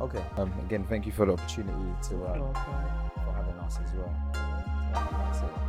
Okay. 0.00 0.24
Um, 0.36 0.52
again, 0.64 0.84
thank 0.88 1.06
you 1.06 1.12
for 1.12 1.26
the 1.26 1.32
opportunity 1.34 1.92
to 2.08 2.14
uh, 2.24 2.28
Okay. 2.28 2.60
for 3.24 3.32
having 3.32 3.54
us 3.60 3.78
as 3.84 3.92
well. 3.94 4.12
Yeah, 4.34 5.08
that's 5.18 5.40
it. 5.40 5.63